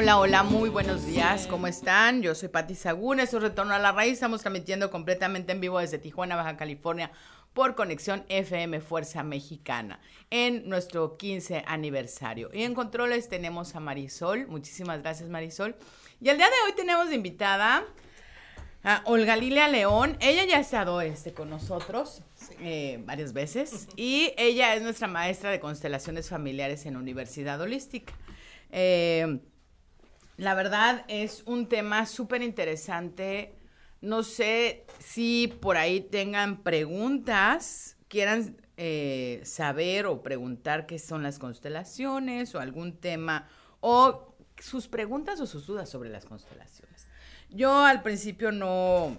Hola, 0.00 0.20
hola, 0.20 0.44
muy 0.44 0.68
buenos 0.68 1.04
días, 1.06 1.48
¿cómo 1.48 1.66
están? 1.66 2.22
Yo 2.22 2.32
soy 2.36 2.48
Pati 2.48 2.76
Sagún, 2.76 3.18
esto 3.18 3.38
es 3.38 3.42
Retorno 3.42 3.74
a 3.74 3.80
la 3.80 3.90
Raíz, 3.90 4.12
estamos 4.12 4.42
transmitiendo 4.42 4.92
completamente 4.92 5.50
en 5.50 5.60
vivo 5.60 5.80
desde 5.80 5.98
Tijuana, 5.98 6.36
Baja 6.36 6.56
California, 6.56 7.10
por 7.52 7.74
conexión 7.74 8.24
FM 8.28 8.80
Fuerza 8.80 9.24
Mexicana, 9.24 9.98
en 10.30 10.68
nuestro 10.68 11.16
15 11.16 11.64
aniversario. 11.66 12.48
Y 12.52 12.62
en 12.62 12.74
controles 12.74 13.28
tenemos 13.28 13.74
a 13.74 13.80
Marisol, 13.80 14.46
muchísimas 14.46 15.02
gracias 15.02 15.30
Marisol. 15.30 15.74
Y 16.20 16.28
el 16.28 16.36
día 16.36 16.46
de 16.46 16.54
hoy 16.64 16.76
tenemos 16.76 17.08
de 17.08 17.16
invitada 17.16 17.82
a 18.84 19.02
Olga 19.04 19.34
Lilia 19.34 19.66
León, 19.66 20.16
ella 20.20 20.44
ya 20.44 20.58
ha 20.58 20.60
estado 20.60 21.00
este, 21.00 21.34
con 21.34 21.50
nosotros 21.50 22.22
eh, 22.60 23.02
varias 23.04 23.32
veces 23.32 23.88
y 23.96 24.32
ella 24.36 24.76
es 24.76 24.82
nuestra 24.82 25.08
maestra 25.08 25.50
de 25.50 25.58
constelaciones 25.58 26.28
familiares 26.28 26.86
en 26.86 26.96
Universidad 26.96 27.60
Holística. 27.60 28.14
Eh, 28.70 29.40
la 30.38 30.54
verdad 30.54 31.04
es 31.08 31.42
un 31.46 31.68
tema 31.68 32.06
súper 32.06 32.42
interesante. 32.42 33.56
No 34.00 34.22
sé 34.22 34.86
si 35.00 35.48
por 35.60 35.76
ahí 35.76 36.00
tengan 36.00 36.62
preguntas, 36.62 37.96
quieran 38.06 38.56
eh, 38.76 39.40
saber 39.42 40.06
o 40.06 40.22
preguntar 40.22 40.86
qué 40.86 41.00
son 41.00 41.24
las 41.24 41.40
constelaciones 41.40 42.54
o 42.54 42.60
algún 42.60 42.96
tema 42.98 43.48
o 43.80 44.36
sus 44.56 44.86
preguntas 44.86 45.40
o 45.40 45.46
sus 45.46 45.66
dudas 45.66 45.90
sobre 45.90 46.08
las 46.08 46.24
constelaciones. 46.24 47.08
Yo 47.50 47.84
al 47.84 48.02
principio 48.02 48.52
no, 48.52 49.18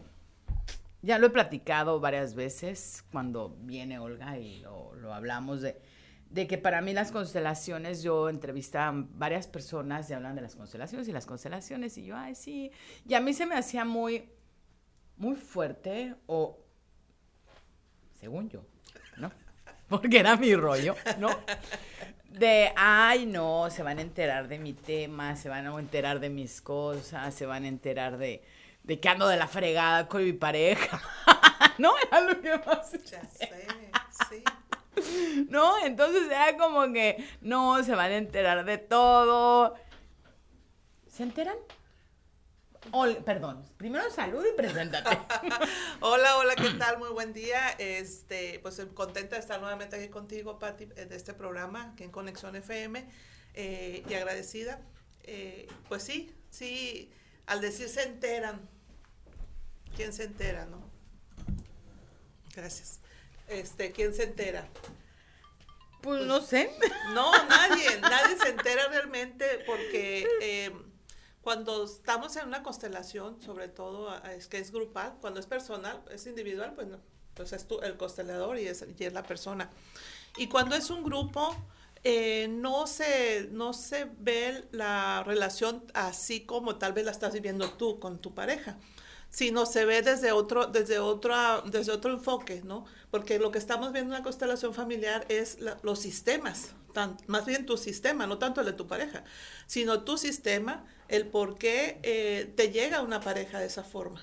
ya 1.02 1.20
lo 1.20 1.28
he 1.28 1.32
platicado 1.32 2.00
varias 2.00 2.34
veces 2.34 3.04
cuando 3.12 3.58
viene 3.60 4.00
Olga 4.00 4.40
y 4.40 4.62
lo, 4.62 4.96
lo 4.96 5.14
hablamos 5.14 5.60
de, 5.62 5.82
de 6.30 6.46
que 6.48 6.58
para 6.58 6.82
mí 6.82 6.94
las 6.94 7.12
constelaciones, 7.12 8.04
yo 8.04 8.30
entrevistaba 8.30 8.90
a 8.90 9.06
varias 9.14 9.48
personas 9.48 10.10
y 10.10 10.14
hablan 10.14 10.36
de 10.36 10.42
las 10.42 10.56
constelaciones 10.56 11.08
y 11.08 11.12
las 11.12 11.26
constelaciones 11.26 11.98
y 11.98 12.06
yo, 12.06 12.16
ay, 12.16 12.36
sí, 12.36 12.72
y 13.08 13.16
a 13.16 13.20
mí 13.20 13.34
se 13.34 13.46
me 13.46 13.56
hacía 13.56 13.84
muy, 13.84 14.30
muy 15.18 15.36
fuerte 15.36 16.16
o, 16.28 16.60
según 18.20 18.50
yo, 18.50 18.64
¿no? 19.18 19.32
Porque 19.90 20.20
era 20.20 20.36
mi 20.36 20.56
rollo, 20.56 20.96
¿no? 21.18 21.30
De, 22.30 22.72
ay, 22.76 23.26
no, 23.26 23.72
se 23.72 23.82
van 23.82 23.98
a 23.98 24.04
enterar 24.04 24.48
de 24.48 24.60
mi 24.60 24.74
tema, 24.74 25.36
se 25.36 25.50
van 25.50 25.66
a 25.66 25.80
enterar 25.80 26.20
de 26.20 26.30
mis 26.30 26.62
cosas, 26.62 27.34
se 27.34 27.48
van 27.48 27.64
a 27.64 27.68
enterar 27.68 28.20
de, 28.20 28.44
de 28.84 29.00
que 29.00 29.10
ando 29.10 29.28
de 29.28 29.38
la 29.38 29.48
fregada 29.48 30.08
con 30.08 30.24
mi 30.24 30.34
pareja. 30.34 31.02
no, 31.80 31.94
era 31.98 32.22
lo 32.22 32.40
que 32.40 32.56
más. 32.60 32.92
Ya 33.06 33.24
sé, 33.30 33.52
sí. 34.30 34.44
¿no? 35.50 35.84
Entonces 35.86 36.26
era 36.28 36.58
como 36.58 36.92
que, 36.94 37.24
no, 37.42 37.84
se 37.84 37.96
van 37.96 38.12
a 38.12 38.18
enterar 38.18 38.66
de 38.66 38.78
todo. 38.78 39.76
¿Se 41.08 41.24
enteran? 41.24 41.58
Perdón, 43.26 43.64
primero 43.78 44.10
salud 44.10 44.44
y 44.46 44.56
preséntate. 44.56 45.10
Hola, 46.00 46.38
hola, 46.38 46.56
¿qué 46.56 46.70
tal? 46.72 46.98
Muy 46.98 47.10
buen 47.10 47.34
día. 47.34 47.70
Este, 47.78 48.60
pues 48.60 48.82
contenta 48.94 49.36
de 49.36 49.42
estar 49.42 49.60
nuevamente 49.60 49.98
aquí 49.98 50.08
contigo, 50.08 50.58
Pati, 50.58 50.88
en 50.96 51.12
este 51.12 51.34
programa, 51.34 51.92
aquí 51.92 52.04
en 52.04 52.12
Conexión 52.12 52.56
FM, 52.56 53.06
eh, 53.54 54.04
y 54.08 54.14
agradecida. 54.14 54.82
Eh, 55.24 55.68
pues 55.88 56.04
sí, 56.04 56.34
sí, 56.50 57.12
al 57.46 57.62
decir 57.62 57.90
se 57.90 58.04
enteran, 58.04 58.68
¿quién 59.96 60.14
se 60.14 60.24
entera, 60.24 60.66
no? 60.66 60.82
Gracias. 62.56 63.02
Este, 63.50 63.92
¿quién 63.92 64.14
se 64.14 64.24
entera? 64.24 64.68
Pues 66.02 66.26
no 66.26 66.42
sé. 66.42 66.72
No, 67.14 67.32
nadie, 67.48 68.00
nadie 68.02 68.38
se 68.38 68.50
entera 68.50 68.88
realmente 68.88 69.64
porque 69.66 70.28
eh, 70.42 70.72
cuando 71.42 71.84
estamos 71.86 72.36
en 72.36 72.48
una 72.48 72.64
constelación, 72.64 73.42
sobre 73.42 73.68
todo 73.68 74.16
es 74.26 74.48
que 74.48 74.60
es 74.60 74.72
grupal, 74.72 75.16
cuando 75.20 75.40
es 75.40 75.48
personal, 75.48 76.02
es 76.12 76.28
individual, 76.28 76.74
pues 76.76 76.88
no, 76.88 77.00
pues 77.34 77.52
es 77.54 77.68
tú, 77.68 77.80
el 77.82 77.98
constelador 77.98 78.60
y 78.60 78.68
es, 78.68 78.86
y 78.98 79.04
es 79.04 79.14
la 79.14 79.24
persona. 79.24 79.72
Y 80.38 80.48
cuando 80.48 80.76
es 80.76 80.90
un 80.92 81.04
grupo, 81.04 81.56
eh, 82.04 82.48
no, 82.48 82.86
se, 82.86 83.50
no 83.52 83.74
se 83.74 84.06
ve 84.20 84.66
la 84.72 85.24
relación 85.24 85.84
así 85.94 86.46
como 86.46 86.78
tal 86.78 86.94
vez 86.94 87.06
la 87.06 87.12
estás 87.12 87.34
viviendo 87.34 87.72
tú 87.72 88.00
con 88.00 88.20
tu 88.20 88.34
pareja 88.34 88.78
sino 89.30 89.66
se 89.66 89.86
ve 89.86 90.02
desde 90.02 90.32
otro, 90.32 90.68
desde 90.68 91.00
otra, 91.00 91.62
desde 91.66 91.92
otro 91.92 92.12
enfoque, 92.12 92.62
¿no? 92.64 92.86
Porque 93.12 93.40
lo 93.40 93.52
que 93.52 93.60
estamos 93.60 93.92
viendo 93.94 94.14
en 94.14 94.20
la 94.20 94.24
constelación 94.24 94.74
familiar 94.74 95.26
es 95.30 95.58
los 95.84 96.00
sistemas, 96.00 96.72
tan- 96.94 97.18
más 97.28 97.46
bien 97.46 97.66
tu 97.66 97.78
sistema, 97.78 98.28
no 98.28 98.38
tanto 98.40 98.62
el 98.62 98.68
de 98.68 98.74
tu 98.74 98.88
pareja, 98.88 99.24
sino 99.68 100.04
tu 100.04 100.18
sistema, 100.18 100.86
el 101.08 101.28
por 101.28 101.58
qué 101.58 102.00
eh, 102.04 102.52
te 102.56 102.72
llega 102.72 103.02
una 103.02 103.22
pareja 103.22 103.60
de 103.60 103.68
esa 103.68 103.84
forma, 103.84 104.22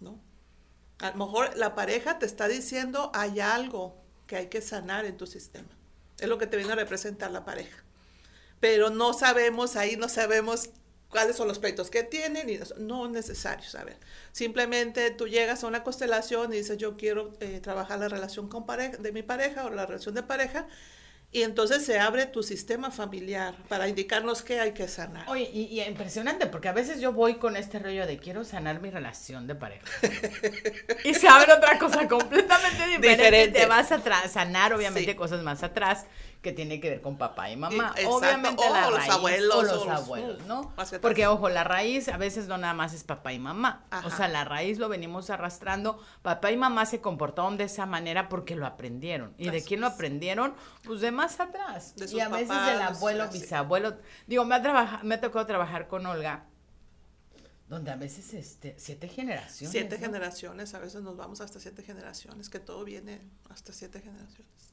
¿no? 0.00 0.18
A 0.98 1.10
lo 1.10 1.16
mejor 1.26 1.56
la 1.56 1.74
pareja 1.74 2.18
te 2.18 2.26
está 2.26 2.48
diciendo 2.48 3.10
hay 3.14 3.40
algo 3.40 3.96
que 4.26 4.36
hay 4.36 4.46
que 4.48 4.60
sanar 4.62 5.04
en 5.04 5.16
tu 5.16 5.26
sistema. 5.26 5.68
Es 6.18 6.28
lo 6.28 6.38
que 6.38 6.46
te 6.46 6.56
viene 6.56 6.72
a 6.72 6.76
representar 6.76 7.30
la 7.32 7.44
pareja. 7.44 7.82
Pero 8.60 8.90
no 8.90 9.12
sabemos, 9.12 9.76
ahí 9.76 9.96
no 9.96 10.08
sabemos 10.08 10.70
cuáles 11.14 11.36
son 11.36 11.46
los 11.46 11.60
pleitos 11.60 11.90
que 11.90 12.02
tienen 12.02 12.50
y 12.50 12.54
eso. 12.54 12.74
no 12.76 13.06
es 13.06 13.12
necesario 13.12 13.64
saber. 13.70 13.96
Simplemente 14.32 15.12
tú 15.12 15.28
llegas 15.28 15.62
a 15.62 15.68
una 15.68 15.84
constelación 15.84 16.52
y 16.52 16.56
dices, 16.56 16.76
yo 16.76 16.96
quiero 16.96 17.32
eh, 17.38 17.60
trabajar 17.62 18.00
la 18.00 18.08
relación 18.08 18.48
con 18.48 18.66
pareja, 18.66 18.96
de 18.96 19.12
mi 19.12 19.22
pareja 19.22 19.64
o 19.64 19.70
la 19.70 19.86
relación 19.86 20.16
de 20.16 20.24
pareja 20.24 20.66
y 21.30 21.42
entonces 21.42 21.84
se 21.84 22.00
abre 22.00 22.26
tu 22.26 22.42
sistema 22.42 22.90
familiar 22.90 23.54
para 23.68 23.88
indicarnos 23.88 24.42
qué 24.42 24.58
hay 24.58 24.72
que 24.72 24.88
sanar. 24.88 25.28
Oye, 25.28 25.48
y, 25.52 25.62
y, 25.62 25.82
impresionante, 25.82 26.46
porque 26.46 26.66
a 26.66 26.72
veces 26.72 27.00
yo 27.00 27.12
voy 27.12 27.36
con 27.36 27.56
este 27.56 27.78
rollo 27.78 28.08
de 28.08 28.18
quiero 28.18 28.42
sanar 28.44 28.80
mi 28.80 28.90
relación 28.90 29.46
de 29.46 29.54
pareja. 29.54 29.84
y 31.04 31.14
se 31.14 31.28
abre 31.28 31.52
otra 31.52 31.78
cosa 31.78 32.08
completamente 32.08 32.86
diferente. 32.86 33.08
diferente. 33.08 33.60
Te 33.60 33.66
vas 33.66 33.92
a 33.92 34.28
sanar, 34.28 34.74
obviamente, 34.74 35.12
sí. 35.12 35.16
cosas 35.16 35.42
más 35.44 35.62
atrás 35.62 36.06
que 36.44 36.52
tiene 36.52 36.78
que 36.78 36.90
ver 36.90 37.00
con 37.00 37.18
papá 37.18 37.50
y 37.50 37.56
mamá. 37.56 37.88
Exacto. 37.96 38.10
Obviamente 38.10 38.62
o 38.64 38.72
la 38.72 38.90
los 38.90 38.98
raíz, 38.98 39.10
abuelos. 39.10 39.54
o 39.56 39.62
los 39.62 39.72
o 39.72 39.84
los- 39.86 39.88
abuelos, 40.02 40.46
¿no? 40.46 40.72
Porque, 41.00 41.26
ojo, 41.26 41.48
la 41.48 41.64
raíz 41.64 42.08
a 42.08 42.16
veces 42.18 42.46
no 42.46 42.58
nada 42.58 42.74
más 42.74 42.92
es 42.94 43.02
papá 43.02 43.32
y 43.32 43.38
mamá. 43.40 43.84
O 44.04 44.10
sea, 44.10 44.28
la 44.28 44.44
raíz 44.44 44.78
lo 44.78 44.88
venimos 44.88 45.30
arrastrando. 45.30 45.98
Papá 46.22 46.52
y 46.52 46.56
mamá 46.56 46.86
se 46.86 47.00
comportaron 47.00 47.56
de 47.56 47.64
esa 47.64 47.86
manera 47.86 48.28
porque 48.28 48.54
lo 48.54 48.66
aprendieron. 48.66 49.34
¿Y 49.38 49.50
de 49.50 49.64
quién 49.64 49.80
lo 49.80 49.88
aprendieron? 49.88 50.54
Pues 50.84 51.00
de 51.00 51.10
más 51.10 51.40
atrás. 51.40 51.96
De 51.96 52.06
y 52.14 52.20
a 52.20 52.28
veces 52.28 52.48
papás, 52.48 52.70
del 52.72 52.82
abuelo, 52.82 53.28
bisabuelo. 53.28 53.96
Digo, 54.26 54.44
me 54.44 54.54
ha, 54.54 54.62
trabaja- 54.62 55.00
me 55.02 55.16
ha 55.16 55.20
tocado 55.20 55.46
trabajar 55.46 55.88
con 55.88 56.04
Olga, 56.04 56.44
donde 57.68 57.90
a 57.90 57.96
veces 57.96 58.34
este, 58.34 58.74
siete 58.78 59.08
generaciones. 59.08 59.70
Siete 59.72 59.96
¿no? 59.98 60.04
generaciones, 60.04 60.74
a 60.74 60.78
veces 60.78 61.02
nos 61.02 61.16
vamos 61.16 61.40
hasta 61.40 61.58
siete 61.58 61.82
generaciones, 61.82 62.50
que 62.50 62.60
todo 62.60 62.84
viene 62.84 63.22
hasta 63.48 63.72
siete 63.72 64.00
generaciones. 64.00 64.63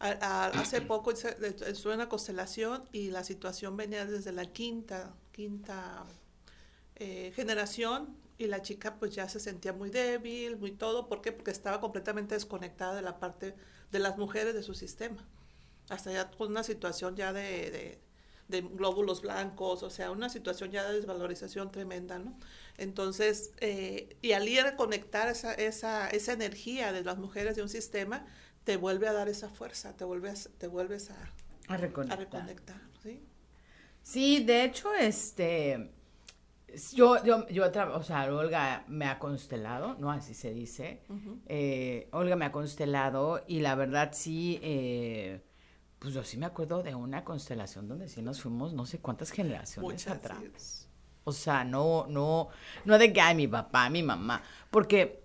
Hace 0.00 0.80
poco 0.80 1.10
estuve 1.10 1.92
en 1.92 2.00
una 2.00 2.08
constelación 2.08 2.84
y 2.92 3.10
la 3.10 3.22
situación 3.22 3.76
venía 3.76 4.06
desde 4.06 4.32
la 4.32 4.46
quinta, 4.46 5.14
quinta 5.32 6.06
eh, 6.96 7.32
generación 7.36 8.16
y 8.38 8.46
la 8.46 8.62
chica 8.62 8.96
pues 8.98 9.14
ya 9.14 9.28
se 9.28 9.40
sentía 9.40 9.72
muy 9.74 9.90
débil, 9.90 10.56
muy 10.58 10.72
todo. 10.72 11.08
¿Por 11.08 11.20
qué? 11.22 11.32
Porque 11.32 11.50
estaba 11.50 11.80
completamente 11.80 12.34
desconectada 12.34 12.94
de 12.94 13.02
la 13.02 13.18
parte 13.20 13.54
de 13.92 13.98
las 13.98 14.18
mujeres 14.18 14.54
de 14.54 14.62
su 14.62 14.74
sistema. 14.74 15.26
Hasta 15.88 16.12
ya 16.12 16.30
con 16.30 16.48
una 16.50 16.62
situación 16.62 17.16
ya 17.16 17.32
de, 17.32 17.70
de- 17.70 18.00
de 18.48 18.62
glóbulos 18.62 19.22
blancos, 19.22 19.82
o 19.84 19.90
sea, 19.90 20.10
una 20.10 20.28
situación 20.28 20.72
ya 20.72 20.84
de 20.88 20.94
desvalorización 20.96 21.70
tremenda, 21.70 22.18
¿no? 22.18 22.36
Entonces, 22.78 23.52
eh, 23.60 24.16
y 24.22 24.32
al 24.32 24.48
ir 24.48 24.60
a 24.62 24.74
conectar 24.76 25.28
esa, 25.28 25.54
esa, 25.54 26.08
esa 26.10 26.32
energía 26.32 26.92
de 26.92 27.04
las 27.04 27.16
mujeres 27.18 27.54
de 27.54 27.62
un 27.62 27.68
sistema, 27.68 28.26
te 28.64 28.76
vuelve 28.76 29.08
a 29.08 29.12
dar 29.12 29.28
esa 29.28 29.48
fuerza, 29.48 29.96
te 29.96 30.04
vuelves, 30.04 30.50
te 30.58 30.66
vuelves 30.66 31.10
a, 31.10 31.16
A 31.68 31.74
a 31.74 31.76
reconectar. 31.76 32.80
¿sí? 33.02 33.22
Sí, 34.02 34.44
de 34.44 34.64
hecho, 34.64 34.94
este, 34.94 35.92
yo, 36.94 37.22
yo, 37.24 37.46
yo, 37.48 37.70
o 37.94 38.02
sea, 38.02 38.32
Olga 38.32 38.84
me 38.88 39.06
ha 39.06 39.18
constelado, 39.18 39.96
¿no? 39.98 40.10
Así 40.10 40.34
se 40.34 40.52
dice. 40.52 41.02
Eh, 41.46 42.08
Olga 42.12 42.36
me 42.36 42.44
ha 42.44 42.52
constelado 42.52 43.44
y 43.46 43.60
la 43.60 43.74
verdad 43.74 44.10
sí, 44.12 44.58
eh, 44.62 45.42
pues 45.98 46.14
yo 46.14 46.22
sí 46.24 46.38
me 46.38 46.46
acuerdo 46.46 46.82
de 46.82 46.94
una 46.94 47.24
constelación 47.24 47.88
donde 47.88 48.08
sí 48.08 48.22
nos 48.22 48.40
fuimos 48.40 48.72
no 48.72 48.86
sé 48.86 48.98
cuántas 48.98 49.30
generaciones 49.30 49.90
Muchas, 49.90 50.16
atrás. 50.16 50.88
O 51.24 51.32
sea, 51.32 51.64
no, 51.64 52.06
no, 52.08 52.48
no 52.84 52.98
de 52.98 53.12
que, 53.12 53.20
ay, 53.20 53.34
mi 53.34 53.46
papá, 53.46 53.90
mi 53.90 54.02
mamá, 54.02 54.42
porque 54.70 55.22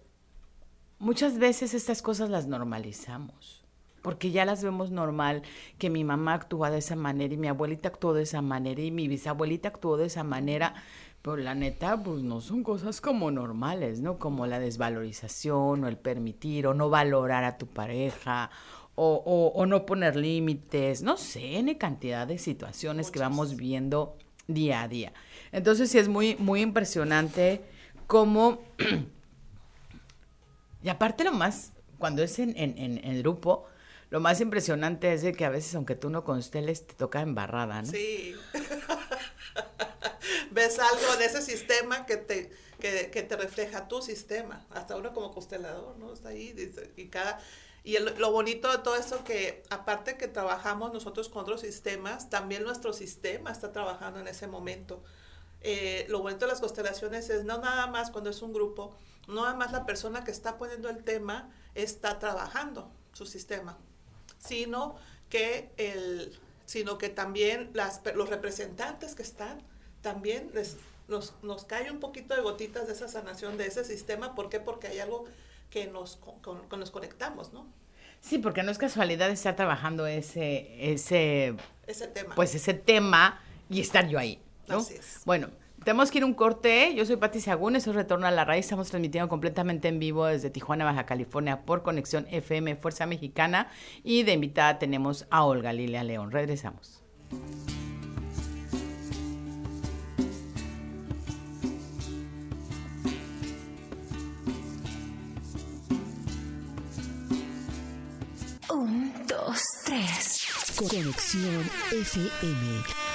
muchas 1.05 1.37
veces 1.37 1.73
estas 1.73 2.01
cosas 2.01 2.29
las 2.29 2.47
normalizamos, 2.47 3.63
porque 4.01 4.31
ya 4.31 4.43
las 4.43 4.63
vemos 4.63 4.89
normal, 4.91 5.43
que 5.77 5.89
mi 5.89 6.03
mamá 6.03 6.33
actúa 6.33 6.71
de 6.71 6.79
esa 6.79 6.95
manera 6.95 7.33
y 7.33 7.37
mi 7.37 7.47
abuelita 7.47 7.89
actuó 7.89 8.13
de 8.13 8.23
esa 8.23 8.41
manera 8.41 8.81
y 8.81 8.91
mi 8.91 9.07
bisabuelita 9.07 9.69
actuó 9.69 9.97
de 9.97 10.07
esa 10.07 10.23
manera, 10.23 10.73
pero 11.21 11.37
la 11.37 11.53
neta, 11.55 12.01
pues 12.01 12.21
no 12.23 12.41
son 12.41 12.63
cosas 12.63 13.01
como 13.01 13.29
normales, 13.31 13.99
¿no? 14.01 14.17
Como 14.19 14.45
la 14.47 14.59
desvalorización 14.59 15.83
o 15.83 15.87
el 15.87 15.97
permitir 15.97 16.67
o 16.67 16.73
no 16.73 16.89
valorar 16.89 17.43
a 17.43 17.57
tu 17.57 17.67
pareja. 17.67 18.49
O, 18.97 19.21
o- 19.25 19.51
o 19.61 19.65
no 19.65 19.85
poner 19.85 20.15
límites, 20.15 21.01
no 21.01 21.17
sé, 21.17 21.57
N 21.57 21.77
cantidad 21.77 22.25
de 22.25 22.37
situaciones 22.37 23.11
que 23.11 23.19
vamos 23.19 23.57
viendo 23.57 24.15
día 24.47 24.83
a 24.83 24.87
día. 24.87 25.11
Entonces 25.51 25.91
sí 25.91 25.97
es 25.97 26.07
muy, 26.07 26.37
muy 26.37 26.61
impresionante 26.61 27.61
cómo, 28.07 28.59
y 30.85 30.89
aparte 30.89 31.23
lo 31.25 31.33
más, 31.33 31.73
cuando 31.99 32.23
es 32.23 32.39
en, 32.39 32.51
en, 32.57 32.77
en, 32.77 33.03
en 33.03 33.19
grupo, 33.21 33.65
lo 34.11 34.19
más 34.21 34.39
impresionante 34.41 35.13
es 35.13 35.23
de 35.23 35.33
que 35.33 35.45
a 35.45 35.49
veces 35.49 35.75
aunque 35.75 35.95
tú 35.95 36.09
no 36.11 36.23
consteles, 36.23 36.87
te 36.87 36.93
toca 36.95 37.21
embarrada, 37.21 37.81
¿no? 37.83 37.91
Sí. 37.91 38.35
Ves 40.51 40.79
algo 40.79 41.17
de 41.17 41.25
ese 41.25 41.41
sistema 41.41 42.05
que 42.05 42.17
te, 42.17 42.51
que, 42.79 43.09
que 43.11 43.23
te 43.23 43.35
refleja 43.35 43.87
tu 43.87 44.01
sistema, 44.01 44.65
hasta 44.71 44.95
uno 44.95 45.13
como 45.13 45.33
constelador, 45.33 45.97
¿no? 45.97 46.13
Está 46.13 46.29
ahí, 46.29 46.53
y 46.95 47.07
cada... 47.07 47.39
Y 47.83 47.97
el- 47.97 48.15
lo 48.17 48.31
bonito 48.31 48.71
de 48.71 48.79
todo 48.79 48.95
eso 48.95 49.23
que, 49.23 49.61
aparte 49.69 50.17
que 50.17 50.27
trabajamos 50.27 50.91
nosotros 50.91 51.29
con 51.29 51.43
otros 51.43 51.61
sistemas, 51.61 52.29
también 52.31 52.63
nuestro 52.63 52.93
sistema 52.93 53.51
está 53.51 53.71
trabajando 53.71 54.19
en 54.19 54.27
ese 54.27 54.47
momento. 54.47 55.03
Eh, 55.67 56.05
lo 56.09 56.21
bonito 56.21 56.45
de 56.45 56.51
las 56.51 56.59
constelaciones 56.59 57.27
es 57.31 57.43
no 57.43 57.57
nada 57.57 57.87
más 57.87 58.11
cuando 58.11 58.29
es 58.29 58.43
un 58.43 58.53
grupo, 58.53 58.95
no 59.27 59.41
nada 59.41 59.55
más 59.55 59.71
la 59.71 59.83
persona 59.83 60.23
que 60.23 60.29
está 60.29 60.59
poniendo 60.59 60.89
el 60.89 61.03
tema 61.03 61.49
está 61.73 62.19
trabajando 62.19 62.91
su 63.13 63.25
sistema, 63.25 63.75
sino 64.37 64.95
que 65.27 65.71
el 65.77 66.37
sino 66.65 66.99
que 66.99 67.09
también 67.09 67.71
las, 67.73 68.01
los 68.15 68.29
representantes 68.29 69.15
que 69.15 69.23
están 69.23 69.59
también 70.01 70.51
les, 70.53 70.77
nos, 71.07 71.33
nos 71.41 71.65
cae 71.65 71.89
un 71.89 71.99
poquito 71.99 72.35
de 72.35 72.41
gotitas 72.41 72.85
de 72.85 72.93
esa 72.93 73.07
sanación 73.07 73.57
de 73.57 73.65
ese 73.65 73.83
sistema. 73.83 74.35
¿Por 74.35 74.49
qué? 74.49 74.59
Porque 74.59 74.87
hay 74.87 74.99
algo 74.99 75.25
que 75.71 75.87
nos, 75.87 76.17
con 76.17 76.67
nos 76.79 76.91
conectamos, 76.91 77.53
¿no? 77.53 77.67
Sí, 78.21 78.39
porque 78.39 78.63
no 78.63 78.71
es 78.71 78.77
casualidad 78.77 79.29
estar 79.29 79.55
trabajando 79.55 80.07
ese, 80.07 80.91
ese, 80.93 81.55
Ese 81.85 82.07
tema. 82.07 82.33
pues 82.35 82.55
ese 82.55 82.73
tema 82.73 83.41
y 83.69 83.81
estar 83.81 84.07
yo 84.07 84.17
ahí, 84.17 84.41
¿no? 84.67 84.77
Así 84.77 84.95
es. 84.95 85.21
Bueno, 85.25 85.49
tenemos 85.83 86.09
que 86.09 86.17
ir 86.17 86.23
a 86.23 86.27
un 86.27 86.33
corte. 86.33 86.95
Yo 86.95 87.05
soy 87.05 87.15
Pati 87.17 87.39
Sagún, 87.39 87.75
eso 87.75 87.91
es 87.91 87.95
Retorno 87.95 88.25
a 88.25 88.31
la 88.31 88.43
Raíz. 88.43 88.65
Estamos 88.65 88.89
transmitiendo 88.89 89.29
completamente 89.29 89.87
en 89.87 89.99
vivo 89.99 90.25
desde 90.25 90.49
Tijuana, 90.49 90.83
Baja 90.83 91.05
California, 91.05 91.61
por 91.61 91.83
Conexión 91.83 92.25
FM 92.31 92.75
Fuerza 92.75 93.05
Mexicana. 93.05 93.69
Y 94.03 94.23
de 94.23 94.33
invitada 94.33 94.79
tenemos 94.79 95.27
a 95.29 95.43
Olga 95.43 95.73
Lilia 95.73 96.03
León. 96.03 96.31
Regresamos. 96.31 97.03
Un, 108.69 109.13
dos, 109.27 109.61
tres. 109.85 110.47
Conexión 110.77 111.63
FM. 111.91 113.14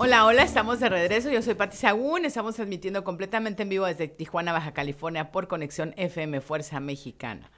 Hola, 0.00 0.26
hola, 0.26 0.44
estamos 0.44 0.78
de 0.78 0.88
regreso. 0.88 1.28
Yo 1.28 1.42
soy 1.42 1.54
Pati 1.54 1.76
Sagún. 1.76 2.24
Estamos 2.24 2.54
transmitiendo 2.54 3.02
completamente 3.02 3.64
en 3.64 3.68
vivo 3.68 3.84
desde 3.84 4.06
Tijuana, 4.06 4.52
Baja 4.52 4.72
California, 4.72 5.32
por 5.32 5.48
Conexión 5.48 5.92
FM 5.96 6.40
Fuerza 6.40 6.78
Mexicana. 6.78 7.50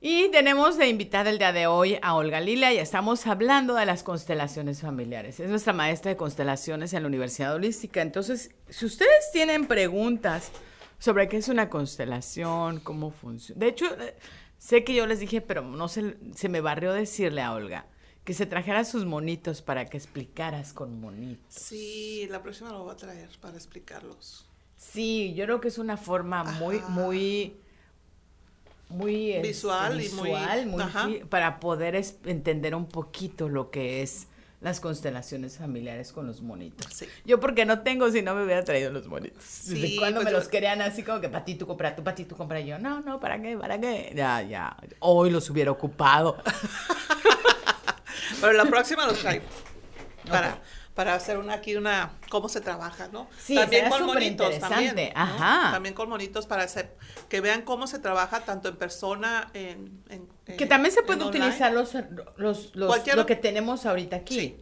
Y 0.00 0.30
tenemos 0.30 0.78
de 0.78 0.88
invitada 0.88 1.30
el 1.30 1.38
día 1.38 1.52
de 1.52 1.68
hoy 1.68 1.96
a 2.02 2.16
Olga 2.16 2.40
Lila 2.40 2.72
y 2.72 2.78
estamos 2.78 3.24
hablando 3.28 3.76
de 3.76 3.86
las 3.86 4.02
constelaciones 4.02 4.80
familiares. 4.80 5.38
Es 5.38 5.48
nuestra 5.48 5.72
maestra 5.72 6.10
de 6.10 6.16
constelaciones 6.16 6.92
en 6.92 7.04
la 7.04 7.06
Universidad 7.06 7.54
Holística. 7.54 8.02
Entonces, 8.02 8.50
si 8.68 8.86
ustedes 8.86 9.30
tienen 9.32 9.68
preguntas 9.68 10.50
sobre 10.98 11.28
qué 11.28 11.36
es 11.36 11.48
una 11.48 11.70
constelación, 11.70 12.80
cómo 12.80 13.12
funciona. 13.12 13.60
De 13.60 13.68
hecho, 13.68 13.86
eh, 14.00 14.16
sé 14.58 14.82
que 14.82 14.92
yo 14.92 15.06
les 15.06 15.20
dije, 15.20 15.40
pero 15.40 15.62
no 15.62 15.86
se, 15.86 16.16
se 16.34 16.48
me 16.48 16.60
barrió 16.60 16.92
decirle 16.92 17.42
a 17.42 17.52
Olga 17.52 17.86
que 18.30 18.34
se 18.34 18.46
trajera 18.46 18.84
sus 18.84 19.04
monitos 19.06 19.60
para 19.60 19.86
que 19.86 19.96
explicaras 19.96 20.72
con 20.72 21.00
monitos. 21.00 21.52
Sí, 21.52 22.28
la 22.30 22.40
próxima 22.40 22.70
lo 22.70 22.84
voy 22.84 22.92
a 22.92 22.96
traer 22.96 23.28
para 23.40 23.56
explicarlos. 23.56 24.46
Sí, 24.76 25.34
yo 25.34 25.46
creo 25.46 25.60
que 25.60 25.66
es 25.66 25.78
una 25.78 25.96
forma 25.96 26.44
muy, 26.44 26.76
Ajá. 26.76 26.88
muy, 26.90 27.56
muy 28.88 29.32
este, 29.32 29.48
Visual 29.48 30.00
y 30.00 30.08
muy- 30.10 31.24
para 31.28 31.58
poder 31.58 31.96
es- 31.96 32.18
entender 32.24 32.76
un 32.76 32.86
poquito 32.86 33.48
lo 33.48 33.72
que 33.72 34.00
es 34.02 34.28
las 34.60 34.78
constelaciones 34.78 35.58
familiares 35.58 36.12
con 36.12 36.28
los 36.28 36.40
monitos. 36.40 36.86
Sí. 36.92 37.06
Yo 37.24 37.40
porque 37.40 37.64
no 37.64 37.80
tengo 37.80 38.12
si 38.12 38.22
no 38.22 38.36
me 38.36 38.44
hubiera 38.44 38.62
traído 38.62 38.92
los 38.92 39.08
monitos. 39.08 39.42
Desde 39.66 39.88
Sí, 39.88 39.96
cuando 39.98 40.18
pues 40.20 40.26
me 40.26 40.30
yo- 40.30 40.38
los 40.38 40.46
querían 40.46 40.80
así 40.82 41.02
como 41.02 41.20
que 41.20 41.28
para 41.28 41.44
ti 41.44 41.56
tú 41.56 41.66
compra, 41.66 41.96
tú 41.96 42.04
para 42.04 42.14
ti 42.14 42.26
tú 42.26 42.36
compra 42.36 42.60
Y 42.60 42.66
yo. 42.66 42.78
No, 42.78 43.00
no, 43.00 43.18
¿para 43.18 43.42
qué? 43.42 43.56
¿Para 43.58 43.80
qué? 43.80 44.12
Ya, 44.14 44.40
ya. 44.42 44.76
Hoy 45.00 45.30
los 45.30 45.50
hubiera 45.50 45.72
ocupado. 45.72 46.36
Pero 48.40 48.52
la 48.52 48.64
próxima 48.64 49.06
los 49.06 49.18
traigo. 49.20 49.44
Para, 50.28 50.58
para 50.94 51.14
hacer 51.14 51.38
una 51.38 51.54
aquí 51.54 51.76
una 51.76 52.12
cómo 52.28 52.48
se 52.48 52.60
trabaja, 52.60 53.08
¿no? 53.08 53.28
Sí, 53.38 53.54
también 53.54 53.88
con 53.88 54.04
monitos 54.06 54.58
también. 54.58 54.94
¿no? 54.96 55.02
ajá. 55.14 55.70
También 55.72 55.94
con 55.94 56.08
monitos 56.08 56.46
para 56.46 56.64
hacer 56.64 56.96
que 57.28 57.40
vean 57.40 57.62
cómo 57.62 57.86
se 57.86 57.98
trabaja 57.98 58.40
tanto 58.40 58.68
en 58.68 58.76
persona 58.76 59.50
en, 59.54 60.02
en- 60.10 60.28
Que 60.56 60.66
también 60.66 60.92
se 60.94 61.02
online. 61.24 61.46
utilizar 61.46 61.72
los, 61.72 61.94
los, 62.36 62.74
los- 62.76 63.06
lo 63.16 63.26
que 63.26 63.36
tenemos 63.36 63.86
ahorita 63.86 64.16
aquí. 64.16 64.34
Sí. 64.40 64.60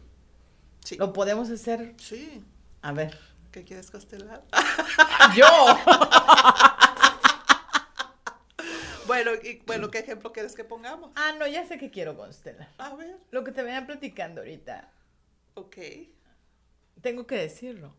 Sí. 0.85 0.95
Lo 0.97 1.11
podemos 1.11 1.49
hacer. 1.49 1.93
Sí. 1.97 2.41
A 2.81 2.93
ver. 2.93 3.19
¿Qué 3.51 3.63
quieres 3.65 3.91
constelar? 3.91 4.43
Yo. 5.35 5.45
bueno, 9.09 9.31
y 9.43 9.61
bueno, 9.65 9.91
¿qué 9.91 9.99
ejemplo 9.99 10.31
quieres 10.31 10.55
que 10.55 10.63
pongamos? 10.63 11.11
ah, 11.15 11.33
no, 11.37 11.47
ya 11.47 11.65
sé 11.65 11.77
que 11.77 11.91
quiero 11.91 12.15
constelar. 12.15 12.69
A 12.77 12.95
ver. 12.95 13.17
Lo 13.31 13.43
que 13.43 13.51
te 13.51 13.63
venía 13.63 13.85
platicando 13.85 14.41
ahorita. 14.41 14.91
Ok. 15.55 15.77
Tengo 17.01 17.25
que 17.27 17.35
decirlo. 17.35 17.93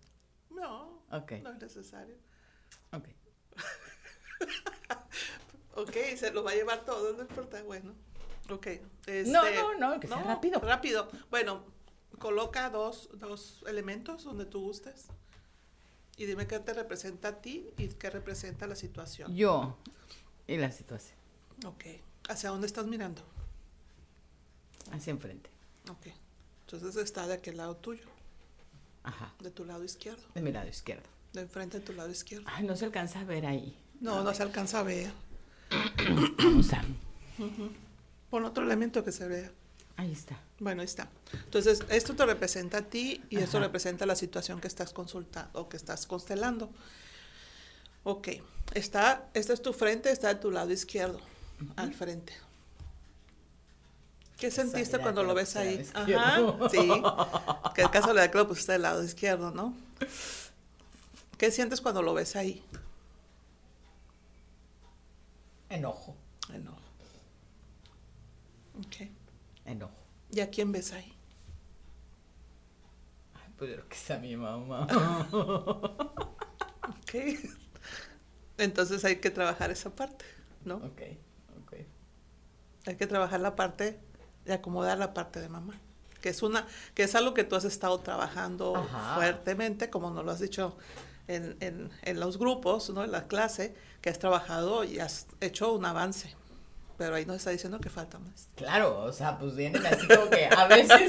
No. 0.50 1.02
Ok. 1.11 1.33
No 1.43 1.50
es 1.50 1.59
necesario. 1.61 2.17
Ok. 2.93 3.09
Ok, 5.76 5.97
se 6.17 6.33
lo 6.33 6.43
va 6.43 6.50
a 6.50 6.55
llevar 6.55 6.85
todo, 6.85 7.12
no 7.14 7.23
importa, 7.23 7.62
bueno. 7.62 7.95
Ok. 8.50 8.67
este, 8.67 9.25
No, 9.26 9.43
no, 9.50 9.75
no, 9.79 10.00
que 10.00 10.09
sea 10.09 10.23
rápido. 10.23 10.61
Rápido. 10.61 11.09
Bueno, 11.31 11.64
coloca 12.19 12.69
dos, 12.71 13.09
dos 13.14 13.64
elementos 13.67 14.25
donde 14.25 14.45
tú 14.45 14.61
gustes. 14.61 15.07
Y 16.17 16.26
dime 16.26 16.47
qué 16.47 16.59
te 16.59 16.75
representa 16.75 17.29
a 17.29 17.40
ti 17.40 17.71
y 17.79 17.88
qué 17.88 18.11
representa 18.11 18.67
la 18.67 18.75
situación. 18.76 19.35
Yo 19.35 19.79
y 20.50 20.57
la 20.57 20.73
situación. 20.73 21.16
Ok. 21.64 21.85
¿Hacia 22.28 22.50
dónde 22.50 22.66
estás 22.66 22.87
mirando? 22.87 23.23
Hacia 24.92 25.11
enfrente. 25.12 25.49
Ok. 25.88 26.09
Entonces 26.62 26.97
está 26.97 27.26
de 27.26 27.35
aquel 27.35 27.57
lado 27.57 27.76
tuyo, 27.76 28.07
Ajá. 29.02 29.33
de 29.40 29.50
tu 29.50 29.64
lado 29.64 29.83
izquierdo. 29.85 30.23
De 30.35 30.42
mi 30.42 30.52
lado 30.52 30.69
izquierdo. 30.69 31.04
De 31.33 31.42
enfrente 31.42 31.78
de 31.78 31.85
tu 31.85 31.92
lado 31.92 32.11
izquierdo. 32.11 32.47
Ay, 32.52 32.64
no 32.64 32.76
se 32.76 32.85
alcanza 32.85 33.21
a 33.21 33.25
ver 33.25 33.47
ahí. 33.47 33.76
No, 34.00 34.23
no 34.23 34.35
se 34.35 34.42
alcanza 34.42 34.80
a 34.80 34.83
ver. 34.83 35.12
Vamos 36.38 36.73
a. 36.73 36.83
Pon 38.30 38.45
otro 38.45 38.64
elemento 38.64 39.04
que 39.04 39.12
se 39.12 39.26
vea. 39.28 39.50
Ahí 39.97 40.12
está. 40.12 40.38
Bueno, 40.59 40.80
ahí 40.83 40.87
está. 40.87 41.09
Entonces, 41.33 41.83
esto 41.88 42.14
te 42.14 42.25
representa 42.25 42.78
a 42.78 42.83
ti 42.83 43.23
y 43.30 43.37
esto 43.38 43.59
Ajá. 43.59 43.66
representa 43.66 44.07
la 44.07 44.16
situación 44.16 44.61
que 44.61 44.69
estás 44.69 44.92
consultando 44.92 45.50
o 45.61 45.69
que 45.69 45.76
estás 45.76 46.07
constelando. 46.07 46.71
Ok, 48.04 48.28
está, 48.75 49.28
este 49.35 49.52
es 49.52 49.62
tu 49.62 49.73
frente, 49.73 50.11
está 50.11 50.28
de 50.28 50.40
tu 50.40 50.50
lado 50.50 50.73
izquierdo, 50.73 51.21
al 51.76 51.92
frente. 51.92 52.33
¿Qué 54.38 54.50
sentiste 54.50 54.99
cuando 54.99 55.21
que 55.21 55.26
lo 55.26 55.35
ves 55.35 55.54
ahí? 55.57 55.87
Ajá, 55.92 56.38
sí. 56.71 56.90
Qué 57.75 57.85
casualidad 57.92 58.30
que 58.30 58.38
lo 58.38 58.49
pusiste 58.49 58.73
del 58.73 58.83
lado 58.83 59.04
izquierdo, 59.04 59.50
¿no? 59.50 59.75
¿Qué 61.37 61.50
sientes 61.50 61.83
cuando 61.83 62.00
lo 62.00 62.14
ves 62.14 62.37
ahí? 62.37 62.64
Enojo. 65.69 66.16
Enojo. 66.52 66.80
Ok. 68.78 69.09
Enojo. 69.66 69.92
¿Y 70.33 70.40
a 70.40 70.49
quién 70.49 70.73
ves 70.73 70.92
ahí? 70.92 71.14
Ay, 73.35 73.52
pues 73.59 73.73
creo 73.75 73.88
que 73.88 73.97
es 73.97 74.11
a 74.11 74.19
mi 74.19 74.37
mamá. 74.37 74.87
Ok. 77.02 77.14
Entonces 78.61 79.05
hay 79.05 79.17
que 79.17 79.31
trabajar 79.31 79.71
esa 79.71 79.90
parte, 79.90 80.25
¿no? 80.64 80.76
ok, 80.76 81.02
ok. 81.62 81.75
Hay 82.87 82.97
que 82.97 83.07
trabajar 83.07 83.40
la 83.40 83.57
parte 83.57 83.99
de 84.45 84.52
acomodar 84.52 84.99
la 84.99 85.14
parte 85.14 85.40
de 85.40 85.49
mamá, 85.49 85.75
que 86.21 86.29
es 86.29 86.43
una, 86.43 86.67
que 86.95 87.02
es 87.02 87.14
algo 87.14 87.35
que 87.35 87.45
tú 87.45 87.57
has 87.57 87.64
estado 87.64 87.99
trabajando 88.00 88.76
Ajá. 88.76 89.17
fuertemente, 89.17 89.90
como 89.90 90.11
nos 90.11 90.25
lo 90.25 90.31
has 90.33 90.40
dicho 90.40 90.76
en, 91.29 91.57
en, 91.61 91.90
en 92.02 92.21
los 92.21 92.38
grupos, 92.38 92.90
¿no? 92.90 93.05
En 93.05 93.12
la 93.12 93.26
clase, 93.29 93.75
que 94.00 94.11
has 94.11 94.19
trabajado 94.19 94.85
y 94.85 94.99
has 94.99 95.26
hecho 95.40 95.73
un 95.73 95.85
avance. 95.85 96.35
Pero 96.99 97.14
ahí 97.14 97.25
nos 97.25 97.37
está 97.37 97.50
diciendo 97.50 97.81
que 97.81 97.88
falta 97.88 98.19
más. 98.19 98.49
Claro, 98.57 99.05
o 99.05 99.12
sea, 99.12 99.38
pues 99.38 99.57
vienen 99.57 99.85
así 99.87 100.07
como 100.07 100.29
que, 100.29 100.47
a 100.47 100.67
ver 100.67 100.85
si 100.85 101.09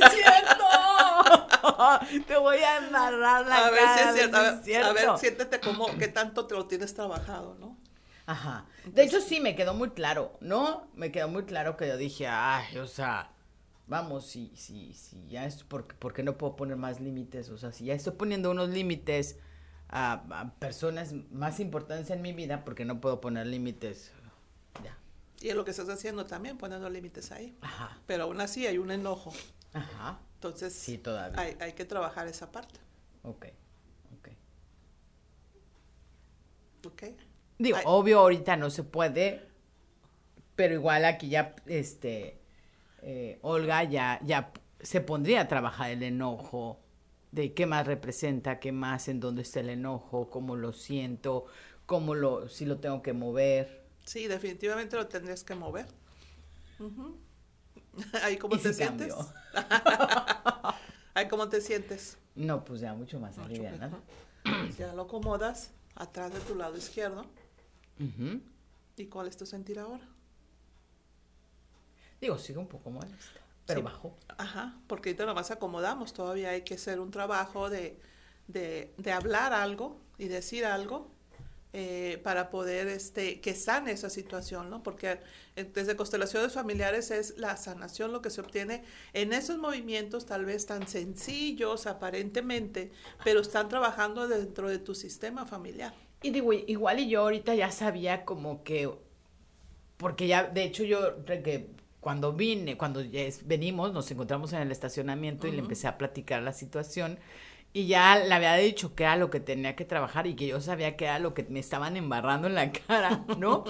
Te 2.27 2.37
voy 2.37 2.57
a 2.57 2.77
embarrar 2.77 3.45
la 3.47 3.67
a 3.67 3.71
ver 3.71 3.79
cara. 3.79 4.03
si 4.03 4.09
es 4.09 4.15
cierto. 4.15 4.37
A 4.37 4.41
ver, 4.41 4.53
es 4.53 4.63
cierto. 4.63 4.87
a 4.89 4.93
ver, 4.93 5.09
siéntete 5.17 5.59
como, 5.59 5.97
qué 5.97 6.07
tanto 6.07 6.47
te 6.47 6.55
lo 6.55 6.67
tienes 6.67 6.93
trabajado, 6.93 7.55
¿no? 7.59 7.77
Ajá. 8.25 8.65
De 8.85 9.03
hecho, 9.03 9.19
sí, 9.21 9.39
me 9.39 9.55
quedó 9.55 9.73
muy 9.73 9.89
claro, 9.91 10.37
¿no? 10.41 10.87
Me 10.95 11.11
quedó 11.11 11.27
muy 11.27 11.43
claro 11.43 11.75
que 11.77 11.87
yo 11.87 11.97
dije, 11.97 12.27
ay, 12.27 12.77
o 12.77 12.87
sea, 12.87 13.31
vamos, 13.87 14.25
si, 14.25 14.51
si, 14.55 14.93
si 14.93 15.27
ya 15.27 15.45
es, 15.45 15.63
porque, 15.63 15.95
porque 15.99 16.23
no 16.23 16.37
puedo 16.37 16.55
poner 16.55 16.77
más 16.77 16.99
límites? 16.99 17.49
O 17.49 17.57
sea, 17.57 17.71
si 17.71 17.85
ya 17.85 17.93
estoy 17.93 18.13
poniendo 18.13 18.49
unos 18.51 18.69
límites 18.69 19.37
a, 19.89 20.23
a 20.31 20.53
personas 20.59 21.13
más 21.31 21.59
importantes 21.59 22.09
en 22.09 22.21
mi 22.21 22.31
vida, 22.31 22.63
porque 22.63 22.85
no 22.85 23.01
puedo 23.01 23.19
poner 23.19 23.47
límites? 23.47 24.11
Ya. 24.83 24.97
Y 25.41 25.49
es 25.49 25.55
lo 25.55 25.65
que 25.65 25.71
estás 25.71 25.89
haciendo 25.89 26.25
también, 26.25 26.57
poniendo 26.57 26.89
límites 26.89 27.31
ahí. 27.31 27.57
Ajá. 27.61 27.97
Pero 28.05 28.23
aún 28.23 28.39
así 28.39 28.65
hay 28.65 28.77
un 28.77 28.91
enojo. 28.91 29.33
Ajá. 29.73 30.19
Entonces, 30.41 30.73
Sí, 30.73 30.97
todavía. 30.97 31.39
hay, 31.39 31.55
hay 31.59 31.73
que 31.73 31.85
trabajar 31.85 32.27
esa 32.27 32.51
parte. 32.51 32.79
Ok. 33.21 33.45
Ok. 34.17 34.29
¿Ok? 36.87 37.03
Digo, 37.59 37.77
Ay. 37.77 37.83
obvio 37.85 38.17
ahorita 38.21 38.57
no 38.57 38.71
se 38.71 38.81
puede, 38.83 39.47
pero 40.55 40.73
igual 40.73 41.05
aquí 41.05 41.29
ya, 41.29 41.55
este, 41.67 42.39
eh, 43.03 43.37
Olga 43.43 43.83
ya, 43.83 44.19
ya 44.23 44.51
se 44.79 44.99
pondría 45.01 45.41
a 45.41 45.47
trabajar 45.47 45.91
el 45.91 46.01
enojo, 46.01 46.79
de 47.31 47.53
qué 47.53 47.67
más 47.67 47.85
representa, 47.85 48.59
qué 48.59 48.71
más, 48.71 49.09
en 49.09 49.19
dónde 49.19 49.43
está 49.43 49.59
el 49.59 49.69
enojo, 49.69 50.31
cómo 50.31 50.55
lo 50.55 50.73
siento, 50.73 51.45
cómo 51.85 52.15
lo, 52.15 52.49
si 52.49 52.65
lo 52.65 52.79
tengo 52.79 53.03
que 53.03 53.13
mover. 53.13 53.85
Sí, 54.05 54.25
definitivamente 54.25 54.95
lo 54.95 55.07
tendrías 55.07 55.43
que 55.43 55.53
mover. 55.53 55.85
Ujú. 56.79 57.15
Ahí 58.23 58.37
cómo 58.37 58.55
Y 58.55 58.59
te 58.59 58.73
sientes. 58.73 59.13
Ahí 61.13 61.27
cómo 61.27 61.49
te 61.49 61.61
sientes. 61.61 62.17
No, 62.35 62.63
pues 62.63 62.79
ya 62.81 62.93
mucho 62.93 63.19
más 63.19 63.37
Mucho 63.37 63.49
alivianada. 63.49 63.99
mejor. 64.43 64.71
Ya 64.77 64.93
lo 64.93 65.03
acomodas 65.03 65.71
atrás 65.95 66.33
de 66.33 66.39
tu 66.39 66.55
lado 66.55 66.77
izquierdo. 66.77 67.25
¿Y 68.97 69.05
cuál 69.07 69.27
es 69.27 69.37
tu 69.37 69.45
sentir 69.45 69.77
ahora? 69.79 70.07
Digo, 72.19 72.37
sigue 72.37 72.59
un 72.59 72.67
poco 72.67 72.89
molesta, 72.89 73.39
pero 73.65 73.79
Sí. 73.81 73.83
bajo. 73.85 74.15
Ajá, 74.37 74.79
porque 74.87 75.09
ahorita 75.09 75.25
nomás 75.25 75.51
acomodamos. 75.51 76.13
Todavía 76.13 76.49
hay 76.51 76.61
que 76.63 76.75
hacer 76.75 76.99
un 76.99 77.11
trabajo 77.11 77.69
de, 77.69 77.99
de, 78.47 78.93
de 78.97 79.11
hablar 79.11 79.53
algo 79.53 79.99
y 80.17 80.27
decir 80.27 80.65
algo 80.65 81.11
eh, 81.73 82.19
para 82.21 82.49
poder 82.49 82.87
este, 82.87 83.39
que 83.39 83.53
sane 83.53 83.93
esa 83.93 84.09
situación, 84.09 84.69
¿no? 84.69 84.83
Porque 84.83 85.19
eh, 85.55 85.63
desde 85.63 85.95
constelaciones 85.95 86.51
familiares 86.51 87.11
es 87.11 87.37
la 87.37 87.55
sanación 87.55 88.11
lo 88.11 88.21
que 88.21 88.29
se 88.29 88.41
obtiene 88.41 88.83
en 89.13 89.31
esos 89.31 89.57
movimientos 89.57 90.25
tal 90.25 90.43
vez 90.43 90.65
tan 90.65 90.85
sencillos 90.85 91.87
aparentemente, 91.87 92.91
pero 93.23 93.39
están 93.39 93.69
trabajando 93.69 94.27
dentro 94.27 94.67
de 94.67 94.79
tu 94.79 94.95
sistema 94.95 95.45
familiar. 95.45 95.93
Y 96.21 96.31
digo, 96.31 96.51
igual 96.51 96.99
y 96.99 97.07
yo 97.07 97.21
ahorita 97.21 97.55
ya 97.55 97.71
sabía 97.71 98.25
como 98.25 98.63
que, 98.63 98.91
porque 99.95 100.27
ya, 100.27 100.43
de 100.43 100.65
hecho 100.65 100.83
yo, 100.83 101.23
que 101.25 101.69
cuando 102.01 102.33
vine, 102.33 102.77
cuando 102.77 103.01
venimos, 103.45 103.93
nos 103.93 104.11
encontramos 104.11 104.51
en 104.51 104.59
el 104.59 104.71
estacionamiento 104.71 105.47
y 105.47 105.51
le 105.51 105.59
empecé 105.59 105.87
a 105.87 105.97
platicar 105.97 106.41
la 106.41 106.51
situación 106.51 107.17
y 107.73 107.87
ya 107.87 108.17
le 108.17 108.33
había 108.33 108.55
dicho 108.55 108.95
que 108.95 109.03
era 109.03 109.15
lo 109.15 109.29
que 109.29 109.39
tenía 109.39 109.75
que 109.75 109.85
trabajar 109.85 110.27
y 110.27 110.35
que 110.35 110.47
yo 110.47 110.59
sabía 110.59 110.97
que 110.97 111.05
era 111.05 111.19
lo 111.19 111.33
que 111.33 111.43
me 111.43 111.59
estaban 111.59 111.95
embarrando 111.95 112.47
en 112.47 112.55
la 112.55 112.71
cara, 112.87 113.23
¿no? 113.37 113.63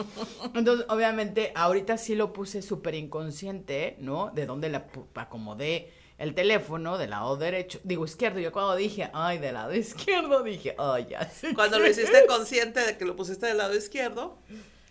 Entonces, 0.56 0.86
obviamente, 0.90 1.52
ahorita 1.56 1.98
sí 1.98 2.16
lo 2.16 2.34
puse 2.34 2.62
súper 2.62 2.96
inconsciente, 2.96 3.98
¿no? 4.00 4.32
De 4.32 4.46
dónde 4.46 4.70
la 4.70 4.88
acomodé 5.16 5.94
el 6.18 6.36
teléfono 6.36 7.00
del 7.00 7.10
lado 7.12 7.36
derecho, 7.36 7.80
digo 7.84 8.06
izquierdo, 8.06 8.40
yo 8.40 8.52
cuando 8.52 8.76
dije, 8.76 9.10
ay, 9.14 9.40
del 9.40 9.56
lado 9.56 9.74
izquierdo, 9.74 10.44
dije, 10.44 10.76
ay, 10.78 11.08
ya 11.10 11.28
sé 11.28 11.56
Cuando 11.56 11.80
lo 11.80 11.88
hiciste 11.88 12.20
es". 12.20 12.28
consciente 12.28 12.80
de 12.80 12.96
que 12.98 13.06
lo 13.06 13.16
pusiste 13.16 13.48
del 13.48 13.58
lado 13.58 13.76
izquierdo, 13.76 14.38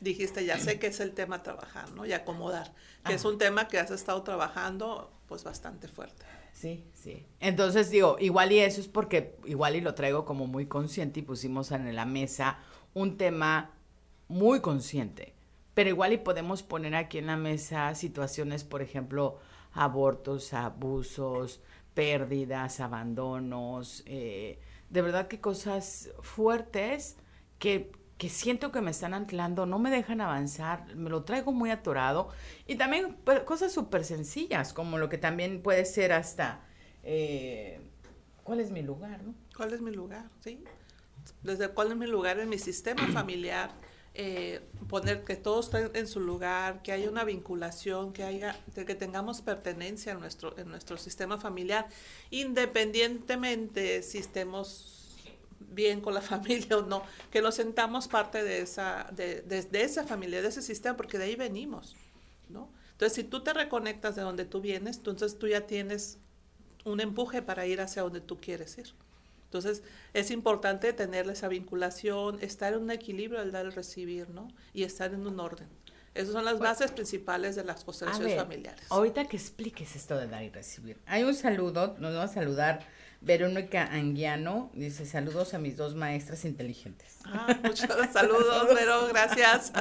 dijiste, 0.00 0.45
ya 0.45 0.59
sé 0.59 0.81
que 0.81 0.88
es 0.88 0.99
el 0.99 1.12
tema 1.12 1.43
trabajar, 1.45 1.93
¿no? 1.93 2.05
Y 2.05 2.12
acomodar, 2.12 2.73
que 3.05 3.14
es 3.14 3.25
un 3.25 3.38
tema 3.38 3.69
que 3.69 3.79
has 3.79 3.93
estado 3.93 4.23
trabajando 4.25 5.12
pues 5.29 5.45
bastante 5.45 5.87
fuerte. 5.87 6.25
Sí, 6.52 6.85
sí. 6.92 7.26
Entonces 7.40 7.90
digo, 7.90 8.16
igual 8.21 8.52
y 8.52 8.59
eso 8.59 8.80
es 8.80 8.88
porque 8.88 9.37
igual 9.47 9.76
y 9.76 9.80
lo 9.80 9.95
traigo 9.95 10.25
como 10.25 10.47
muy 10.47 10.66
consciente 10.66 11.21
y 11.21 11.23
pusimos 11.23 11.71
en 11.71 11.95
la 11.95 12.04
mesa 12.04 12.59
un 12.95 13.16
tema 13.16 13.71
muy 14.28 14.61
consciente, 14.61 15.35
pero 15.75 15.90
igual 15.90 16.12
y 16.12 16.19
podemos 16.19 16.62
poner 16.62 16.95
aquí 16.95 17.19
en 17.19 17.26
la 17.26 17.37
mesa 17.37 17.95
situaciones, 17.95 18.64
por 18.64 18.83
ejemplo, 18.83 19.38
abortos, 19.73 20.52
abusos, 20.52 21.61
pérdidas, 21.95 22.80
abandonos, 22.80 24.02
eh, 24.07 24.59
de 24.88 25.02
verdad 25.02 25.28
que 25.28 25.40
cosas 25.40 26.11
fuertes 26.21 27.16
que, 27.59 27.92
que 28.20 28.28
siento 28.28 28.70
que 28.70 28.82
me 28.82 28.90
están 28.90 29.14
anclando, 29.14 29.64
no 29.64 29.78
me 29.78 29.90
dejan 29.90 30.20
avanzar, 30.20 30.94
me 30.94 31.08
lo 31.08 31.24
traigo 31.24 31.52
muy 31.52 31.70
atorado. 31.70 32.28
Y 32.66 32.76
también 32.76 33.16
pues, 33.24 33.40
cosas 33.44 33.72
súper 33.72 34.04
sencillas, 34.04 34.74
como 34.74 34.98
lo 34.98 35.08
que 35.08 35.16
también 35.16 35.62
puede 35.62 35.86
ser 35.86 36.12
hasta, 36.12 36.60
eh, 37.02 37.80
¿cuál 38.44 38.60
es 38.60 38.72
mi 38.72 38.82
lugar? 38.82 39.22
No? 39.22 39.34
¿Cuál 39.56 39.72
es 39.72 39.80
mi 39.80 39.90
lugar? 39.90 40.28
¿Sí? 40.40 40.62
Desde 41.42 41.70
cuál 41.70 41.92
es 41.92 41.96
mi 41.96 42.06
lugar 42.06 42.38
en 42.40 42.50
mi 42.50 42.58
sistema 42.58 43.06
familiar, 43.14 43.70
eh, 44.12 44.60
poner 44.86 45.24
que 45.24 45.36
todo 45.36 45.60
esté 45.60 45.98
en 45.98 46.06
su 46.06 46.20
lugar, 46.20 46.82
que 46.82 46.92
haya 46.92 47.08
una 47.08 47.24
vinculación, 47.24 48.12
que 48.12 48.24
haya, 48.24 48.54
que 48.74 48.94
tengamos 48.94 49.40
pertenencia 49.40 50.12
en 50.12 50.20
nuestro, 50.20 50.58
en 50.58 50.68
nuestro 50.68 50.98
sistema 50.98 51.38
familiar, 51.38 51.88
independientemente 52.28 54.02
si 54.02 54.18
estemos 54.18 55.00
bien 55.61 56.00
con 56.00 56.14
la 56.14 56.21
familia 56.33 56.79
o 56.79 56.83
no, 56.83 57.02
que 57.31 57.43
nos 57.43 57.55
sentamos 57.55 58.09
parte 58.09 58.43
de 58.43 58.62
esa, 58.62 59.07
de, 59.12 59.43
de, 59.43 59.83
esa 59.83 60.05
familia, 60.05 60.43
de 60.43 60.49
ese 60.49 60.62
sistema, 60.62 60.97
porque 60.97 61.19
de 61.19 61.25
ahí 61.25 61.37
venimos, 61.37 61.97
¿no? 62.49 62.69
Entonces, 62.93 63.14
si 63.14 63.25
tú 63.25 63.43
te 63.43 63.55
reconectas 63.55 64.17
de 64.17 64.23
donde 64.23 64.45
tú 64.45 64.61
vienes, 64.61 64.99
entonces 64.99 65.38
tú 65.38 65.47
ya 65.49 65.67
tienes 65.67 66.19
un 66.85 67.00
empuje 67.00 67.40
para 67.40 67.67
ir 67.67 67.81
hacia 67.81 68.02
donde 68.02 68.21
tú 68.21 68.38
quieres 68.38 68.76
ir. 68.76 68.93
Entonces, 69.45 69.83
es 70.12 70.31
importante 70.31 70.93
tener 70.93 71.29
esa 71.29 71.49
vinculación, 71.49 72.38
estar 72.40 72.73
en 72.73 72.83
un 72.83 72.90
equilibrio 72.90 73.40
al 73.40 73.50
dar 73.50 73.67
y 73.67 73.71
recibir, 73.71 74.29
¿no? 74.31 74.49
Y 74.73 74.85
estar 74.85 75.12
en 75.12 75.26
un 75.26 75.40
orden. 75.40 75.69
Esas 76.14 76.33
son 76.33 76.45
las 76.45 76.59
bases 76.59 76.90
principales 76.90 77.55
de 77.55 77.64
las 77.64 77.85
constelaciones 77.85 78.37
familiares. 78.37 78.85
Ahorita 78.90 79.26
que 79.26 79.37
expliques 79.37 79.95
esto 79.95 80.17
de 80.17 80.26
dar 80.26 80.43
y 80.43 80.50
recibir. 80.50 80.99
Hay 81.07 81.23
un 81.23 81.35
saludo, 81.35 81.97
nos 81.99 82.14
va 82.17 82.25
a 82.25 82.29
saludar 82.29 82.81
Verónica 83.21 83.85
Anguiano, 83.85 84.71
dice 84.73 85.07
saludos 85.07 85.55
a 85.55 85.59
mis 85.59 85.76
dos 85.76 85.95
maestras 85.95 86.45
inteligentes. 86.45 87.19
Ah, 87.25 87.57
muchos 87.62 87.88
saludos, 88.12 88.75
Vero, 88.75 89.07
gracias. 89.09 89.73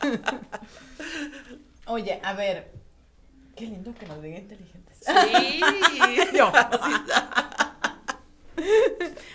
Oye, 1.86 2.20
a 2.22 2.32
ver, 2.34 2.70
qué 3.56 3.66
lindo 3.66 3.94
que 3.94 4.06
nos 4.06 4.22
diga 4.22 4.38
inteligentes. 4.38 4.98
Sí. 5.00 5.60
Yo. 6.36 6.52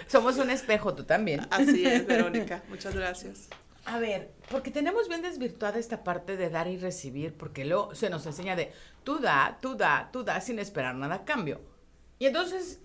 Somos 0.08 0.38
un 0.38 0.50
espejo, 0.50 0.94
tú 0.96 1.04
también. 1.04 1.46
Así 1.50 1.86
es, 1.86 2.06
Verónica. 2.06 2.64
Muchas 2.70 2.96
gracias. 2.96 3.50
A 3.86 4.00
ver, 4.00 4.34
porque 4.50 4.72
tenemos 4.72 5.10
bien 5.10 5.22
desvirtuada 5.22 5.78
esta 5.78 6.04
parte 6.04 6.38
de 6.38 6.50
dar 6.50 6.68
y 6.68 6.78
recibir, 6.78 7.36
porque 7.36 7.66
luego 7.66 7.96
se 7.96 8.10
nos 8.10 8.26
enseña 8.26 8.56
de 8.56 8.72
tú 9.04 9.20
da, 9.20 9.58
tú 9.62 9.76
da, 9.76 10.10
tú 10.12 10.24
da 10.24 10.40
sin 10.40 10.60
esperar 10.60 10.96
nada 10.96 11.16
a 11.16 11.26
cambio. 11.26 11.62
Y 12.18 12.28
entonces 12.28 12.80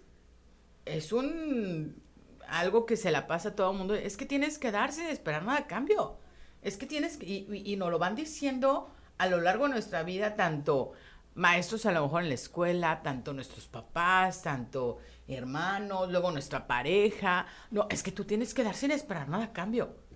es 0.84 1.12
un 1.12 2.02
algo 2.48 2.86
que 2.86 2.96
se 2.96 3.10
la 3.10 3.26
pasa 3.26 3.50
a 3.50 3.54
todo 3.54 3.70
el 3.72 3.78
mundo, 3.78 3.94
es 3.94 4.16
que 4.16 4.26
tienes 4.26 4.58
que 4.58 4.72
dar 4.72 4.92
sin 4.92 5.06
esperar 5.06 5.44
nada 5.44 5.58
a 5.60 5.66
cambio. 5.66 6.18
Es 6.62 6.76
que 6.76 6.86
tienes 6.86 7.16
que, 7.16 7.26
y, 7.26 7.62
y 7.64 7.76
nos 7.76 7.90
lo 7.90 7.98
van 7.98 8.16
diciendo 8.16 8.90
a 9.18 9.26
lo 9.28 9.40
largo 9.40 9.64
de 9.66 9.74
nuestra 9.74 10.02
vida, 10.02 10.34
tanto 10.34 10.92
maestros 11.34 11.86
a 11.86 11.92
lo 11.92 12.02
mejor 12.02 12.22
en 12.22 12.28
la 12.30 12.34
escuela, 12.34 13.02
tanto 13.02 13.32
nuestros 13.32 13.68
papás, 13.68 14.42
tanto 14.42 14.98
hermanos, 15.28 16.10
luego 16.10 16.32
nuestra 16.32 16.66
pareja. 16.66 17.46
No, 17.70 17.86
es 17.90 18.02
que 18.02 18.10
tú 18.10 18.24
tienes 18.24 18.54
que 18.54 18.64
dar 18.64 18.74
sin 18.74 18.90
esperar 18.90 19.28
nada 19.28 19.44
a 19.44 19.52
cambio. 19.52 20.07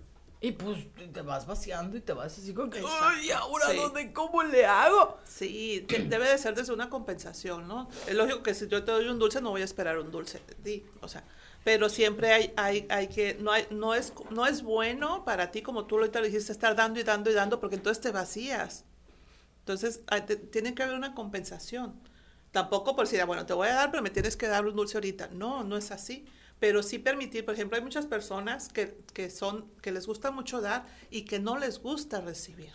Y 0.45 0.51
pues 0.53 0.89
te 1.13 1.23
vas 1.23 1.47
vaciando 1.47 1.97
y 1.97 2.01
te 2.01 2.13
vas 2.13 2.37
así 2.37 2.53
como 2.53 2.69
que, 2.69 2.83
ay, 2.85 3.31
¿ahora 3.31 3.69
Sí. 3.71 3.77
dónde, 3.77 4.13
cómo 4.13 4.43
le 4.43 4.67
hago? 4.67 5.17
Sí, 5.25 5.87
de- 5.89 6.01
debe 6.01 6.29
de 6.29 6.37
ser 6.37 6.55
desde 6.57 6.73
una 6.73 6.91
compensación, 6.91 7.69
¿no? 7.69 7.89
Es 8.09 8.15
lógico 8.17 8.43
que 8.43 8.53
si 8.53 8.67
yo 8.67 8.83
te 8.83 8.91
doy 8.91 9.07
un 9.07 9.21
dulce, 9.21 9.41
no 9.41 9.51
voy 9.51 9.63
a 9.63 9.65
esperar 9.65 9.99
un 10.01 10.11
dulce 10.11 10.41
de 10.49 10.55
ti, 10.57 10.85
o 11.01 11.07
sea, 11.07 11.23
pero 11.63 11.89
siempre 11.89 12.33
hay, 12.33 12.53
hay, 12.57 12.87
hay 12.91 13.07
que, 13.07 13.35
no, 13.35 13.53
hay, 13.53 13.69
no, 13.71 13.95
es, 13.95 14.13
no 14.31 14.45
es 14.45 14.63
bueno 14.65 15.25
para 15.25 15.53
ti, 15.53 15.63
como 15.63 15.87
tú 15.87 15.97
ahorita 15.99 16.19
lo 16.19 16.27
dijiste, 16.27 16.51
estar 16.51 16.75
dando 16.75 16.99
y 16.99 17.05
dando 17.05 17.31
y 17.31 17.35
dando, 17.35 17.61
porque 17.61 17.77
entonces 17.77 18.03
te 18.03 18.11
vacías. 18.11 18.85
Entonces, 19.61 20.01
hay- 20.09 20.23
te- 20.23 20.35
tiene 20.35 20.75
que 20.75 20.83
haber 20.83 20.97
una 20.97 21.15
compensación. 21.15 21.95
Tampoco 22.51 22.97
por 22.97 23.05
decir, 23.05 23.21
ah, 23.21 23.27
bueno, 23.27 23.47
te 23.47 23.53
voy 23.53 23.69
a 23.69 23.75
dar, 23.75 23.91
pero 23.93 24.03
me 24.03 24.11
tienes 24.11 24.37
que 24.37 24.49
dar 24.49 24.67
un 24.67 24.75
dulce 24.75 24.97
ahorita. 24.97 25.29
No, 25.33 25.63
no 25.63 25.77
es 25.77 25.93
así. 25.93 26.27
Pero 26.63 26.85
sí 26.85 27.01
permitir, 27.01 27.45
por 27.45 27.55
ejemplo, 27.55 27.77
hay 27.77 27.83
muchas 27.83 28.07
personas 28.07 28.69
que, 28.69 28.97
que 29.13 29.31
son, 29.31 29.67
que 29.83 29.91
les 29.91 30.07
gusta 30.07 30.31
mucho 30.31 30.61
dar 30.61 30.87
y 31.11 31.23
que 31.23 31.41
no 31.41 31.59
les 31.59 31.81
gusta 31.83 32.21
recibir. 32.21 32.71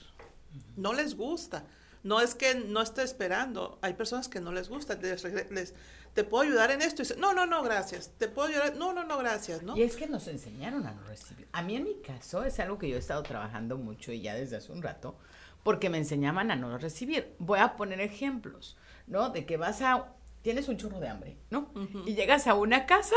No 0.76 0.92
les 0.92 1.16
gusta. 1.16 1.64
No 2.04 2.20
es 2.20 2.36
que 2.36 2.56
no 2.56 2.82
esté 2.82 3.04
esperando. 3.04 3.80
Hay 3.82 3.94
personas 3.94 4.28
que 4.28 4.42
no 4.42 4.52
les 4.52 4.68
gusta. 4.68 4.96
Les, 4.96 5.24
les- 5.24 5.74
te 6.14 6.26
puedo 6.26 6.44
ayudar 6.44 6.72
en 6.72 6.82
esto. 6.82 7.02
Y 7.02 7.06
dice, 7.06 7.16
no, 7.18 7.34
no, 7.34 7.46
no, 7.46 7.64
gracias. 7.64 8.12
Te 8.18 8.28
puedo 8.28 8.50
ayudar. 8.50 8.76
No, 8.76 8.92
no, 8.92 9.06
no, 9.06 9.18
gracias, 9.20 9.64
¿no? 9.64 9.78
Y 9.78 9.84
es 9.84 9.96
que 9.96 10.08
nos 10.08 10.28
enseñaron 10.28 10.86
a 10.86 10.92
no 10.92 11.04
recibir. 11.04 11.48
A 11.54 11.62
mí 11.62 11.78
en 11.78 11.86
mi 11.86 11.96
caso 12.02 12.44
es 12.44 12.60
algo 12.60 12.78
que 12.78 12.90
yo 12.90 12.98
he 12.98 13.00
estado 13.00 13.24
trabajando 13.24 13.78
mucho 13.78 14.12
y 14.12 14.20
ya 14.20 14.36
desde 14.36 14.58
hace 14.58 14.74
un 14.74 14.82
rato, 14.82 15.18
porque 15.64 15.90
me 15.90 15.98
enseñaban 15.98 16.52
a 16.52 16.58
no 16.58 16.78
recibir. 16.78 17.36
Voy 17.40 17.60
a 17.60 17.78
poner 17.78 18.02
ejemplos, 18.02 18.76
¿no? 19.08 19.30
De 19.30 19.46
que 19.46 19.56
vas 19.56 19.82
a, 19.82 20.14
tienes 20.42 20.68
un 20.68 20.76
chorro 20.76 21.00
de 21.00 21.08
hambre, 21.08 21.38
¿no? 21.52 21.72
Y 22.06 22.16
llegas 22.16 22.48
a 22.48 22.54
una 22.54 22.86
casa 22.86 23.16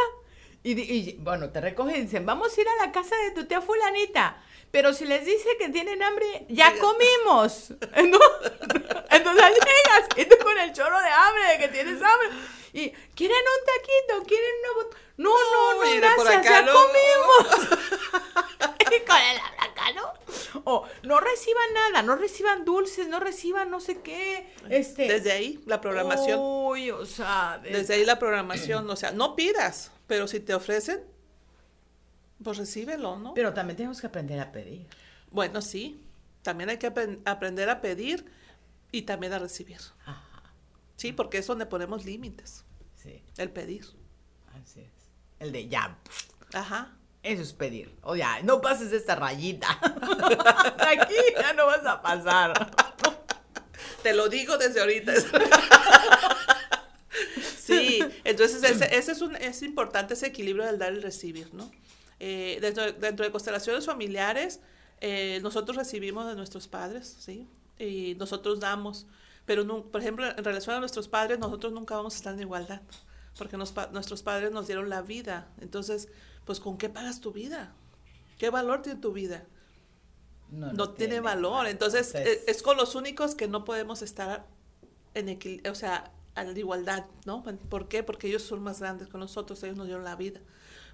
y, 0.63 1.17
bueno, 1.21 1.51
te 1.51 1.61
recogen 1.61 1.97
y 1.97 2.01
dicen, 2.03 2.27
vamos 2.27 2.57
a 2.57 2.61
ir 2.61 2.67
a 2.69 2.87
la 2.87 2.93
casa 2.93 3.17
de 3.25 3.31
tu 3.31 3.47
tía 3.47 3.61
fulanita. 3.61 4.37
Pero 4.71 4.93
si 4.93 5.05
les 5.05 5.25
dice 5.25 5.49
que 5.59 5.69
tienen 5.71 6.03
hambre, 6.03 6.47
ya 6.49 6.73
comimos. 6.79 7.71
¿no? 7.81 8.19
Entonces 9.11 9.45
llegas 9.45 10.09
y 10.17 10.25
tú 10.27 10.37
con 10.43 10.57
el 10.59 10.73
chorro 10.73 11.01
de 11.01 11.09
hambre, 11.09 11.43
de 11.53 11.59
que 11.59 11.69
tienes 11.69 12.03
hambre. 12.03 12.29
Y 12.73 12.91
quieren 12.91 13.37
un 13.37 13.67
taquito, 13.67 14.27
quieren 14.29 14.51
una 14.61 14.83
bot- 14.83 14.97
No, 15.17 15.31
no, 15.31 15.73
no, 15.75 15.79
por 15.81 15.97
gracias, 16.27 16.29
acá 16.37 16.43
ya 16.51 16.63
no. 16.63 16.73
comimos. 16.73 17.79
y 18.97 19.07
con 19.07 19.17
el 19.17 19.37
acá, 19.59 19.93
¿no? 19.95 20.61
O 20.65 20.87
no 21.03 21.21
reciban 21.21 21.75
nada, 21.75 22.03
no 22.03 22.17
reciban 22.17 22.65
dulces, 22.65 23.09
no 23.09 23.19
reciban 23.21 23.71
no 23.71 23.81
sé 23.81 24.01
qué. 24.03 24.53
Este. 24.69 25.09
Desde 25.09 25.33
ahí, 25.33 25.61
la 25.67 25.81
programación. 25.81 26.39
Uy, 26.41 26.91
o 26.91 27.07
sea, 27.07 27.59
de- 27.63 27.71
Desde 27.71 27.95
ahí 27.95 28.05
la 28.05 28.19
programación. 28.19 28.89
O 28.91 28.97
sea, 28.97 29.13
no 29.13 29.35
pidas, 29.37 29.91
pero 30.07 30.27
si 30.29 30.41
te 30.41 30.55
ofrecen, 30.55 31.03
pues 32.43 32.57
recíbelo, 32.59 33.17
¿no? 33.19 33.35
Pero 33.35 33.53
también 33.53 33.77
tenemos 33.77 34.01
que 34.01 34.07
aprender 34.07 34.41
a 34.41 34.51
pedir. 34.53 34.87
Bueno, 35.31 35.61
sí. 35.63 36.05
También 36.43 36.71
hay 36.71 36.79
que 36.79 36.93
apren- 36.93 37.21
aprender 37.27 37.69
a 37.69 37.81
pedir 37.81 38.25
y 38.93 39.03
también 39.03 39.33
a 39.35 39.39
recibir. 39.39 39.79
Ajá, 40.07 40.25
Sí, 41.01 41.13
porque 41.13 41.39
es 41.39 41.47
donde 41.47 41.65
ponemos 41.65 42.05
límites. 42.05 42.63
sí, 42.95 43.23
El 43.39 43.51
pedir. 43.51 43.87
así 44.63 44.81
es. 44.81 44.91
El 45.39 45.51
de 45.51 45.67
ya, 45.67 45.97
Ajá. 46.53 46.95
eso 47.23 47.41
es 47.41 47.55
pedir. 47.55 47.97
O 48.03 48.17
ya, 48.17 48.43
no 48.43 48.61
pases 48.61 48.93
esta 48.93 49.15
rayita. 49.15 49.67
Aquí 49.81 51.15
ya 51.41 51.55
no 51.55 51.65
vas 51.65 51.87
a 51.87 52.03
pasar. 52.03 52.71
Te 54.03 54.13
lo 54.13 54.29
digo 54.29 54.59
desde 54.59 54.81
ahorita. 54.81 55.15
sí, 57.59 58.01
entonces 58.25 58.63
ese, 58.63 58.95
ese 58.95 59.13
es, 59.13 59.23
un, 59.23 59.37
es 59.37 59.63
importante 59.63 60.13
ese 60.13 60.27
equilibrio 60.27 60.67
del 60.67 60.79
dar 60.79 60.93
y 60.93 61.01
recibir, 61.01 61.55
¿no? 61.55 61.71
Eh, 62.19 62.59
dentro, 62.61 62.93
dentro 62.93 63.25
de 63.25 63.33
constelaciones 63.33 63.87
familiares, 63.87 64.61
eh, 65.01 65.41
nosotros 65.43 65.79
recibimos 65.79 66.29
de 66.29 66.37
nuestros 66.37 66.69
padres, 66.69 67.17
¿sí? 67.21 67.49
Y 67.79 68.17
nosotros 68.17 68.61
damos. 68.61 69.07
Pero, 69.51 69.67
por 69.91 70.01
ejemplo, 70.01 70.29
en 70.29 70.45
relación 70.45 70.77
a 70.77 70.79
nuestros 70.79 71.09
padres, 71.09 71.41
nosotros 71.41 71.73
nunca 71.73 71.97
vamos 71.97 72.15
a 72.15 72.17
estar 72.19 72.35
en 72.35 72.39
igualdad, 72.41 72.83
porque 73.37 73.57
nos 73.57 73.75
nuestros 73.91 74.23
padres 74.23 74.53
nos 74.53 74.69
dieron 74.69 74.89
la 74.89 75.03
vida. 75.03 75.49
Entonces, 75.61 76.07
pues, 76.45 76.61
¿con 76.61 76.79
qué 76.79 76.89
pagas 76.89 77.21
tu 77.21 77.33
vida? 77.33 77.75
¿Qué 78.39 78.49
valor 78.49 78.81
tiene 78.83 79.01
tu 79.01 79.13
vida? 79.13 79.45
No, 80.53 80.73
no, 80.73 80.91
tiene, 80.91 81.19
valor. 81.19 81.67
Entonces, 81.67 82.15
Entonces- 82.15 82.45
e- 82.47 82.51
es 82.53 82.63
con 82.63 82.77
los 82.77 82.95
únicos 82.95 83.35
que 83.35 83.49
no 83.49 83.65
podemos 83.65 84.03
estar 84.03 84.47
en 85.15 85.29
equilibrio, 85.29 85.73
o 85.73 85.75
sea, 85.75 86.13
a 86.37 86.45
la 86.45 86.57
igualdad, 86.57 87.07
¿no? 87.27 87.43
¿Por 87.43 87.89
qué? 87.89 88.05
Porque 88.05 88.29
ellos 88.29 88.43
son 88.43 88.63
más 88.63 88.79
grandes 88.79 89.09
que 89.09 89.19
nosotros, 89.19 89.61
ellos 89.65 89.77
nos 89.77 89.87
dieron 89.87 90.05
la 90.05 90.15
vida. 90.15 90.39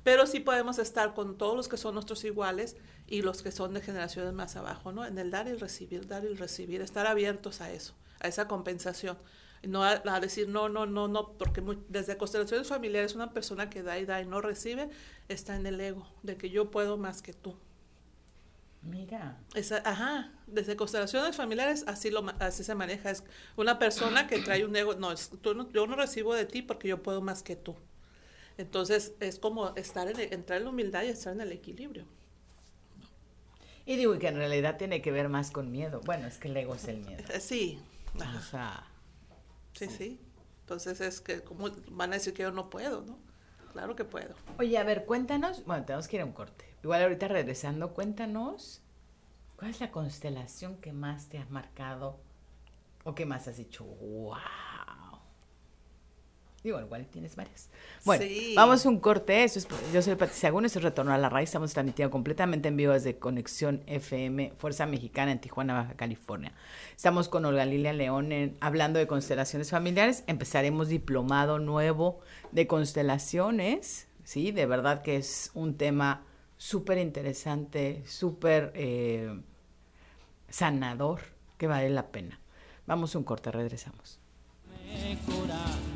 Pero 0.02 0.26
sí 0.26 0.40
podemos 0.40 0.78
estar 0.78 1.12
con 1.12 1.36
todos 1.36 1.54
los 1.56 1.68
que 1.68 1.76
son 1.76 1.92
nuestros 1.92 2.24
iguales 2.24 2.78
y 3.06 3.20
los 3.20 3.42
que 3.42 3.52
son 3.52 3.74
de 3.74 3.82
generaciones 3.82 4.32
más 4.32 4.56
abajo, 4.56 4.92
¿no? 4.92 5.04
En 5.04 5.18
el 5.18 5.30
dar 5.30 5.46
y 5.46 5.52
recibir, 5.56 6.06
dar 6.06 6.24
y 6.24 6.32
recibir, 6.32 6.80
estar 6.80 7.06
abiertos 7.06 7.60
a 7.60 7.70
eso, 7.70 7.92
a 8.26 8.28
esa 8.28 8.46
compensación. 8.48 9.16
No 9.62 9.82
a, 9.82 10.02
a 10.04 10.20
decir, 10.20 10.48
no, 10.48 10.68
no, 10.68 10.86
no, 10.86 11.08
no, 11.08 11.32
porque 11.38 11.60
muy- 11.60 11.78
desde 11.88 12.16
constelaciones 12.16 12.68
familiares 12.68 13.14
una 13.14 13.32
persona 13.32 13.70
que 13.70 13.82
da 13.82 13.98
y 13.98 14.04
da 14.04 14.20
y 14.20 14.26
no 14.26 14.40
recibe 14.40 14.90
está 15.28 15.56
en 15.56 15.66
el 15.66 15.80
ego, 15.80 16.06
de 16.22 16.36
que 16.36 16.50
yo 16.50 16.70
puedo 16.70 16.98
más 16.98 17.22
que 17.22 17.32
tú. 17.32 17.56
Mira. 18.82 19.38
Esa- 19.54 19.82
ajá, 19.84 20.32
desde 20.46 20.76
constelaciones 20.76 21.34
familiares 21.34 21.84
así 21.88 22.10
lo 22.10 22.24
así 22.38 22.62
se 22.62 22.74
maneja. 22.76 23.10
Es 23.10 23.24
una 23.56 23.78
persona 23.80 24.28
que 24.28 24.38
trae 24.38 24.64
un 24.64 24.76
ego, 24.76 24.94
no, 24.94 25.10
es, 25.10 25.30
tú 25.42 25.54
no- 25.54 25.70
yo 25.72 25.86
no 25.88 25.96
recibo 25.96 26.34
de 26.34 26.44
ti 26.46 26.62
porque 26.62 26.86
yo 26.88 27.02
puedo 27.02 27.20
más 27.20 27.42
que 27.42 27.56
tú. 27.56 27.74
Entonces 28.58 29.14
es 29.20 29.38
como 29.40 29.74
estar 29.74 30.08
en, 30.08 30.20
el- 30.20 30.32
entrar 30.32 30.58
en 30.58 30.64
la 30.64 30.70
humildad 30.70 31.02
y 31.02 31.08
estar 31.08 31.32
en 31.32 31.40
el 31.40 31.50
equilibrio. 31.50 32.04
Y 33.84 33.96
digo 33.96 34.18
que 34.18 34.28
en 34.28 34.36
realidad 34.36 34.76
tiene 34.76 35.00
que 35.02 35.10
ver 35.10 35.28
más 35.28 35.50
con 35.50 35.70
miedo. 35.72 36.00
Bueno, 36.04 36.26
es 36.28 36.38
que 36.38 36.48
el 36.48 36.56
ego 36.56 36.74
es 36.74 36.86
el 36.86 36.98
miedo. 36.98 37.22
Eh, 37.32 37.40
Sí, 38.18 38.36
O 38.36 38.40
sea, 38.40 38.84
sí, 39.72 39.88
sí. 39.88 40.20
Entonces 40.60 41.00
es 41.00 41.20
que, 41.20 41.42
como 41.42 41.70
van 41.90 42.10
a 42.10 42.14
decir 42.14 42.34
que 42.34 42.42
yo 42.42 42.50
no 42.50 42.70
puedo, 42.70 43.02
no? 43.02 43.18
Claro 43.72 43.94
que 43.94 44.04
puedo. 44.04 44.34
oye, 44.58 44.78
a 44.78 44.84
ver, 44.84 45.04
cuéntanos. 45.04 45.64
Bueno, 45.64 45.84
tenemos 45.84 46.08
que 46.08 46.16
ir 46.16 46.22
a 46.22 46.24
un 46.24 46.32
corte. 46.32 46.64
Igual 46.82 47.02
ahorita 47.02 47.28
regresando, 47.28 47.92
cuéntanos. 47.92 48.80
¿Cuál 49.56 49.70
es 49.70 49.80
la 49.80 49.90
constelación 49.90 50.76
que 50.78 50.92
más 50.92 51.28
te 51.28 51.38
ha 51.38 51.46
marcado? 51.50 52.18
¿O 53.04 53.14
que 53.14 53.26
más 53.26 53.48
has 53.48 53.58
dicho? 53.58 53.84
¡Wow! 53.84 54.34
Digo, 56.66 56.80
igual 56.80 57.06
tienes 57.06 57.36
varias. 57.36 57.70
Bueno, 58.04 58.24
Sí. 58.24 58.52
vamos 58.56 58.84
a 58.84 58.88
un 58.88 58.98
corte. 58.98 59.44
Eso 59.44 59.60
es, 59.60 59.68
yo 59.92 60.02
soy 60.02 60.16
Patricia 60.16 60.48
Sagún, 60.48 60.64
esto 60.64 60.80
es 60.80 60.82
Retorno 60.82 61.12
a 61.12 61.16
la 61.18 61.28
Raíz. 61.28 61.50
Estamos 61.50 61.72
transmitiendo 61.72 62.10
completamente 62.10 62.66
en 62.66 62.76
vivo 62.76 62.92
desde 62.92 63.20
Conexión 63.20 63.84
FM, 63.86 64.52
Fuerza 64.58 64.84
Mexicana 64.84 65.30
en 65.30 65.40
Tijuana, 65.40 65.74
Baja 65.74 65.94
California. 65.94 66.52
Estamos 66.96 67.28
con 67.28 67.44
Olga 67.44 67.64
Lilia 67.64 67.92
León 67.92 68.32
en- 68.32 68.56
hablando 68.60 68.98
de 68.98 69.06
constelaciones 69.06 69.70
familiares. 69.70 70.24
Empezaremos 70.26 70.88
diplomado 70.88 71.60
nuevo 71.60 72.18
de 72.50 72.66
constelaciones. 72.66 74.08
Sí, 74.24 74.50
de 74.50 74.66
verdad 74.66 75.02
que 75.02 75.14
es 75.14 75.52
un 75.54 75.76
tema 75.76 76.24
súper 76.56 76.98
interesante, 76.98 78.02
súper 78.08 78.72
eh, 78.74 79.40
sanador, 80.48 81.20
que 81.58 81.68
vale 81.68 81.90
la 81.90 82.08
pena. 82.08 82.40
Vamos 82.86 83.14
a 83.14 83.18
un 83.18 83.24
corte, 83.24 83.52
regresamos. 83.52 84.18
los 85.28 85.95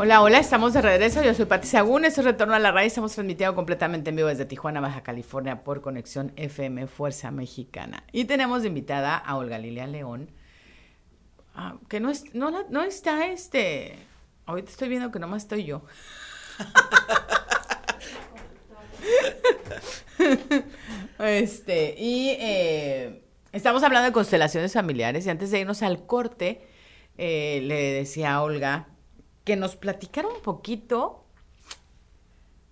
Hola, 0.00 0.22
hola, 0.22 0.38
estamos 0.38 0.74
de 0.74 0.80
regreso. 0.80 1.24
Yo 1.24 1.34
soy 1.34 1.46
Pati 1.46 1.66
Sagún, 1.66 2.04
es 2.04 2.22
Retorno 2.22 2.54
a 2.54 2.60
la 2.60 2.70
Raíz. 2.70 2.92
Estamos 2.92 3.14
transmitiendo 3.14 3.56
completamente 3.56 4.10
en 4.10 4.16
vivo 4.16 4.28
desde 4.28 4.44
Tijuana, 4.44 4.78
Baja 4.78 5.02
California, 5.02 5.64
por 5.64 5.80
Conexión 5.80 6.32
FM 6.36 6.86
Fuerza 6.86 7.32
Mexicana. 7.32 8.04
Y 8.12 8.26
tenemos 8.26 8.62
de 8.62 8.68
invitada 8.68 9.16
a 9.16 9.36
Olga 9.36 9.58
Lilia 9.58 9.88
León, 9.88 10.30
ah, 11.56 11.78
que 11.88 11.98
no, 11.98 12.10
es, 12.10 12.32
no, 12.32 12.52
no 12.70 12.84
está 12.84 13.26
este. 13.26 13.98
Ahorita 14.46 14.70
estoy 14.70 14.88
viendo 14.88 15.10
que 15.10 15.18
nomás 15.18 15.42
estoy 15.42 15.64
yo. 15.64 15.82
este, 21.18 21.96
y 21.98 22.36
eh, 22.38 23.24
estamos 23.50 23.82
hablando 23.82 24.06
de 24.06 24.12
constelaciones 24.12 24.74
familiares. 24.74 25.26
Y 25.26 25.30
antes 25.30 25.50
de 25.50 25.58
irnos 25.58 25.82
al 25.82 26.06
corte, 26.06 26.68
eh, 27.16 27.62
le 27.64 27.94
decía 27.94 28.34
a 28.34 28.42
Olga 28.42 28.86
que 29.48 29.56
nos 29.56 29.76
platicara 29.76 30.28
un 30.28 30.42
poquito 30.42 31.24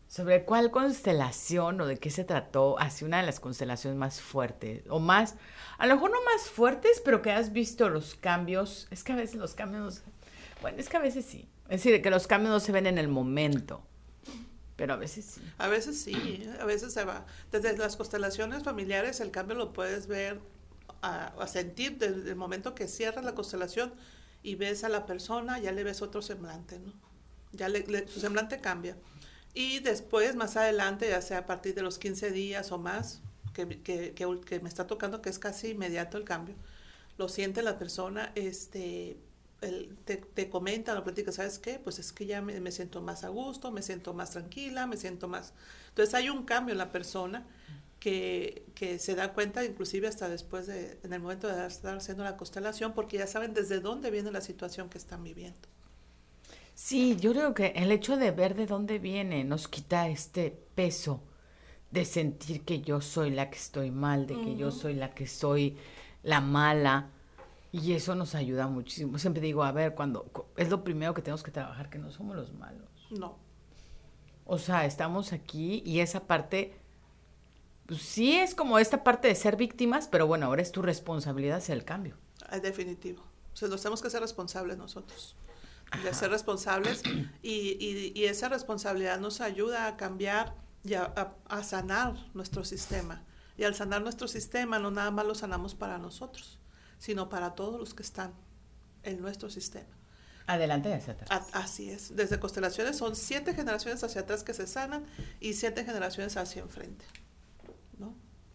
sobre 0.09 0.45
cuál 0.45 0.71
constelación 0.71 1.81
o 1.81 1.87
de 1.87 1.97
qué 1.97 2.11
se 2.11 2.23
trató, 2.23 2.79
así 2.79 3.07
una 3.07 3.17
de 3.17 3.23
las 3.23 3.41
constelaciones 3.41 3.99
más 3.99 4.21
fuertes, 4.21 4.83
o 4.91 5.01
más, 5.01 5.37
a 5.79 5.87
lo 5.87 5.95
mejor 5.95 6.11
no 6.11 6.23
más 6.23 6.51
fuertes, 6.51 7.01
pero 7.03 7.23
que 7.23 7.33
has 7.33 7.55
visto 7.55 7.89
los 7.89 8.15
cambios, 8.15 8.89
es 8.91 9.05
que 9.05 9.13
a 9.13 9.17
veces 9.17 9.37
los 9.37 9.55
cambios, 9.55 10.03
bueno, 10.61 10.77
es 10.77 10.91
que 10.91 10.99
a 10.99 11.01
veces 11.01 11.25
sí, 11.25 11.49
es 11.71 11.83
decir, 11.83 12.03
que 12.03 12.11
los 12.11 12.27
cambios 12.27 12.53
no 12.53 12.61
se 12.61 12.73
ven 12.73 12.87
en 12.87 12.99
el 12.99 13.09
momento, 13.09 13.81
pero 14.77 14.93
a 14.93 14.97
veces 14.97 15.25
sí. 15.25 15.41
A 15.57 15.69
veces 15.69 15.99
sí, 15.99 16.47
a 16.61 16.67
veces 16.67 16.93
se 16.93 17.07
va. 17.07 17.25
Desde 17.53 17.75
las 17.79 17.97
constelaciones 17.97 18.65
familiares 18.65 19.21
el 19.21 19.31
cambio 19.31 19.57
lo 19.57 19.73
puedes 19.73 20.09
ver, 20.09 20.41
a, 21.01 21.29
a 21.29 21.47
sentir 21.47 21.97
desde 21.97 22.29
el 22.29 22.37
momento 22.37 22.75
que 22.75 22.87
cierras 22.87 23.25
la 23.25 23.35
constelación 23.35 23.95
y 24.43 24.55
ves 24.57 24.85
a 24.85 24.89
la 24.89 25.07
persona, 25.07 25.59
ya 25.59 25.73
le 25.73 25.85
ves 25.85 26.03
otro 26.03 26.23
semblante, 26.23 26.79
¿no? 26.79 26.93
Ya 27.53 27.69
le- 27.69 27.87
le- 27.87 28.09
su 28.09 28.21
semblante 28.21 28.61
cambia. 28.61 28.97
Y 29.55 29.81
después, 29.81 30.37
más 30.37 30.57
adelante, 30.57 31.09
ya 31.09 31.23
sea 31.23 31.39
a 31.39 31.47
partir 31.47 31.75
de 31.75 31.83
los 31.83 31.99
15 31.99 32.31
días 32.31 32.73
o 32.73 32.79
más, 32.79 33.23
que, 33.55 33.67
que, 33.83 34.13
que, 34.15 34.41
que 34.47 34.61
me 34.61 34.69
está 34.69 34.87
tocando, 34.87 35.23
que 35.23 35.31
es 35.31 35.39
casi 35.39 35.71
inmediato 35.71 36.19
el 36.19 36.25
cambio, 36.25 36.55
lo 37.19 37.29
siente 37.29 37.63
la 37.63 37.79
persona, 37.79 38.33
este, 38.35 39.17
el- 39.63 39.97
te, 40.05 40.17
te 40.19 40.51
comenta, 40.51 40.95
lo 40.95 41.05
platica, 41.05 41.33
¿sabes 41.33 41.59
qué? 41.59 41.79
Pues 41.79 41.99
es 41.99 42.13
que 42.13 42.27
ya 42.27 42.43
me, 42.43 42.61
me 42.61 42.73
siento 42.73 43.01
más 43.03 43.25
a 43.25 43.29
gusto, 43.29 43.73
me 43.73 43.83
siento 43.83 44.13
más 44.15 44.31
tranquila, 44.31 44.87
me 44.87 44.97
siento 44.97 45.29
más... 45.29 45.55
Entonces 45.89 46.15
hay 46.15 46.29
un 46.29 46.45
cambio 46.45 46.73
en 46.73 46.79
la 46.79 46.93
persona 46.93 47.47
que, 48.07 48.67
que 48.79 48.89
se 49.07 49.15
da 49.21 49.27
cuenta 49.37 49.65
inclusive 49.71 50.07
hasta 50.09 50.29
después 50.37 50.67
de, 50.67 50.99
en 51.05 51.13
el 51.13 51.21
momento 51.25 51.47
de 51.49 51.67
estar 51.67 51.97
haciendo 51.97 52.25
la 52.25 52.37
constelación, 52.37 52.93
porque 52.95 53.19
ya 53.19 53.27
saben 53.27 53.55
desde 53.55 53.81
dónde 53.81 54.11
viene 54.11 54.31
la 54.33 54.41
situación 54.51 54.89
que 54.91 54.99
están 54.99 55.23
viviendo. 55.25 55.69
Sí, 56.75 57.17
yo 57.17 57.33
creo 57.33 57.55
que 57.55 57.69
el 57.77 57.91
hecho 57.91 58.17
de 58.17 58.31
ver 58.31 58.55
de 58.55 58.67
dónde 58.67 58.99
viene 58.99 59.45
nos 59.45 59.69
quita 59.69 60.09
este 60.09 60.51
peso 60.75 61.23
de 61.91 62.05
sentir 62.05 62.65
que 62.65 62.81
yo 62.83 63.01
soy 63.01 63.31
la 63.31 63.51
que 63.51 63.59
estoy 63.59 63.91
mal, 63.91 64.27
de 64.27 64.41
que 64.41 64.57
yo 64.57 64.71
soy 64.73 64.95
la 64.95 65.15
que 65.15 65.27
soy 65.27 65.79
la 66.23 66.41
mala. 66.41 67.11
Y 67.73 67.93
eso 67.95 68.15
nos 68.17 68.35
ayuda 68.35 68.69
muchísimo. 68.69 69.19
Siempre 69.19 69.43
digo, 69.43 69.65
a 69.65 69.73
ver, 69.73 69.95
cuando 69.95 70.25
cu- 70.25 70.47
es 70.57 70.71
lo 70.71 70.85
primero 70.85 71.15
que 71.15 71.23
tenemos 71.23 71.43
que 71.45 71.51
trabajar, 71.53 71.91
que 71.91 71.99
no 71.99 72.11
somos 72.13 72.37
los 72.37 72.53
malos. 72.55 72.89
No, 73.11 73.39
O 74.45 74.59
sea, 74.59 74.85
estamos 74.87 75.33
aquí 75.33 75.83
y 75.85 76.01
esa 76.01 76.27
parte, 76.27 76.75
pues 77.87 78.03
sí 78.03 78.37
es 78.37 78.55
como 78.55 78.79
esta 78.79 79.05
parte 79.05 79.29
de 79.29 79.35
ser 79.35 79.57
víctimas, 79.57 80.09
pero 80.09 80.27
bueno, 80.27 80.47
ahora 80.47 80.63
es 80.63 80.73
tu 80.73 80.83
responsabilidad 80.83 81.59
hacer 81.59 81.77
el 81.77 81.85
cambio. 81.85 82.17
es 82.53 82.63
definitivo. 82.63 83.23
O 83.53 83.57
sea, 83.57 83.69
nos 83.69 83.81
tenemos 83.83 84.03
que 84.03 84.11
ser 84.11 84.21
responsables 84.21 84.77
nosotros. 84.77 85.37
De 86.03 86.13
ser 86.13 86.31
responsables 86.31 87.03
y, 87.43 87.77
y- 87.81 88.13
y 88.15 88.25
esa 88.25 88.49
responsabilidad 88.49 89.19
nos 89.21 89.41
ayuda 89.41 89.87
a 89.87 89.97
cambiar 89.97 90.55
y 90.85 90.95
a, 90.95 91.05
a- 91.05 91.35
a 91.49 91.63
sanar 91.63 92.15
nuestro 92.35 92.65
sistema. 92.65 93.23
Y 93.57 93.65
al 93.65 93.75
sanar 93.75 94.03
nuestro 94.03 94.29
sistema 94.29 94.79
no 94.79 94.91
nada 94.91 95.11
más 95.11 95.25
lo 95.27 95.35
sanamos 95.35 95.75
para 95.75 95.97
nosotros, 95.99 96.59
sino 96.99 97.29
para 97.29 97.55
todos 97.55 97.79
los 97.81 97.95
que 97.95 98.03
están 98.03 98.35
en 99.05 99.21
nuestro 99.23 99.49
sistema. 99.49 99.89
Adelante 100.49 100.91
y 100.91 100.93
hacia 100.93 101.15
atrás. 101.15 101.31
A- 101.31 101.61
así 101.61 101.89
es. 101.91 102.15
Desde 102.15 102.39
constelaciones 102.41 102.97
son 102.99 103.17
siete 103.17 103.55
generaciones 103.55 104.03
hacia 104.05 104.23
atrás 104.23 104.43
que 104.43 104.55
se 104.55 104.67
sanan 104.67 105.07
y 105.41 105.55
siete 105.55 105.85
generaciones 105.85 106.37
hacia 106.37 106.63
enfrente. 106.63 107.05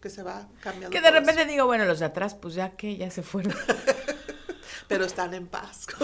¿No? 0.02 0.10
Que 0.10 0.10
se 0.10 0.22
va 0.22 0.48
cambiando. 0.60 0.90
Que 0.90 1.00
de 1.00 1.10
repente 1.10 1.42
eso. 1.42 1.50
digo, 1.50 1.66
bueno, 1.66 1.84
los 1.84 2.00
de 2.00 2.06
atrás, 2.06 2.34
pues 2.34 2.54
ya 2.54 2.70
que 2.70 2.96
ya 2.96 3.10
se 3.10 3.22
fueron. 3.22 3.54
Pero 4.88 5.04
están 5.04 5.32
en 5.32 5.46
paz. 5.46 5.86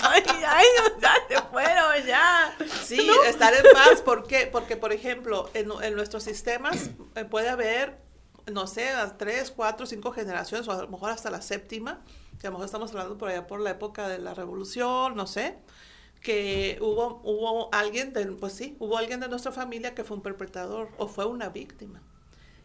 ay, 0.00 0.22
ay, 0.46 0.66
ya 1.00 1.14
se 1.28 1.42
fueron, 1.42 2.06
ya. 2.06 2.56
Sí, 2.84 3.08
estar 3.26 3.54
en 3.54 3.62
paz. 3.72 4.02
¿Por 4.02 4.26
qué? 4.26 4.48
Porque, 4.50 4.76
por 4.76 4.92
ejemplo, 4.92 5.50
en, 5.54 5.70
en 5.82 5.94
nuestros 5.94 6.24
sistemas 6.24 6.90
eh, 7.14 7.24
puede 7.24 7.48
haber, 7.48 7.98
no 8.50 8.66
sé, 8.66 8.90
tres, 9.18 9.50
cuatro, 9.50 9.86
cinco 9.86 10.12
generaciones, 10.12 10.66
o 10.68 10.72
a 10.72 10.82
lo 10.82 10.88
mejor 10.88 11.10
hasta 11.10 11.30
la 11.30 11.42
séptima, 11.42 12.02
que 12.40 12.48
a 12.48 12.50
lo 12.50 12.54
mejor 12.54 12.66
estamos 12.66 12.90
hablando 12.90 13.16
por 13.18 13.28
allá 13.28 13.46
por 13.46 13.60
la 13.60 13.70
época 13.70 14.08
de 14.08 14.18
la 14.18 14.34
revolución, 14.34 15.14
no 15.14 15.26
sé, 15.26 15.58
que 16.20 16.78
hubo, 16.80 17.20
hubo 17.24 17.72
alguien, 17.72 18.12
de, 18.12 18.26
pues 18.26 18.52
sí, 18.52 18.76
hubo 18.78 18.98
alguien 18.98 19.20
de 19.20 19.28
nuestra 19.28 19.52
familia 19.52 19.94
que 19.94 20.04
fue 20.04 20.16
un 20.16 20.22
perpetrador 20.22 20.90
o 20.98 21.08
fue 21.08 21.24
una 21.24 21.48
víctima. 21.48 22.02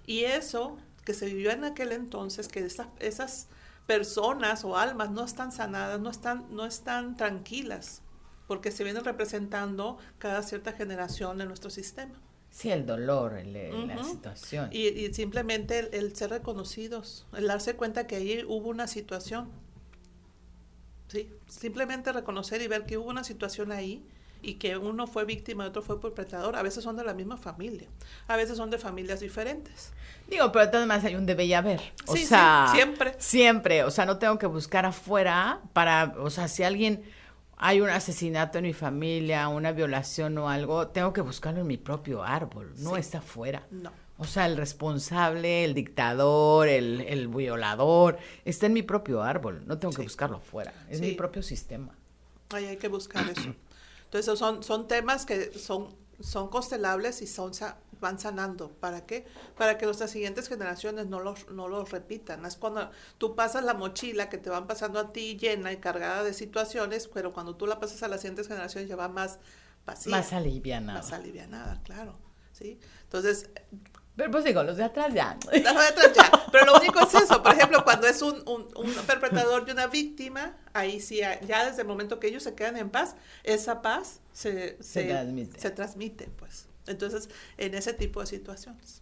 Y 0.08 0.24
eso 0.24 0.78
que 1.06 1.14
se 1.14 1.28
vivió 1.28 1.52
en 1.52 1.64
aquel 1.64 1.92
entonces, 1.92 2.48
que 2.48 2.62
esa- 2.62 2.90
esas 3.00 3.48
personas 3.86 4.64
o 4.66 4.76
almas 4.78 5.12
no 5.12 5.24
están 5.24 5.52
sanadas, 5.52 6.00
no 6.00 6.10
están, 6.10 6.48
no 6.50 6.66
están 6.66 7.16
tranquilas, 7.16 8.02
porque 8.48 8.72
se 8.72 8.84
vienen 8.84 9.04
representando 9.06 9.98
cada 10.18 10.42
cierta 10.42 10.74
generación 10.74 11.40
en 11.42 11.48
nuestro 11.48 11.70
sistema. 11.70 12.20
Sí, 12.50 12.72
el 12.72 12.86
dolor, 12.86 13.38
el- 13.38 13.56
el- 13.56 13.88
la 13.88 14.04
situación. 14.04 14.70
Y, 14.72 14.88
y 14.88 15.14
simplemente 15.14 15.80
el, 15.80 15.90
el 15.94 16.16
ser 16.16 16.32
reconocidos, 16.32 17.28
el 17.34 17.46
darse 17.48 17.76
cuenta 17.76 18.08
que 18.08 18.16
ahí 18.16 18.44
hubo 18.48 18.70
una 18.70 18.88
situación. 18.88 19.50
Sí, 21.08 21.32
simplemente 21.48 22.12
reconocer 22.12 22.62
y 22.62 22.68
ver 22.68 22.86
que 22.86 22.98
hubo 22.98 23.10
una 23.10 23.24
situación 23.24 23.72
ahí 23.72 24.06
y 24.42 24.56
que 24.56 24.78
uno 24.78 25.08
fue 25.08 25.26
víctima 25.26 25.64
y 25.66 25.68
otro 25.68 25.82
fue 25.82 26.00
perpetrador. 26.00 26.56
A 26.56 26.62
veces 26.62 26.84
son 26.84 26.96
de 26.96 27.04
la 27.04 27.14
misma 27.14 27.38
familia, 27.38 27.88
a 28.28 28.36
veces 28.36 28.58
son 28.58 28.70
de 28.70 28.78
familias 28.78 29.20
diferentes. 29.20 29.92
Digo, 30.30 30.52
pero 30.52 30.70
maneras 30.86 31.06
hay 31.06 31.16
un 31.16 31.26
debe 31.26 31.46
y 31.46 31.54
haber. 31.54 31.80
O 32.08 32.14
Sí, 32.14 32.20
sí, 32.22 32.26
sea, 32.28 32.70
siempre. 32.74 33.16
Siempre. 33.18 33.84
O 33.84 33.92
sea, 33.92 34.06
no 34.06 34.18
tengo 34.18 34.38
que 34.38 34.48
buscar 34.48 34.86
afuera 34.86 35.62
para, 35.74 36.16
o 36.20 36.30
sea, 36.30 36.48
si 36.48 36.64
alguien, 36.64 37.04
hay 37.58 37.82
un 37.82 37.90
asesinato 37.90 38.58
en 38.60 38.66
mi 38.66 38.74
familia, 38.74 39.48
una 39.48 39.72
violación 39.72 40.38
o 40.38 40.50
algo, 40.50 40.88
tengo 40.90 41.14
que 41.14 41.22
buscarlo 41.22 41.62
en 41.62 41.68
mi 41.68 41.78
propio 41.78 42.24
árbol, 42.24 42.74
no 42.78 42.96
Sí. 42.96 43.00
está 43.00 43.18
afuera. 43.20 43.64
No. 43.72 43.92
O 44.20 44.26
sea, 44.26 44.48
el 44.48 44.58
responsable, 44.58 45.64
el 45.64 45.76
dictador, 45.76 46.68
el, 46.68 47.02
el 47.02 47.28
violador, 47.28 48.18
está 48.46 48.66
en 48.66 48.74
mi 48.74 48.82
propio 48.82 49.22
árbol, 49.22 49.62
no 49.68 49.78
tengo 49.78 49.94
que 49.94 50.02
buscarlo 50.02 50.38
afuera, 50.38 50.74
es 50.90 51.02
mi 51.02 51.12
propio 51.12 51.44
sistema. 51.44 51.94
Ahí 52.52 52.66
hay 52.66 52.78
que 52.78 52.88
buscar 52.88 53.30
eso. 53.30 53.54
Entonces 54.08 54.40
son, 54.40 54.64
son 54.64 54.88
temas 54.88 55.26
que 55.26 55.58
son, 55.58 55.96
son 56.20 56.50
constelables 56.50 57.22
y 57.22 57.28
son 57.28 57.54
van 58.00 58.20
sanando. 58.20 58.70
¿Para 58.72 59.06
qué? 59.06 59.26
Para 59.58 59.78
que 59.78 59.86
nuestras 59.86 60.12
siguientes 60.12 60.48
generaciones 60.48 61.08
no 61.08 61.20
los, 61.20 61.50
no 61.50 61.68
los 61.68 61.92
repitan. 61.92 62.46
Es 62.46 62.56
cuando 62.56 62.90
tú 63.18 63.36
pasas 63.36 63.64
la 63.64 63.74
mochila 63.74 64.30
que 64.30 64.38
te 64.38 64.50
van 64.50 64.68
pasando 64.68 65.00
a 65.00 65.12
ti 65.12 65.38
llena 65.38 65.72
y 65.72 65.78
cargada 65.78 66.24
de 66.24 66.34
situaciones, 66.34 67.08
pero 67.08 67.34
cuando 67.34 67.56
tú 67.56 67.68
la 67.68 67.80
pasas 67.80 68.04
a 68.04 68.08
las 68.08 68.22
siguientes 68.22 68.48
generaciones 68.48 68.90
ya 68.90 68.96
va 68.96 69.10
más 69.10 69.40
vacía. 69.86 70.16
Más 70.16 70.34
alivianado. 70.34 71.00
Más 71.00 71.12
alivianada, 71.12 71.82
claro. 71.84 72.18
¿sí? 72.52 72.80
Entonces, 73.04 73.50
Pero 74.18 74.32
pues 74.32 74.44
digo, 74.44 74.64
los 74.64 74.76
de 74.78 74.84
atrás 74.84 75.14
ya. 75.14 75.38
las 75.52 75.54
de 75.54 75.70
atrás 75.88 76.12
ya. 76.16 76.32
Pero 76.52 76.66
lo 76.66 76.80
único 76.80 77.00
es 77.00 77.14
eso. 77.14 77.42
Por 77.44 77.54
ejemplo, 77.54 77.84
cuando 77.84 78.08
es 78.08 78.22
un, 78.22 78.42
un, 78.50 78.68
un 78.76 78.94
perpetrador 79.06 79.64
y 79.68 79.72
una 79.72 79.88
víctima, 79.88 80.58
ahí 80.74 81.00
sí, 81.00 81.18
ya 81.18 81.40
ya 81.42 81.66
desde 81.66 81.84
el 81.84 81.88
momento 81.88 82.20
que 82.20 82.28
ellos 82.28 82.42
se 82.44 82.56
quedan 82.56 82.78
en 82.78 82.90
paz, 82.90 83.16
esa 83.44 83.82
paz 83.84 84.20
se, 84.34 84.76
Se 84.82 85.04
transmite. 85.06 85.60
se 85.60 85.70
transmite, 85.70 86.26
pues. 86.38 86.66
Entonces, 86.88 87.30
en 87.58 87.76
ese 87.76 87.94
tipo 87.94 88.20
de 88.22 88.28
situaciones. 88.28 89.02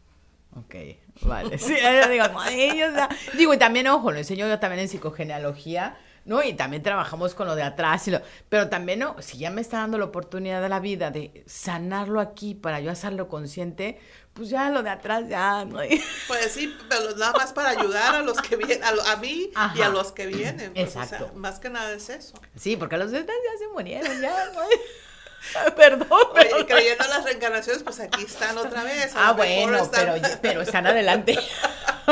Ok, 0.57 0.75
vale. 1.21 1.57
Sí, 1.59 1.75
yo 1.81 2.09
digo, 2.09 2.25
"Ay, 2.39 2.83
o 2.83 2.93
sea", 2.93 3.09
digo, 3.37 3.53
y 3.53 3.57
también, 3.57 3.87
ojo, 3.87 4.11
lo 4.11 4.17
enseño 4.17 4.47
yo 4.47 4.59
también 4.59 4.81
en 4.81 4.89
psicogenealogía, 4.89 5.97
¿no? 6.25 6.43
Y 6.43 6.53
también 6.53 6.83
trabajamos 6.83 7.33
con 7.35 7.47
lo 7.47 7.55
de 7.55 7.63
atrás, 7.63 8.07
y 8.07 8.11
lo, 8.11 8.19
pero 8.49 8.67
también, 8.69 8.99
¿no? 8.99 9.15
Si 9.21 9.37
ya 9.37 9.49
me 9.51 9.61
está 9.61 9.77
dando 9.77 9.97
la 9.97 10.05
oportunidad 10.05 10.61
de 10.61 10.69
la 10.69 10.79
vida 10.79 11.11
de 11.11 11.43
sanarlo 11.47 12.19
aquí 12.19 12.53
para 12.55 12.79
yo 12.81 12.91
hacerlo 12.91 13.27
consciente, 13.29 13.99
pues 14.33 14.49
ya 14.49 14.69
lo 14.69 14.83
de 14.83 14.89
atrás 14.89 15.23
ya, 15.29 15.63
¿no? 15.65 15.79
Pues 16.27 16.51
sí, 16.51 16.75
pero 16.89 17.15
nada 17.15 17.31
más 17.33 17.53
para 17.53 17.69
ayudar 17.69 18.15
a 18.15 18.21
los 18.21 18.41
que 18.41 18.55
vienen, 18.57 18.83
a, 18.83 18.91
lo- 18.91 19.03
a 19.03 19.15
mí 19.17 19.51
y 19.75 19.81
a 19.81 19.89
los 19.89 20.11
que 20.11 20.25
vienen. 20.27 20.73
pues, 20.73 20.89
o 20.89 20.91
sea, 20.91 21.03
Exacto. 21.03 21.31
más 21.35 21.59
que 21.59 21.69
nada 21.69 21.91
es 21.93 22.09
eso. 22.09 22.33
Sí, 22.55 22.75
porque 22.75 22.97
los 22.97 23.11
de 23.11 23.19
atrás 23.19 23.37
ya 23.53 23.57
se 23.59 23.67
murieron, 23.71 24.19
ya, 24.21 24.49
¿no? 24.53 24.61
Perdón, 25.75 26.07
Oye, 26.09 26.49
pero... 26.49 26.65
creyendo 26.65 27.03
en 27.03 27.09
las 27.11 27.23
reencarnaciones, 27.23 27.83
pues 27.83 27.99
aquí 27.99 28.23
están 28.23 28.57
otra 28.57 28.83
vez. 28.83 29.13
Ah, 29.15 29.31
bueno, 29.33 29.77
están- 29.77 30.19
pero, 30.19 30.37
pero 30.41 30.61
están 30.63 30.87
adelante. 30.87 31.37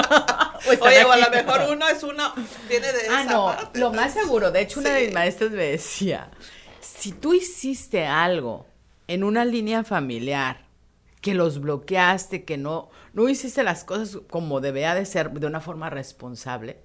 O 0.67 0.71
Oye, 0.85 1.03
o 1.03 1.11
a 1.11 1.17
lo 1.17 1.29
mejor 1.29 1.61
uno 1.71 1.87
es 1.87 2.03
uno, 2.03 2.33
viene 2.69 2.87
de 2.91 2.99
Ah, 3.09 3.21
esa 3.23 3.31
no, 3.33 3.45
parte. 3.47 3.79
lo 3.79 3.91
más 3.91 4.13
seguro. 4.13 4.51
De 4.51 4.61
hecho, 4.61 4.79
una 4.79 4.91
de 4.91 5.05
mis 5.05 5.13
maestras 5.13 5.51
me 5.51 5.63
decía, 5.63 6.29
si 6.79 7.11
tú 7.11 7.33
hiciste 7.33 8.05
algo 8.05 8.65
en 9.07 9.23
una 9.23 9.45
línea 9.45 9.83
familiar, 9.83 10.63
que 11.21 11.33
los 11.33 11.59
bloqueaste, 11.61 12.43
que 12.43 12.57
no, 12.57 12.89
no 13.13 13.29
hiciste 13.29 13.63
las 13.63 13.83
cosas 13.85 14.19
como 14.29 14.59
debía 14.59 14.93
de 14.93 15.05
ser, 15.05 15.31
de 15.31 15.47
una 15.47 15.61
forma 15.61 15.89
responsable. 15.89 16.77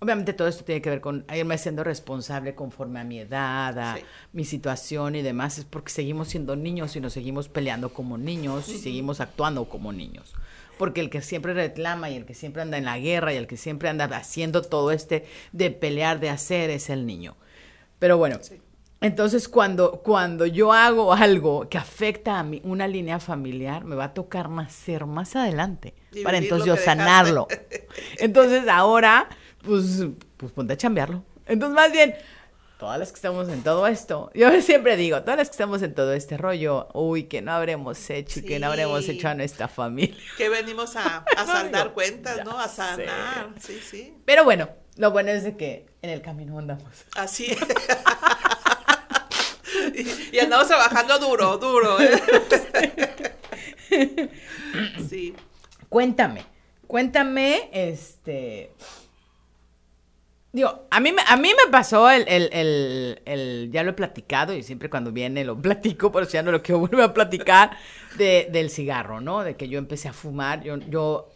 Obviamente 0.00 0.32
todo 0.32 0.46
esto 0.46 0.64
tiene 0.64 0.80
que 0.80 0.90
ver 0.90 1.00
con 1.00 1.26
irme 1.34 1.58
siendo 1.58 1.82
responsable 1.82 2.54
conforme 2.54 3.00
a 3.00 3.04
mi 3.04 3.18
edad, 3.18 3.76
a 3.78 3.96
Sí. 3.96 4.02
mi 4.32 4.44
situación 4.44 5.16
y 5.16 5.22
demás, 5.22 5.58
es 5.58 5.64
porque 5.64 5.90
seguimos 5.90 6.28
siendo 6.28 6.54
niños 6.54 6.94
y 6.94 7.00
nos 7.00 7.12
seguimos 7.12 7.48
peleando 7.48 7.92
como 7.92 8.16
niños 8.16 8.68
y 8.68 8.78
seguimos 8.78 9.20
actuando 9.20 9.64
como 9.68 9.92
niños. 9.92 10.34
Porque 10.78 11.00
el 11.00 11.10
que 11.10 11.20
siempre 11.22 11.52
reclama 11.54 12.08
y 12.10 12.16
el 12.16 12.24
que 12.24 12.34
siempre 12.34 12.62
anda 12.62 12.78
en 12.78 12.84
la 12.84 12.98
guerra 12.98 13.32
y 13.32 13.36
el 13.36 13.46
que 13.46 13.56
siempre 13.56 13.88
anda 13.88 14.04
haciendo 14.04 14.62
todo 14.62 14.92
este 14.92 15.26
de 15.52 15.70
pelear, 15.70 16.20
de 16.20 16.30
hacer, 16.30 16.70
es 16.70 16.88
el 16.90 17.04
niño. 17.06 17.36
Pero 17.98 18.16
bueno, 18.16 18.38
Sí. 18.40 18.60
entonces 19.00 19.48
cuando, 19.48 20.00
cuando 20.04 20.46
yo 20.46 20.72
hago 20.72 21.12
algo 21.12 21.68
que 21.68 21.78
afecta 21.78 22.38
a 22.38 22.42
mi, 22.44 22.60
una 22.64 22.86
línea 22.88 23.18
familiar, 23.18 23.84
me 23.84 23.96
va 23.96 24.04
a 24.04 24.14
tocar 24.14 24.48
nacer 24.48 25.04
más 25.06 25.34
adelante 25.36 25.94
Y 26.12 26.22
para 26.22 26.38
entonces 26.38 26.66
yo 26.66 26.76
sanarlo. 26.76 27.48
Entonces 28.18 28.68
ahora, 28.68 29.28
pues, 29.64 30.04
pues 30.36 30.52
ponte 30.52 30.74
a 30.74 30.76
chambearlo. 30.76 31.24
Entonces, 31.46 31.74
más 31.74 31.90
bien, 31.92 32.14
todas 32.78 32.98
las 32.98 33.10
que 33.10 33.16
estamos 33.16 33.48
en 33.48 33.62
todo 33.62 33.86
esto, 33.86 34.30
yo 34.34 34.50
siempre 34.62 34.96
digo, 34.96 35.20
todas 35.22 35.36
las 35.36 35.48
que 35.48 35.52
estamos 35.52 35.82
en 35.82 35.94
todo 35.94 36.12
este 36.12 36.36
rollo, 36.36 36.88
uy, 36.94 37.24
que 37.24 37.42
no 37.42 37.52
habremos 37.52 38.08
hecho 38.08 38.40
y 38.40 38.44
que 38.44 38.58
no 38.58 38.68
habremos 38.68 39.08
hecho 39.08 39.28
a 39.28 39.34
nuestra 39.34 39.68
familia. 39.68 40.16
Que 40.36 40.48
venimos 40.48 40.96
a, 40.96 41.24
a 41.36 41.46
saldar 41.46 41.92
cuentas, 41.92 42.44
¿no? 42.44 42.58
A 42.58 42.68
sanar. 42.68 43.50
Sí, 43.60 43.80
sí. 43.84 44.14
Pero 44.24 44.44
bueno, 44.44 44.68
lo 44.96 45.10
bueno 45.10 45.30
es 45.30 45.42
de 45.42 45.56
que 45.56 45.86
en 46.02 46.10
el 46.10 46.22
camino 46.22 46.58
andamos. 46.58 46.84
Así 47.16 47.46
es. 47.46 47.58
y, 49.94 50.06
y 50.36 50.38
andamos 50.38 50.68
trabajando 50.68 51.18
duro, 51.18 51.58
duro. 51.58 52.00
¿eh? 52.00 54.30
sí. 55.08 55.34
Cuéntame, 55.88 56.44
cuéntame, 56.86 57.70
este... 57.72 58.72
Digo, 60.52 60.86
a 60.90 61.00
mí, 61.00 61.12
me- 61.12 61.22
a 61.26 61.36
mí 61.36 61.50
me 61.64 61.70
pasó 61.70 62.08
el, 62.10 62.24
el, 62.26 62.48
el, 62.52 63.22
el- 63.26 63.70
ya 63.70 63.82
lo 63.82 63.90
he 63.90 63.92
platicado 63.92 64.54
y 64.54 64.62
siempre 64.62 64.88
cuando 64.88 65.12
viene 65.12 65.44
lo 65.44 65.56
platico, 65.62 66.10
pero 66.10 66.26
ya 66.26 66.42
no 66.42 66.50
lo 66.52 66.62
quiero 66.62 66.80
volver 66.80 67.02
a 67.02 67.14
platicar, 67.14 67.76
de, 68.16 68.48
del 68.50 68.70
cigarro, 68.70 69.20
¿no? 69.20 69.44
De 69.44 69.56
que 69.56 69.68
yo 69.68 69.78
empecé 69.78 70.08
a 70.08 70.12
fumar, 70.14 70.62
yo, 70.62 70.78
yo 70.88 71.28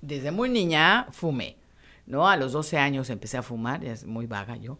desde 0.00 0.30
muy 0.30 0.48
niña 0.48 1.06
fumé, 1.12 1.56
¿no? 2.06 2.28
A 2.28 2.36
los 2.36 2.52
12 2.52 2.78
años 2.78 3.10
empecé 3.10 3.36
a 3.38 3.42
fumar, 3.42 3.82
ya 3.82 3.92
es 3.92 4.04
muy 4.06 4.26
vaga 4.26 4.56
yo. 4.56 4.78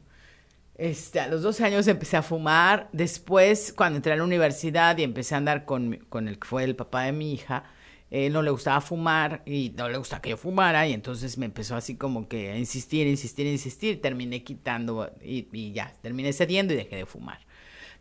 Este, 0.77 1.21
a 1.21 1.29
los 1.29 1.43
12 1.43 1.65
años 1.65 1.87
empecé 1.89 2.17
a 2.19 2.23
fumar. 2.23 2.89
Después, 2.93 3.73
cuando 3.77 3.97
entré 3.97 4.12
a 4.12 4.17
la 4.17 4.25
universidad 4.25 4.97
y 4.99 5.05
empecé 5.05 5.35
a 5.35 5.39
andar 5.39 5.65
con, 5.65 5.97
con 6.09 6.29
el 6.29 6.39
que 6.39 6.47
fue 6.49 6.65
el 6.65 6.77
papá 6.77 7.05
de 7.05 7.12
mi 7.12 7.33
hija, 7.33 7.65
él 8.11 8.33
no 8.33 8.42
le 8.42 8.51
gustaba 8.51 8.81
fumar 8.81 9.42
y 9.47 9.75
no 9.77 9.88
le 9.88 9.99
gustaba 9.99 10.23
que 10.23 10.31
yo 10.31 10.37
fumara. 10.37 10.87
Y 10.87 10.92
entonces 10.92 11.38
me 11.38 11.47
empezó 11.47 11.77
así 11.77 11.97
como 11.97 12.29
que 12.29 12.53
a 12.53 12.59
insistir, 12.59 13.07
insistir, 13.07 13.47
insistir. 13.47 14.01
Terminé 14.01 14.45
quitando 14.45 15.11
y, 15.23 15.49
y 15.53 15.73
ya, 15.73 15.92
terminé 16.03 16.33
cediendo 16.33 16.73
y 16.73 16.77
dejé 16.77 16.97
de 16.97 17.07
fumar. 17.07 17.40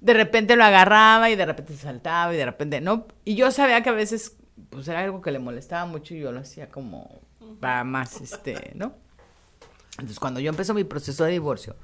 De 0.02 0.14
repente 0.14 0.56
lo 0.56 0.64
agarraba 0.64 1.30
y 1.30 1.36
de 1.36 1.46
repente 1.46 1.76
saltaba 1.76 2.34
y 2.34 2.38
de 2.38 2.46
repente 2.46 2.82
no. 2.82 3.08
Y 3.24 3.36
yo 3.36 3.50
sabía 3.52 3.82
que 3.82 3.90
a 3.90 3.94
veces 3.94 4.38
pues 4.70 4.88
era 4.88 5.02
algo 5.04 5.22
que 5.22 5.32
le 5.32 5.40
molestaba 5.40 5.86
mucho 5.86 6.14
y 6.14 6.20
yo 6.20 6.32
lo 6.32 6.42
hacía 6.42 6.70
como 6.70 7.22
para 7.60 7.84
más, 7.84 8.22
este, 8.22 8.72
¿no? 8.76 8.94
Entonces 9.92 10.20
cuando 10.20 10.40
yo 10.40 10.50
empezó 10.50 10.74
mi 10.74 10.84
proceso 10.84 11.24
de 11.24 11.32
divorcio, 11.32 11.76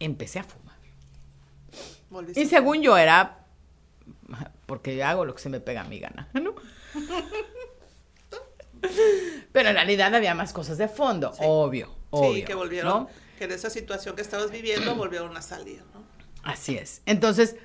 empecé 0.00 0.40
a 0.40 0.44
fumar. 0.44 0.72
Y 2.34 2.46
según 2.46 2.82
yo 2.82 2.96
era 2.96 3.42
porque 4.66 4.96
yo 4.96 5.06
hago 5.06 5.24
lo 5.24 5.34
que 5.34 5.42
se 5.42 5.48
me 5.48 5.60
pega 5.60 5.82
a 5.82 5.84
mi 5.84 5.98
gana, 5.98 6.28
¿no? 6.34 6.54
Pero 9.62 9.70
en 9.70 9.76
realidad 9.76 10.14
había 10.14 10.34
más 10.34 10.52
cosas 10.52 10.78
de 10.78 10.88
fondo, 10.88 11.32
Sí. 11.34 11.40
obvio, 11.44 11.94
obvio. 12.10 12.34
Sí, 12.34 12.42
que 12.44 12.54
volvieron, 12.54 12.90
¿no? 13.04 13.08
que 13.38 13.44
en 13.44 13.52
esa 13.52 13.70
situación 13.70 14.14
que 14.16 14.22
estabas 14.22 14.50
viviendo 14.50 14.94
volvieron 14.96 15.36
a 15.36 15.42
salir, 15.42 15.82
¿no? 15.94 16.02
Así 16.44 16.76
es. 16.76 17.02
Entonces, 17.06 17.56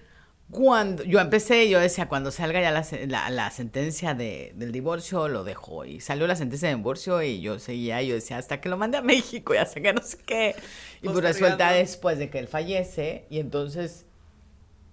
cuando 0.49 1.03
yo 1.03 1.19
empecé, 1.19 1.67
yo 1.69 1.79
decía, 1.79 2.07
cuando 2.07 2.31
salga 2.31 2.61
ya 2.61 2.71
la, 2.71 2.85
la- 3.07 3.29
la 3.29 3.51
sentencia 3.51 4.13
de- 4.13 4.53
del 4.55 4.71
divorcio, 4.71 5.27
lo 5.27 5.43
dejo. 5.43 5.83
Y 5.83 5.99
salió 5.99 6.25
la 6.25 6.35
sentencia 6.37 6.69
de 6.69 6.75
divorcio 6.75 7.21
y 7.21 7.41
yo 7.41 7.59
seguía, 7.59 8.01
yo 8.01 8.15
decía, 8.15 8.37
hasta 8.37 8.61
que 8.61 8.69
lo 8.69 8.77
mande 8.77 8.97
a 8.97 9.01
México 9.01 9.53
y 9.53 9.57
hasta 9.57 9.81
que 9.81 9.91
no 9.93 10.01
sé 10.01 10.17
qué. 10.25 10.55
Y 11.01 11.09
pues 11.09 11.17
resulta 11.21 11.71
después 11.73 12.17
de 12.17 12.29
que 12.29 12.39
él 12.39 12.47
fallece 12.47 13.25
y 13.29 13.39
entonces, 13.39 14.05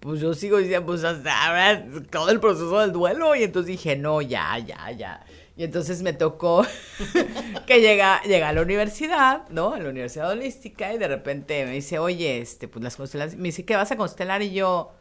pues 0.01 0.21
yo 0.21 0.35
sigo 0.35 0.59
diciendo, 0.59 0.87
pues 0.87 1.05
hasta 1.05 1.47
ahora 1.47 1.87
todo 2.11 2.31
el 2.31 2.41
proceso 2.41 2.81
del 2.81 2.91
duelo. 2.93 3.35
Y 3.37 3.45
entonces 3.45 3.69
dije, 3.69 3.95
no, 3.97 4.21
ya, 4.23 4.59
ya, 4.59 4.91
ya. 4.91 5.25
Y 5.57 5.63
entonces 5.65 6.03
me 6.03 6.13
tocó 6.13 6.67
que 7.67 7.81
llega, 7.81 8.21
llega 8.23 8.49
a 8.49 8.53
la 8.53 8.63
universidad, 8.63 9.49
¿no? 9.51 9.73
A 9.73 9.79
la 9.79 9.89
Universidad 9.89 10.31
Holística 10.31 10.93
y 10.93 10.99
de 10.99 11.07
repente 11.07 11.65
me 11.65 11.73
dice, 11.73 11.99
oye, 11.99 12.41
este, 12.41 12.67
pues 12.67 12.83
las 12.83 12.97
constelaciones, 12.97 13.41
me 13.41 13.49
dice, 13.49 13.65
¿qué 13.65 13.77
vas 13.77 13.93
a 13.93 13.97
constelar? 13.97 14.43
Y 14.43 14.53
yo, 14.53 14.93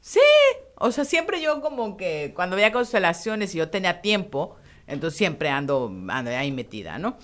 sí, 0.00 0.20
o 0.76 0.92
sea, 0.92 1.04
siempre 1.04 1.42
yo 1.42 1.60
como 1.60 1.96
que 1.96 2.32
cuando 2.36 2.54
veía 2.54 2.70
constelaciones 2.70 3.54
y 3.54 3.58
yo 3.58 3.68
tenía 3.68 4.00
tiempo, 4.00 4.56
entonces 4.86 5.18
siempre 5.18 5.48
ando, 5.48 5.92
ando 6.08 6.30
ahí 6.30 6.52
metida, 6.52 6.98
¿no? 6.98 7.16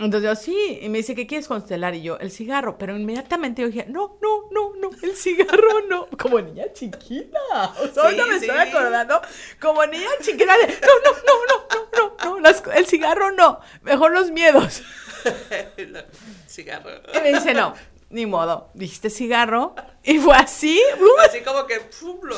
Entonces 0.00 0.28
yo, 0.30 0.36
sí, 0.36 0.78
y 0.80 0.88
me 0.88 0.98
dice, 0.98 1.14
¿qué 1.16 1.26
quieres 1.26 1.48
constelar? 1.48 1.92
Y 1.94 2.02
yo, 2.02 2.18
el 2.18 2.30
cigarro, 2.30 2.78
pero 2.78 2.96
inmediatamente 2.96 3.62
yo 3.62 3.68
dije, 3.68 3.86
no, 3.88 4.16
no, 4.22 4.48
no, 4.52 4.72
no, 4.76 4.90
el 5.02 5.16
cigarro 5.16 5.80
no, 5.88 6.06
como 6.18 6.40
niña 6.40 6.72
chiquita, 6.72 7.38
o 7.82 7.88
sea, 7.88 8.04
ahorita 8.04 8.22
Sí, 8.24 8.30
me 8.30 8.38
sí. 8.38 8.46
estoy 8.46 8.58
acordando, 8.68 9.20
como 9.60 9.84
niña 9.86 10.08
chiquita 10.20 10.56
de, 10.56 10.66
no, 10.68 10.72
no, 11.04 11.12
no, 11.26 11.34
no, 11.48 11.88
no, 11.96 12.16
no, 12.24 12.30
no, 12.36 12.40
las- 12.40 12.62
el 12.76 12.86
cigarro 12.86 13.32
no, 13.32 13.58
mejor 13.82 14.12
los 14.12 14.30
miedos. 14.30 14.82
El 15.76 16.04
cigarro. 16.46 16.90
Y 17.12 17.18
me 17.20 17.32
dice, 17.32 17.52
no, 17.52 17.74
ni 18.10 18.24
modo, 18.24 18.70
dijiste 18.74 19.10
cigarro, 19.10 19.74
y 20.04 20.18
fue 20.18 20.36
así, 20.36 20.80
¡uh! 21.00 21.20
Así 21.28 21.40
como 21.40 21.66
que 21.66 21.80
pum, 21.80 22.20
lo- 22.22 22.36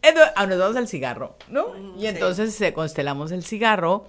Entonces, 0.00 0.32
ah, 0.34 0.46
nos 0.46 0.58
vamos 0.58 0.76
al 0.76 0.88
cigarro, 0.88 1.36
¿no? 1.48 1.68
Mm, 1.74 1.98
Y 1.98 2.00
sí. 2.00 2.06
entonces 2.06 2.58
eh, 2.62 2.72
constelamos 2.72 3.32
el 3.32 3.44
cigarro 3.44 4.06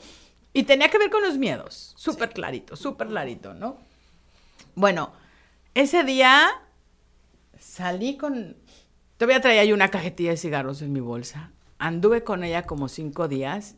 y 0.53 0.63
tenía 0.63 0.89
que 0.89 0.97
ver 0.97 1.09
con 1.09 1.23
los 1.23 1.37
miedos, 1.37 1.93
súper 1.97 2.31
clarito, 2.31 2.75
súper 2.75 3.07
clarito, 3.07 3.53
¿no? 3.53 3.77
Bueno, 4.75 5.13
ese 5.73 6.03
día 6.03 6.49
salí 7.57 8.17
con, 8.17 8.57
Todavía 9.21 9.39
traía 9.39 9.63
yo 9.65 9.75
una 9.75 9.91
cajetilla 9.91 10.31
de 10.31 10.37
cigarros 10.37 10.81
en 10.81 10.91
mi 10.91 10.99
bolsa. 10.99 11.51
Anduve 11.77 12.23
con 12.23 12.43
ella 12.43 12.63
como 12.63 12.87
cinco 12.87 13.27
días 13.27 13.75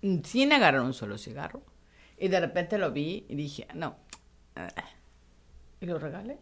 mm, 0.00 0.20
sin 0.24 0.50
agarrar 0.50 0.80
un 0.80 0.94
solo 0.94 1.18
cigarro. 1.18 1.60
Y 2.16 2.28
de 2.28 2.40
repente 2.40 2.78
lo 2.78 2.90
vi 2.90 3.26
y 3.28 3.34
dije, 3.34 3.68
no. 3.74 3.96
ah". 4.56 4.68
Y 5.78 5.84
lo 5.84 5.98
regalé. 5.98 6.38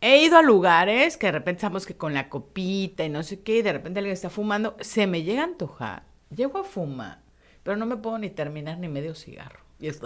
He 0.00 0.24
ido 0.24 0.38
a 0.38 0.42
lugares 0.42 1.18
que 1.18 1.26
de 1.26 1.32
repente 1.32 1.58
estamos 1.58 1.84
que 1.84 1.98
con 1.98 2.14
la 2.14 2.30
copita 2.30 3.04
y 3.04 3.10
no 3.10 3.22
sé 3.22 3.42
qué, 3.42 3.58
y 3.58 3.62
de 3.62 3.74
repente 3.74 4.00
alguien 4.00 4.14
está 4.14 4.30
fumando, 4.30 4.74
se 4.80 5.06
me 5.06 5.22
llega 5.22 5.42
a 5.42 5.44
antojar. 5.44 6.04
Llego 6.34 6.60
a 6.60 6.64
fumar, 6.64 7.20
pero 7.64 7.76
no 7.76 7.86
me 7.86 7.96
puedo 7.96 8.18
ni 8.18 8.30
terminar 8.30 8.78
ni 8.78 8.86
medio 8.86 9.16
cigarro. 9.16 9.58
Y 9.80 9.88
es, 9.88 10.00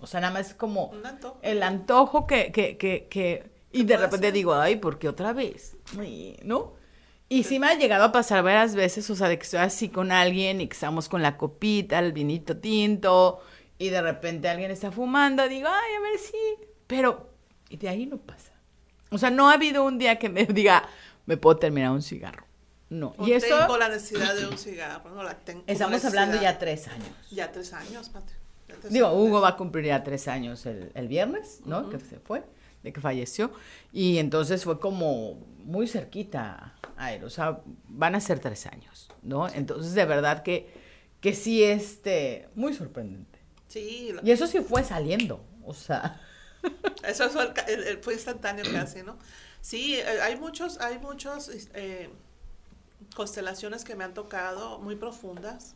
o 0.00 0.06
sea, 0.06 0.20
nada 0.20 0.32
más 0.32 0.48
es 0.48 0.54
como 0.54 0.92
antojo. 1.04 1.38
el 1.42 1.62
antojo 1.62 2.26
que, 2.26 2.50
que, 2.50 2.76
que, 2.76 3.06
que 3.08 3.52
y 3.70 3.84
de 3.84 3.96
repente 3.96 4.26
hacer? 4.26 4.32
digo, 4.32 4.54
ay, 4.54 4.76
¿por 4.76 4.98
qué 4.98 5.08
otra 5.08 5.32
vez? 5.32 5.76
Ay, 5.96 6.36
¿No? 6.42 6.74
Y 7.28 7.44
sí 7.44 7.58
me 7.58 7.68
ha 7.68 7.74
llegado 7.74 8.04
a 8.04 8.12
pasar 8.12 8.42
varias 8.42 8.74
veces, 8.74 9.08
o 9.10 9.14
sea, 9.14 9.28
de 9.28 9.36
que 9.38 9.44
estoy 9.44 9.60
así 9.60 9.90
con 9.90 10.10
alguien 10.10 10.62
y 10.62 10.66
que 10.66 10.72
estamos 10.72 11.10
con 11.10 11.22
la 11.22 11.36
copita, 11.36 11.98
el 11.98 12.12
vinito 12.12 12.56
tinto, 12.56 13.40
y 13.78 13.90
de 13.90 14.00
repente 14.00 14.48
alguien 14.48 14.70
está 14.70 14.90
fumando, 14.90 15.46
digo, 15.46 15.68
ay, 15.68 15.94
a 15.94 16.00
ver 16.00 16.18
si, 16.18 16.36
pero, 16.86 17.28
y 17.68 17.76
de 17.76 17.90
ahí 17.90 18.06
no 18.06 18.16
pasa. 18.16 18.52
O 19.10 19.18
sea, 19.18 19.30
no 19.30 19.50
ha 19.50 19.54
habido 19.54 19.84
un 19.84 19.98
día 19.98 20.18
que 20.18 20.30
me 20.30 20.44
diga, 20.46 20.88
me 21.26 21.36
puedo 21.36 21.58
terminar 21.58 21.90
un 21.90 22.02
cigarro. 22.02 22.47
No. 22.90 23.14
O 23.18 23.26
Y 23.26 23.32
esto, 23.32 23.58
tengo 23.58 23.76
la 23.76 23.88
necesidad 23.88 24.34
de 24.34 24.46
un 24.46 24.56
cigarro. 24.58 25.10
No 25.10 25.22
la 25.22 25.34
tengo 25.38 25.62
estamos 25.66 26.02
la 26.02 26.08
hablando 26.08 26.40
ya 26.40 26.58
tres 26.58 26.88
años. 26.88 27.08
Ya 27.30 27.52
tres 27.52 27.72
años, 27.72 28.10
Digo. 28.90 29.12
Hugo 29.12 29.40
va 29.40 29.50
a 29.50 29.56
cumplir 29.56 29.86
ya 29.86 30.02
tres 30.04 30.28
años 30.28 30.64
el, 30.66 30.90
el 30.94 31.08
viernes, 31.08 31.60
¿no? 31.64 31.88
Que 31.90 31.98
se 31.98 32.18
fue, 32.20 32.44
de 32.82 32.92
que 32.92 33.00
falleció. 33.00 33.50
Y 33.92 34.18
entonces 34.18 34.64
fue 34.64 34.78
como 34.78 35.34
muy 35.64 35.86
cerquita 35.88 36.74
a 36.96 37.12
él. 37.12 37.24
O 37.24 37.30
sea, 37.30 37.60
van 37.88 38.14
a 38.14 38.20
ser 38.20 38.38
tres 38.40 38.66
años, 38.66 39.08
¿no? 39.22 39.48
Entonces, 39.48 39.94
de 39.94 40.04
verdad 40.04 40.42
que, 40.42 40.68
que 41.20 41.34
sí, 41.34 41.64
este, 41.64 42.48
muy 42.54 42.72
sorprendente. 42.74 43.38
Sí, 43.68 44.14
Y 44.22 44.30
eso 44.30 44.46
sí 44.46 44.60
fue 44.60 44.82
saliendo, 44.82 45.44
o 45.64 45.74
sea. 45.74 46.20
Eso 47.04 47.30
fue, 47.30 47.52
el 47.68 47.84
el- 47.84 47.98
fue 48.02 48.14
instantáneo 48.14 48.64
casi, 48.72 49.02
¿no? 49.02 49.16
Sí, 49.60 49.94
eh, 49.94 50.20
hay 50.22 50.34
muchos, 50.36 50.78
hay 50.80 50.98
muchos 50.98 51.50
eh, 51.74 52.10
constelaciones 53.14 53.84
que 53.84 53.94
me 53.96 54.04
han 54.04 54.14
tocado 54.14 54.78
muy 54.78 54.96
profundas, 54.96 55.74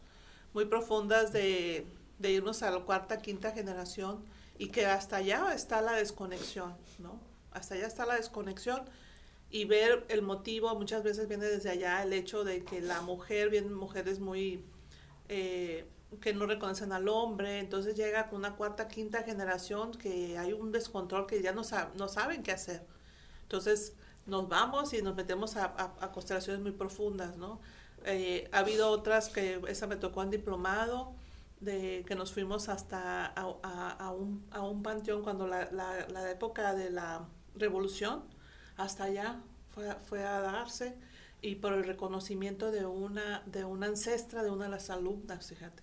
muy 0.54 0.64
profundas 0.66 1.32
de, 1.32 1.86
de 2.18 2.30
irnos 2.32 2.62
a 2.62 2.70
la 2.70 2.80
cuarta, 2.80 3.18
quinta 3.22 3.52
generación 3.52 4.24
y 4.58 4.68
que 4.68 4.86
hasta 4.86 5.16
allá 5.16 5.54
está 5.54 5.80
la 5.82 5.92
desconexión, 5.94 6.74
¿no? 6.98 7.20
Hasta 7.52 7.74
allá 7.74 7.86
está 7.86 8.06
la 8.06 8.16
desconexión 8.16 8.82
y 9.50 9.64
ver 9.66 10.04
el 10.08 10.22
motivo 10.22 10.74
muchas 10.74 11.02
veces 11.02 11.28
viene 11.28 11.46
desde 11.46 11.70
allá 11.70 12.02
el 12.02 12.12
hecho 12.12 12.44
de 12.44 12.64
que 12.64 12.80
la 12.80 13.00
mujer, 13.02 13.50
vienen 13.50 13.74
mujeres 13.74 14.18
muy 14.18 14.64
eh, 15.28 15.86
que 16.20 16.34
no 16.34 16.46
reconocen 16.46 16.92
al 16.92 17.08
hombre, 17.08 17.58
entonces 17.58 17.96
llega 17.96 18.28
con 18.28 18.38
una 18.40 18.56
cuarta, 18.56 18.88
quinta 18.88 19.22
generación 19.22 19.92
que 19.92 20.38
hay 20.38 20.52
un 20.52 20.72
descontrol 20.72 21.26
que 21.26 21.42
ya 21.42 21.52
no, 21.52 21.64
sa- 21.64 21.90
no 21.96 22.08
saben 22.08 22.42
qué 22.42 22.52
hacer. 22.52 22.86
Entonces 23.42 23.94
nos 24.26 24.48
vamos 24.48 24.92
y 24.94 25.02
nos 25.02 25.14
metemos 25.16 25.56
a, 25.56 25.64
a- 26.00 26.12
constelaciones 26.12 26.62
muy 26.62 26.72
profundas, 26.72 27.36
¿no? 27.36 27.60
Eh, 28.04 28.48
ha 28.52 28.58
habido 28.60 28.90
otras 28.90 29.28
que, 29.28 29.60
esa 29.68 29.86
me 29.86 29.96
tocó 29.96 30.22
en 30.22 30.30
diplomado, 30.30 31.12
de 31.60 32.04
que 32.06 32.14
nos 32.16 32.32
fuimos 32.32 32.68
hasta 32.68 33.26
a, 33.26 33.96
a- 33.98 34.10
un, 34.12 34.44
un 34.60 34.82
panteón 34.82 35.22
cuando 35.22 35.46
la, 35.46 35.70
la- 35.70 36.06
la 36.08 36.30
época 36.30 36.74
de 36.74 36.90
la 36.90 37.26
revolución, 37.54 38.24
hasta 38.76 39.04
allá 39.04 39.40
fue, 39.74 39.94
fue 40.08 40.24
a 40.24 40.40
darse 40.40 40.96
y 41.40 41.56
por 41.56 41.72
el 41.74 41.84
reconocimiento 41.84 42.70
de 42.70 42.86
una, 42.86 43.42
de 43.46 43.64
una 43.64 43.86
ancestra 43.86 44.42
de 44.42 44.50
una 44.50 44.64
de 44.64 44.70
las 44.70 44.90
alumnas, 44.90 45.48
fíjate. 45.48 45.82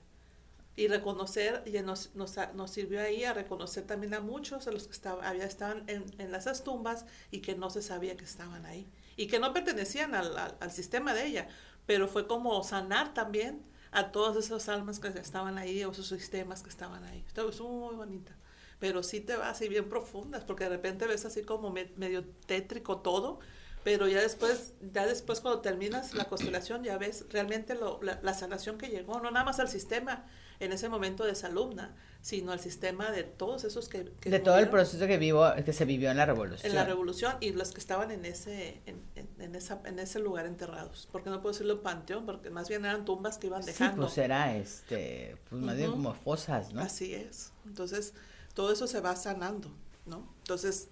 Y 0.79 0.87
reconocer, 0.87 1.63
y 1.65 1.71
nos, 1.81 2.15
nos, 2.15 2.35
nos 2.55 2.71
sirvió 2.71 3.01
ahí 3.01 3.23
a 3.25 3.33
reconocer 3.33 3.83
también 3.85 4.13
a 4.13 4.21
muchos 4.21 4.65
de 4.65 4.71
los 4.71 4.85
que 4.87 4.93
estaban, 4.93 5.25
había, 5.25 5.45
estaban 5.45 5.83
en, 5.87 6.05
en 6.19 6.33
esas 6.33 6.63
tumbas 6.63 7.05
y 7.31 7.41
que 7.41 7.55
no 7.55 7.69
se 7.69 7.81
sabía 7.81 8.15
que 8.15 8.23
estaban 8.23 8.65
ahí. 8.65 8.87
Y 9.17 9.27
que 9.27 9.39
no 9.39 9.53
pertenecían 9.53 10.15
al, 10.15 10.37
al, 10.37 10.55
al 10.59 10.71
sistema 10.71 11.13
de 11.13 11.25
ella, 11.25 11.47
pero 11.85 12.07
fue 12.07 12.27
como 12.27 12.63
sanar 12.63 13.13
también 13.13 13.61
a 13.91 14.11
todas 14.11 14.37
esas 14.37 14.69
almas 14.69 14.99
que 14.99 15.09
estaban 15.09 15.57
ahí 15.57 15.83
o 15.83 15.91
esos 15.91 16.07
sistemas 16.07 16.63
que 16.63 16.69
estaban 16.69 17.03
ahí. 17.03 17.23
Esto 17.27 17.49
es 17.49 17.59
muy 17.61 17.95
bonita. 17.95 18.35
Pero 18.79 19.03
sí 19.03 19.19
te 19.19 19.35
vas 19.35 19.49
así 19.49 19.67
bien 19.67 19.89
profundas, 19.89 20.43
porque 20.45 20.63
de 20.63 20.69
repente 20.69 21.05
ves 21.07 21.25
así 21.25 21.43
como 21.43 21.71
me- 21.71 21.91
medio 21.97 22.23
tétrico 22.45 22.99
todo, 22.99 23.39
pero 23.83 24.07
ya 24.07 24.21
después, 24.21 24.73
ya 24.93 25.05
después 25.05 25.41
cuando 25.41 25.61
terminas 25.61 26.13
la 26.13 26.25
constelación 26.29 26.83
ya 26.83 26.97
ves 26.97 27.25
realmente 27.29 27.75
lo- 27.75 27.99
la, 28.01 28.19
la 28.21 28.33
sanación 28.33 28.77
que 28.77 28.87
llegó, 28.87 29.19
no 29.19 29.31
nada 29.31 29.45
más 29.45 29.59
al 29.59 29.69
sistema 29.69 30.25
en 30.59 30.71
ese 30.73 30.89
momento 30.89 31.23
de 31.23 31.31
esa 31.31 31.47
alumna, 31.47 31.95
sino 32.21 32.51
al 32.51 32.59
sistema 32.59 33.11
de 33.11 33.23
todos 33.23 33.63
esos 33.63 33.87
que... 33.87 34.11
que 34.19 34.29
De 34.29 34.39
todo 34.39 34.57
el 34.59 34.67
proceso 34.69 35.07
que, 35.07 35.17
vivo, 35.17 35.45
que 35.63 35.71
se 35.71 35.85
vivió 35.85 36.11
en 36.11 36.17
la 36.17 36.25
revolución. 36.25 36.69
En 36.69 36.75
la 36.75 36.83
revolución 36.83 37.35
y 37.39 37.51
los 37.53 37.71
que 37.71 37.79
estaban 37.79 38.11
en 38.11 38.25
ese, 38.25 38.81
en, 38.85 39.01
en- 39.15 39.29
en 39.39 39.55
esa, 39.55 39.81
en 39.85 39.99
ese 39.99 40.19
lugar 40.19 40.45
enterrados, 40.45 41.07
porque 41.13 41.29
no 41.29 41.41
puedo 41.41 41.53
decirlo 41.53 41.81
panteón, 41.81 42.25
porque 42.25 42.49
más 42.49 42.67
bien 42.67 42.83
eran 42.83 43.05
tumbas 43.05 43.37
que 43.37 43.47
iban 43.47 43.63
Sí, 43.63 43.67
dejando. 43.71 44.01
pues 44.07 44.17
era 44.17 44.55
este, 44.57 45.37
pues 45.49 45.61
más 45.61 45.77
bien 45.77 45.91
como 45.91 46.13
fosas, 46.13 46.73
¿no? 46.73 46.81
Así 46.81 47.13
es. 47.15 47.53
Entonces, 47.65 48.13
todo 48.53 48.73
eso 48.73 48.85
se 48.87 48.99
va 48.99 49.15
sanando, 49.15 49.71
¿no? 50.05 50.27
Entonces, 50.39 50.89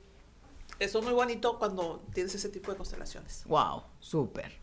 eso 0.80 1.00
es 1.00 1.04
muy 1.04 1.14
bonito 1.14 1.60
cuando 1.60 2.06
tienes 2.14 2.34
ese 2.36 2.48
tipo 2.48 2.72
de 2.72 2.78
constelaciones. 2.78 3.44
Wow, 3.48 3.84
súper. 4.00 4.54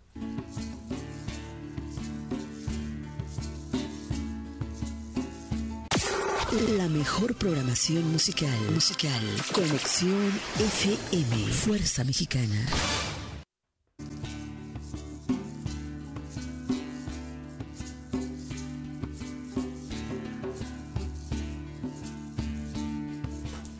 La 6.58 6.88
mejor 6.88 7.36
programación 7.36 8.12
musical. 8.12 8.50
Musical. 8.74 9.12
Conexión 9.54 10.32
FM. 10.58 11.54
Fuerza 11.54 12.04
Mexicana. 12.04 12.65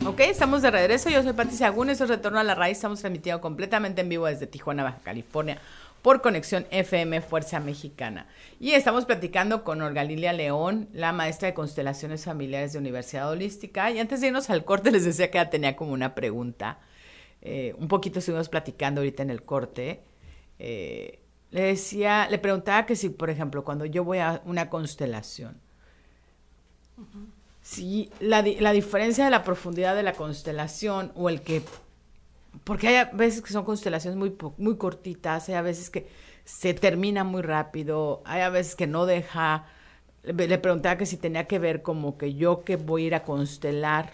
Ok, 0.06 0.20
estamos 0.20 0.62
de 0.62 0.70
regreso. 0.70 1.10
Yo 1.10 1.22
soy 1.24 1.32
Pati 1.32 1.56
Sagún, 1.56 1.90
eso 1.90 2.04
es 2.04 2.10
Retorno 2.10 2.38
a 2.38 2.44
la 2.44 2.54
Raíz. 2.54 2.78
Estamos 2.78 3.00
transmitiendo 3.00 3.40
completamente 3.40 4.02
en 4.02 4.08
vivo 4.08 4.26
desde 4.26 4.46
Tijuana, 4.46 4.84
Baja 4.84 5.00
California, 5.02 5.60
por 6.02 6.22
Conexión 6.22 6.66
FM 6.70 7.20
Fuerza 7.20 7.60
Mexicana. 7.60 8.26
Y 8.60 8.72
estamos 8.72 9.04
platicando 9.04 9.64
con 9.64 9.82
Olga 9.82 10.04
Lilia 10.04 10.32
León, 10.32 10.88
la 10.92 11.12
maestra 11.12 11.48
de 11.48 11.54
constelaciones 11.54 12.24
familiares 12.24 12.72
de 12.72 12.78
Universidad 12.78 13.30
Holística. 13.30 13.90
Y 13.90 13.98
antes 13.98 14.20
de 14.20 14.28
irnos 14.28 14.50
al 14.50 14.64
corte, 14.64 14.90
les 14.90 15.04
decía 15.04 15.30
que 15.30 15.38
ya 15.38 15.50
tenía 15.50 15.76
como 15.76 15.92
una 15.92 16.14
pregunta. 16.14 16.78
Eh, 17.42 17.74
un 17.78 17.88
poquito 17.88 18.18
estuvimos 18.18 18.48
platicando 18.48 19.00
ahorita 19.00 19.22
en 19.22 19.30
el 19.30 19.42
corte. 19.42 20.02
Eh, 20.58 21.20
le 21.50 21.62
decía, 21.62 22.28
le 22.28 22.38
preguntaba 22.38 22.86
que 22.86 22.96
si, 22.96 23.08
por 23.08 23.30
ejemplo, 23.30 23.64
cuando 23.64 23.84
yo 23.84 24.04
voy 24.04 24.18
a 24.18 24.42
una 24.44 24.68
constelación, 24.68 25.60
Sí, 27.62 28.10
la, 28.18 28.42
la 28.60 28.72
diferencia 28.72 29.26
de 29.26 29.30
la 29.30 29.44
profundidad 29.44 29.94
de 29.94 30.02
la 30.02 30.14
constelación 30.14 31.12
o 31.14 31.28
el 31.28 31.42
que... 31.42 31.62
Porque 32.64 32.88
hay 32.88 32.96
a 32.96 33.04
veces 33.06 33.42
que 33.42 33.52
son 33.52 33.64
constelaciones 33.64 34.16
muy, 34.18 34.36
muy 34.56 34.76
cortitas, 34.76 35.48
hay 35.48 35.54
a 35.54 35.62
veces 35.62 35.90
que 35.90 36.08
se 36.44 36.74
termina 36.74 37.24
muy 37.24 37.42
rápido, 37.42 38.22
hay 38.24 38.40
a 38.42 38.50
veces 38.50 38.74
que 38.74 38.86
no 38.86 39.06
deja... 39.06 39.66
Le, 40.22 40.58
preguntaba 40.58 40.96
que 40.96 41.06
si 41.06 41.16
tenía 41.16 41.46
que 41.46 41.58
ver 41.58 41.82
como 41.82 42.18
que 42.18 42.34
yo 42.34 42.64
que 42.64 42.76
voy 42.76 43.04
a 43.04 43.06
ir 43.06 43.14
a 43.14 43.22
constelar, 43.22 44.12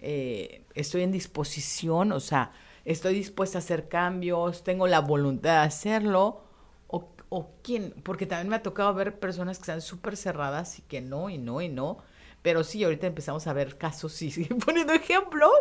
eh, 0.00 0.62
estoy 0.74 1.02
en 1.02 1.12
disposición, 1.12 2.12
o 2.12 2.20
sea, 2.20 2.52
estoy 2.84 3.14
dispuesta 3.14 3.58
a 3.58 3.60
hacer 3.60 3.88
cambios, 3.88 4.64
tengo 4.64 4.86
la 4.86 5.00
voluntad 5.00 5.60
de 5.60 5.66
hacerlo, 5.66 6.42
o, 6.86 7.08
o 7.28 7.50
quién, 7.62 7.94
porque 8.02 8.26
también 8.26 8.48
me 8.48 8.56
ha 8.56 8.62
tocado 8.62 8.94
ver 8.94 9.18
personas 9.18 9.58
que 9.58 9.62
están 9.62 9.80
súper 9.82 10.16
cerradas 10.16 10.78
y 10.78 10.82
que 10.82 11.00
no, 11.00 11.28
y 11.28 11.38
no, 11.38 11.60
y 11.60 11.68
no, 11.68 11.98
pero 12.42 12.64
sí, 12.64 12.82
ahorita 12.84 13.06
empezamos 13.06 13.46
a 13.46 13.52
ver 13.52 13.78
casos 13.78 14.20
y 14.22 14.30
siguen 14.32 14.58
poniendo 14.58 14.92
ejemplos, 14.92 15.52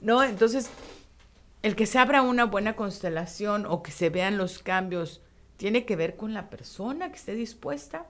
¿no? 0.00 0.22
Entonces, 0.24 0.70
el 1.62 1.76
que 1.76 1.86
se 1.86 1.98
abra 1.98 2.22
una 2.22 2.44
buena 2.44 2.76
constelación 2.76 3.66
o 3.66 3.82
que 3.82 3.92
se 3.92 4.10
vean 4.10 4.36
los 4.36 4.58
cambios, 4.58 5.20
¿Tiene 5.62 5.86
que 5.86 5.94
ver 5.94 6.16
con 6.16 6.34
la 6.34 6.50
persona 6.50 7.10
que 7.10 7.16
esté 7.16 7.36
dispuesta? 7.36 8.08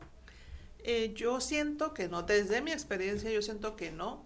Eh, 0.84 1.12
yo 1.14 1.38
siento 1.38 1.92
que 1.92 2.09
no, 2.09 2.22
desde 2.22 2.62
mi 2.62 2.72
experiencia 2.72 3.30
yo 3.30 3.42
siento 3.42 3.76
que 3.76 3.92
no, 3.92 4.24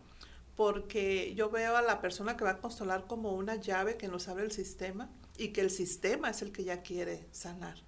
porque 0.54 1.34
yo 1.34 1.50
veo 1.50 1.76
a 1.76 1.82
la 1.82 2.00
persona 2.00 2.36
que 2.36 2.44
va 2.44 2.50
a 2.50 2.58
constelar 2.58 3.08
como 3.08 3.32
una 3.32 3.56
llave 3.56 3.96
que 3.96 4.06
nos 4.06 4.28
abre 4.28 4.44
el 4.44 4.52
sistema 4.52 5.10
y 5.36 5.48
que 5.48 5.60
el 5.60 5.70
sistema 5.70 6.30
es 6.30 6.40
el 6.40 6.52
que 6.52 6.62
ya 6.62 6.82
quiere 6.82 7.26
sanar. 7.32 7.78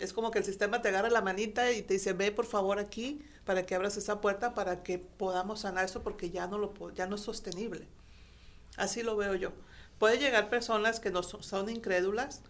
Es 0.00 0.12
como 0.12 0.32
que 0.32 0.40
el 0.40 0.44
sistema 0.44 0.82
te 0.82 0.88
agarra 0.88 1.10
la 1.10 1.22
manita 1.22 1.70
y 1.70 1.82
te 1.82 1.94
dice, 1.94 2.12
ve 2.12 2.32
por 2.32 2.46
favor 2.46 2.80
aquí 2.80 3.22
para 3.44 3.64
que 3.64 3.76
abras 3.76 3.96
esa 3.96 4.20
puerta 4.20 4.52
para 4.52 4.82
que 4.82 4.98
podamos 4.98 5.60
sanar 5.60 5.84
eso 5.84 6.02
porque 6.02 6.30
ya 6.30 6.48
no, 6.48 6.58
lo, 6.58 6.74
ya 6.92 7.06
no 7.06 7.14
es 7.14 7.22
sostenible. 7.22 7.86
Así 8.76 9.04
lo 9.04 9.16
veo 9.16 9.36
yo. 9.36 9.52
Puede 9.98 10.18
llegar 10.18 10.50
personas 10.50 11.00
que 11.00 11.10
no 11.10 11.22
son, 11.22 11.68
incrédulas, 11.70 12.42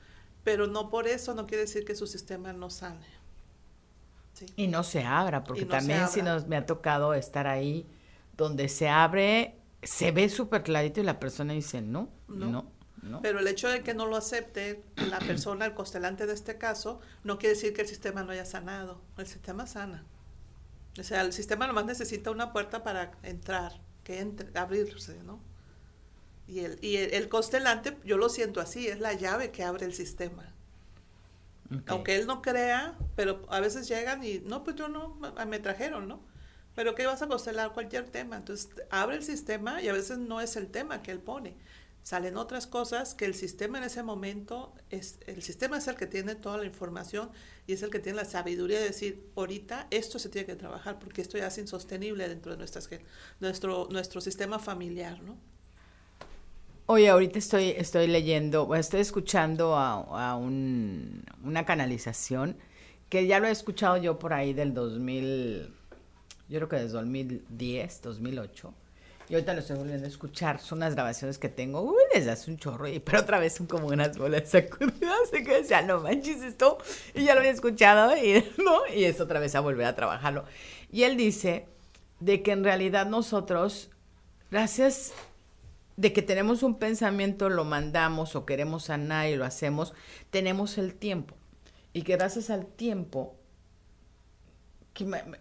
pero 0.45 0.67
no 0.67 0.91
por 0.91 1.07
eso 1.07 1.35
no 1.35 1.47
quiere 1.47 1.63
decir 1.63 1.85
que 1.85 1.95
su 1.95 2.07
sistema 2.07 2.53
no 2.53 2.71
sane. 2.71 3.07
Y 4.57 4.67
no 4.67 4.83
se 4.83 5.03
abra, 5.03 5.45
porque 5.45 5.65
también 5.65 6.09
si 6.09 6.21
nos 6.23 6.47
me 6.47 6.57
ha 6.57 6.67
tocado 6.67 7.15
estar 7.15 7.47
ahí 7.47 7.87
donde 8.37 8.69
se 8.69 8.89
abre, 8.89 9.57
se 9.83 10.13
ve 10.13 10.29
súper 10.29 10.63
clarito 10.63 11.01
y 11.01 11.05
la 11.05 11.19
persona 11.19 11.55
dice, 11.55 11.81
no, 11.81 12.11
no, 12.29 12.71
no, 13.03 13.23
Pero 13.23 13.39
el 13.39 13.47
hecho 13.47 13.69
de 13.69 13.83
que 13.83 13.95
no 13.95 14.07
lo 14.07 14.17
acepte 14.17 14.83
la 14.97 15.21
persona, 15.21 15.65
el 15.65 15.75
constelante 15.75 16.27
de 16.27 16.35
este 16.35 16.59
caso, 16.59 17.01
no 17.25 17.39
quiere 17.39 17.55
decir 17.55 17.73
que 17.73 17.83
el 17.83 17.89
sistema 17.89 18.25
no 18.25 18.33
haya 18.33 18.45
sanado. 18.45 19.01
El 19.17 19.27
sistema 19.27 19.67
sana. 19.67 20.05
O 20.99 21.03
sea, 21.03 21.21
el 21.23 21.33
sistema 21.33 21.67
nomás 21.67 21.85
necesita 21.85 22.31
una 22.31 22.53
puerta 22.53 22.83
para 22.83 23.13
entrar, 23.23 23.81
que 24.03 24.21
entre, 24.21 24.59
abrirse, 24.59 25.23
¿no? 25.23 25.41
Y 26.49 26.61
el, 26.61 26.79
y 26.81 26.97
el, 26.97 27.29
constelante, 27.29 27.97
yo 28.05 28.17
lo 28.17 28.29
siento 28.29 28.61
así, 28.61 28.87
es 28.87 29.01
la 29.01 29.13
llave 29.15 29.51
que 29.51 29.65
abre 29.65 29.85
el 29.85 29.95
sistema. 29.95 30.53
Aunque 31.89 32.15
él 32.15 32.27
no 32.29 32.43
crea, 32.43 32.97
pero 33.17 33.45
a 33.49 33.59
veces 33.59 33.89
llegan 33.89 34.23
y, 34.23 34.39
no, 34.39 34.63
pues 34.63 34.77
yo 34.77 34.89
no, 34.89 35.19
me 35.49 35.59
trajeron, 35.59 36.07
¿no? 36.07 36.21
Pero 36.77 36.95
¿qué 36.95 37.07
vas 37.07 37.23
a 37.23 37.27
constelar? 37.27 37.73
Cualquier 37.73 38.05
tema. 38.05 38.37
Entonces, 38.37 38.69
abre 38.91 39.17
el 39.17 39.25
sistema 39.25 39.83
y 39.83 39.89
a 39.89 39.93
veces 39.93 40.19
no 40.19 40.41
es 40.41 40.55
el 40.57 40.69
tema 40.69 41.03
que 41.03 41.11
él 41.11 41.19
pone. 41.19 41.57
Salen 42.03 42.37
otras 42.37 42.69
cosas 42.69 43.15
que 43.15 43.25
el 43.25 43.35
sistema 43.35 43.79
en 43.79 43.85
ese 43.85 44.05
momento, 44.05 44.73
es 44.91 45.19
el 45.27 45.43
sistema 45.43 45.79
es 45.79 45.89
el 45.89 45.97
que 45.97 46.07
tiene 46.07 46.37
toda 46.37 46.59
la 46.59 46.65
información 46.65 47.33
y 47.67 47.73
es 47.73 47.83
el 47.83 47.91
que 47.91 47.99
tiene 47.99 48.19
la 48.19 48.25
sabiduría 48.25 48.79
de 48.79 48.85
decir, 48.85 49.29
ahorita 49.35 49.89
esto 49.91 50.21
se 50.21 50.29
tiene 50.29 50.47
que 50.47 50.55
trabajar 50.55 51.01
porque 51.01 51.21
esto 51.21 51.37
ya 51.37 51.49
es 51.49 51.59
insostenible 51.59 52.29
dentro 52.29 52.53
de 52.53 52.59
nuestras, 52.59 52.89
nuestro, 53.41 53.89
nuestro 53.91 54.21
sistema 54.21 54.61
familiar, 54.61 55.21
¿no? 55.21 55.37
Oye, 56.89 57.09
ahorita 57.09 57.41
estoy, 57.41 57.71
estoy 57.71 58.07
leyendo, 58.07 58.73
estoy 58.77 59.01
escuchando 59.01 59.75
a, 59.75 60.37
una 60.37 61.67
canalización 61.67 62.57
que 63.09 63.27
ya 63.27 63.41
lo 63.41 63.49
he 63.49 63.51
escuchado 63.51 63.97
yo 63.97 64.21
por 64.21 64.33
ahí 64.33 64.53
del 64.53 64.73
2000, 64.73 65.75
yo 66.49 66.59
creo 66.59 66.69
que 66.69 66.77
desde 66.77 66.93
2010, 66.93 68.03
2008. 68.03 68.75
Y 69.29 69.35
ahorita 69.35 69.55
lo 69.55 69.61
estoy 69.61 69.77
volviendo 69.79 70.05
a 70.05 70.09
escuchar. 70.09 70.61
Son 70.61 70.79
unas 70.79 70.95
grabaciones 70.95 71.39
que 71.39 71.49
tengo, 71.49 71.81
uy, 71.81 72.03
desde 72.15 72.31
hace 72.31 72.53
un 72.53 72.57
chorro, 72.57 72.87
y, 72.87 73.01
pero 73.01 73.19
otra 73.19 73.41
vez 73.41 73.55
son 73.55 73.67
como 73.67 73.89
unas 73.89 74.17
bolas 74.17 74.49
sacudidas. 74.51 75.13
Así 75.25 75.43
que 75.43 75.65
ya 75.65 75.83
no 75.83 75.99
manches 75.99 76.41
esto. 76.41 76.79
Y 77.15 77.25
ya 77.25 77.35
lo 77.35 77.41
había 77.41 77.51
escuchado, 77.51 78.17
y, 78.17 78.45
¿no? 78.65 78.87
y 78.95 79.07
es 79.07 79.21
otra 79.21 79.41
vez 79.41 79.57
a 79.57 79.61
volver 79.61 79.87
a 79.87 79.97
trabajarlo. 79.97 80.45
Y 80.93 81.03
él 81.03 81.17
dice 81.17 81.67
de 82.21 82.45
que 82.45 82.53
en 82.53 82.63
realidad 82.63 83.07
nosotros, 83.07 83.91
gracias 84.53 85.13
de 85.97 86.13
que 86.13 86.23
tenemos 86.23 86.63
un 86.63 86.79
pensamiento, 86.79 87.49
lo 87.49 87.65
mandamos 87.65 88.37
o 88.37 88.45
queremos 88.47 88.85
sanar 88.85 89.29
y 89.29 89.37
lo 89.37 89.45
hacemos, 89.45 89.95
tenemos 90.31 90.79
el 90.79 90.95
tiempo. 90.95 91.35
Y 91.93 92.03
que 92.03 92.17
gracias 92.17 92.51
al 92.51 92.67
tiempo, 92.67 93.37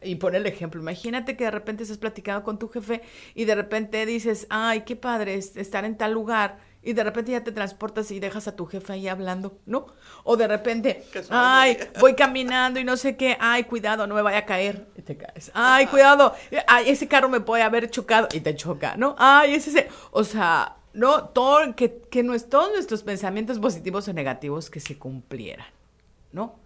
y 0.02 0.16
pone 0.16 0.38
el 0.38 0.46
ejemplo, 0.46 0.82
imagínate 0.82 1.38
que 1.38 1.46
de 1.46 1.52
repente 1.52 1.84
estás 1.84 1.98
platicando 1.98 2.44
con 2.44 2.60
tu 2.60 2.68
jefe 2.70 3.02
y 3.34 3.46
de 3.46 3.56
repente 3.56 4.06
dices, 4.06 4.48
ay, 4.50 4.82
qué 4.82 4.96
padre 4.96 5.36
estar 5.36 5.86
en 5.86 5.98
tal 5.98 6.14
lugar 6.14 6.60
y 6.86 6.94
de 6.94 7.04
repente 7.04 7.32
ya 7.32 7.44
te 7.44 7.52
transportas 7.52 8.12
y 8.12 8.20
dejas 8.20 8.48
a 8.48 8.56
tu 8.56 8.68
jefe 8.68 8.94
ahí 8.94 9.08
hablando, 9.08 9.58
¿no? 9.66 9.88
O 10.24 10.38
de 10.38 10.48
repente, 10.48 11.04
ay, 11.30 11.78
voy 12.00 12.14
caminando 12.14 12.80
y 12.80 12.84
no 12.84 12.96
sé 12.96 13.18
qué, 13.18 13.36
ay, 13.40 13.64
cuidado, 13.64 14.06
no 14.08 14.16
me 14.16 14.22
vaya 14.22 14.38
a 14.38 14.46
caer 14.46 14.88
y 14.96 15.02
te 15.02 15.18
caes. 15.18 15.52
Ay, 15.54 15.88
cuidado, 15.88 16.34
ay, 16.68 16.90
ese 16.90 17.08
carro 17.08 17.28
me 17.28 17.42
puede 17.42 17.64
haber 17.64 17.90
chocado 17.90 18.28
y 18.32 18.40
te 18.40 18.56
choca, 18.56 18.96
¿no? 18.96 19.16
Ay, 19.18 19.56
ese, 19.56 19.90
o 20.12 20.24
sea, 20.24 20.78
no, 20.94 21.26
todo, 21.30 21.76
que, 21.76 22.02
que 22.10 22.24
todos 22.50 22.72
nuestros 22.72 23.04
pensamientos 23.04 23.60
positivos 23.60 24.08
o 24.08 24.14
negativos 24.14 24.70
que 24.70 24.80
se 24.80 24.98
cumplieran, 24.98 25.68
¿no? 26.32 26.60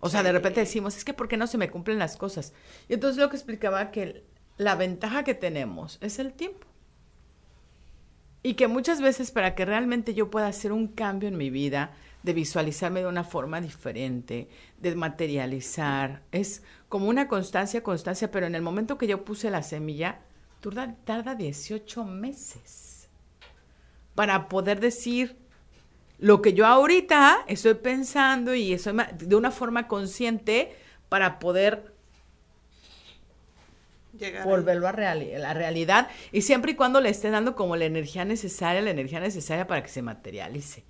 O 0.00 0.10
sea, 0.10 0.22
de 0.22 0.32
repente 0.32 0.60
decimos, 0.60 0.98
es 0.98 1.04
que 1.06 1.14
¿por 1.14 1.28
qué 1.28 1.38
no 1.38 1.46
se 1.46 1.56
me 1.56 1.70
cumplen 1.70 1.98
las 1.98 2.18
cosas? 2.18 2.52
Y 2.90 2.94
entonces 2.94 3.18
lo 3.18 3.30
que 3.30 3.36
explicaba 3.36 3.90
que 3.90 4.22
la 4.58 4.74
ventaja 4.74 5.24
que 5.24 5.32
tenemos 5.32 5.96
es 6.02 6.18
el 6.18 6.34
tiempo. 6.34 6.66
Y 8.44 8.54
que 8.54 8.68
muchas 8.68 9.00
veces 9.00 9.32
para 9.32 9.56
que 9.56 9.64
realmente 9.64 10.14
yo 10.14 10.30
pueda 10.30 10.46
hacer 10.46 10.70
un 10.70 10.86
cambio 10.86 11.28
en 11.28 11.36
mi 11.36 11.50
vida, 11.50 11.94
de 12.22 12.32
visualizarme 12.32 13.00
de 13.00 13.06
una 13.06 13.24
forma 13.24 13.60
diferente, 13.60 14.48
de 14.78 14.94
materializar, 14.94 16.22
es 16.30 16.62
como 16.88 17.08
una 17.08 17.26
constancia, 17.26 17.82
constancia, 17.82 18.30
pero 18.30 18.46
en 18.46 18.54
el 18.54 18.62
momento 18.62 18.96
que 18.96 19.06
yo 19.06 19.24
puse 19.24 19.50
la 19.50 19.62
semilla, 19.62 20.20
tarda, 20.60 20.94
tarda 21.04 21.34
18 21.34 22.04
meses 22.04 23.08
para 24.14 24.48
poder 24.48 24.80
decir 24.80 25.36
lo 26.18 26.40
que 26.40 26.54
yo 26.54 26.66
ahorita 26.66 27.44
estoy 27.46 27.74
pensando 27.74 28.54
y 28.54 28.72
estoy 28.72 28.96
de 29.18 29.36
una 29.36 29.50
forma 29.50 29.88
consciente 29.88 30.74
para 31.08 31.38
poder 31.38 31.93
volverlo 34.44 34.88
a 34.88 34.92
la 34.92 35.54
realidad 35.54 36.08
y 36.32 36.42
siempre 36.42 36.72
y 36.72 36.74
cuando 36.74 37.00
le 37.00 37.08
esté 37.08 37.30
dando 37.30 37.54
como 37.54 37.76
la 37.76 37.84
energía 37.84 38.24
necesaria, 38.24 38.80
la 38.80 38.90
energía 38.90 39.20
necesaria 39.20 39.66
para 39.66 39.82
que 39.82 39.88
se 39.88 40.02
materialice. 40.02 40.84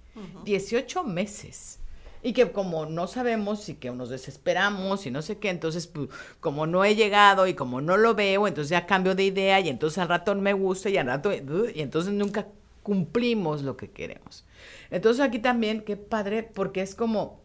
18 0.44 1.04
meses. 1.04 1.80
Y 2.22 2.32
que 2.32 2.50
como 2.52 2.86
no 2.86 3.06
sabemos 3.06 3.68
y 3.68 3.74
que 3.74 3.90
nos 3.90 4.08
desesperamos 4.08 5.04
y 5.04 5.10
no 5.10 5.20
sé 5.20 5.36
qué, 5.38 5.50
entonces 5.50 5.86
pues, 5.86 6.08
como 6.40 6.66
no 6.66 6.82
he 6.82 6.94
llegado 6.94 7.46
y 7.46 7.52
como 7.52 7.82
no 7.82 7.98
lo 7.98 8.14
veo, 8.14 8.48
entonces 8.48 8.70
ya 8.70 8.86
cambio 8.86 9.14
de 9.14 9.24
idea 9.24 9.60
y 9.60 9.68
entonces 9.68 9.98
al 9.98 10.08
rato 10.08 10.34
me 10.34 10.54
gusta 10.54 10.88
y 10.88 10.96
al 10.96 11.06
rato 11.06 11.30
y 11.32 11.82
entonces 11.82 12.14
nunca 12.14 12.46
cumplimos 12.82 13.62
lo 13.62 13.76
que 13.76 13.90
queremos. 13.90 14.46
Entonces 14.90 15.22
aquí 15.22 15.38
también, 15.38 15.82
qué 15.82 15.96
padre, 15.96 16.42
porque 16.44 16.80
es 16.80 16.94
como 16.94 17.42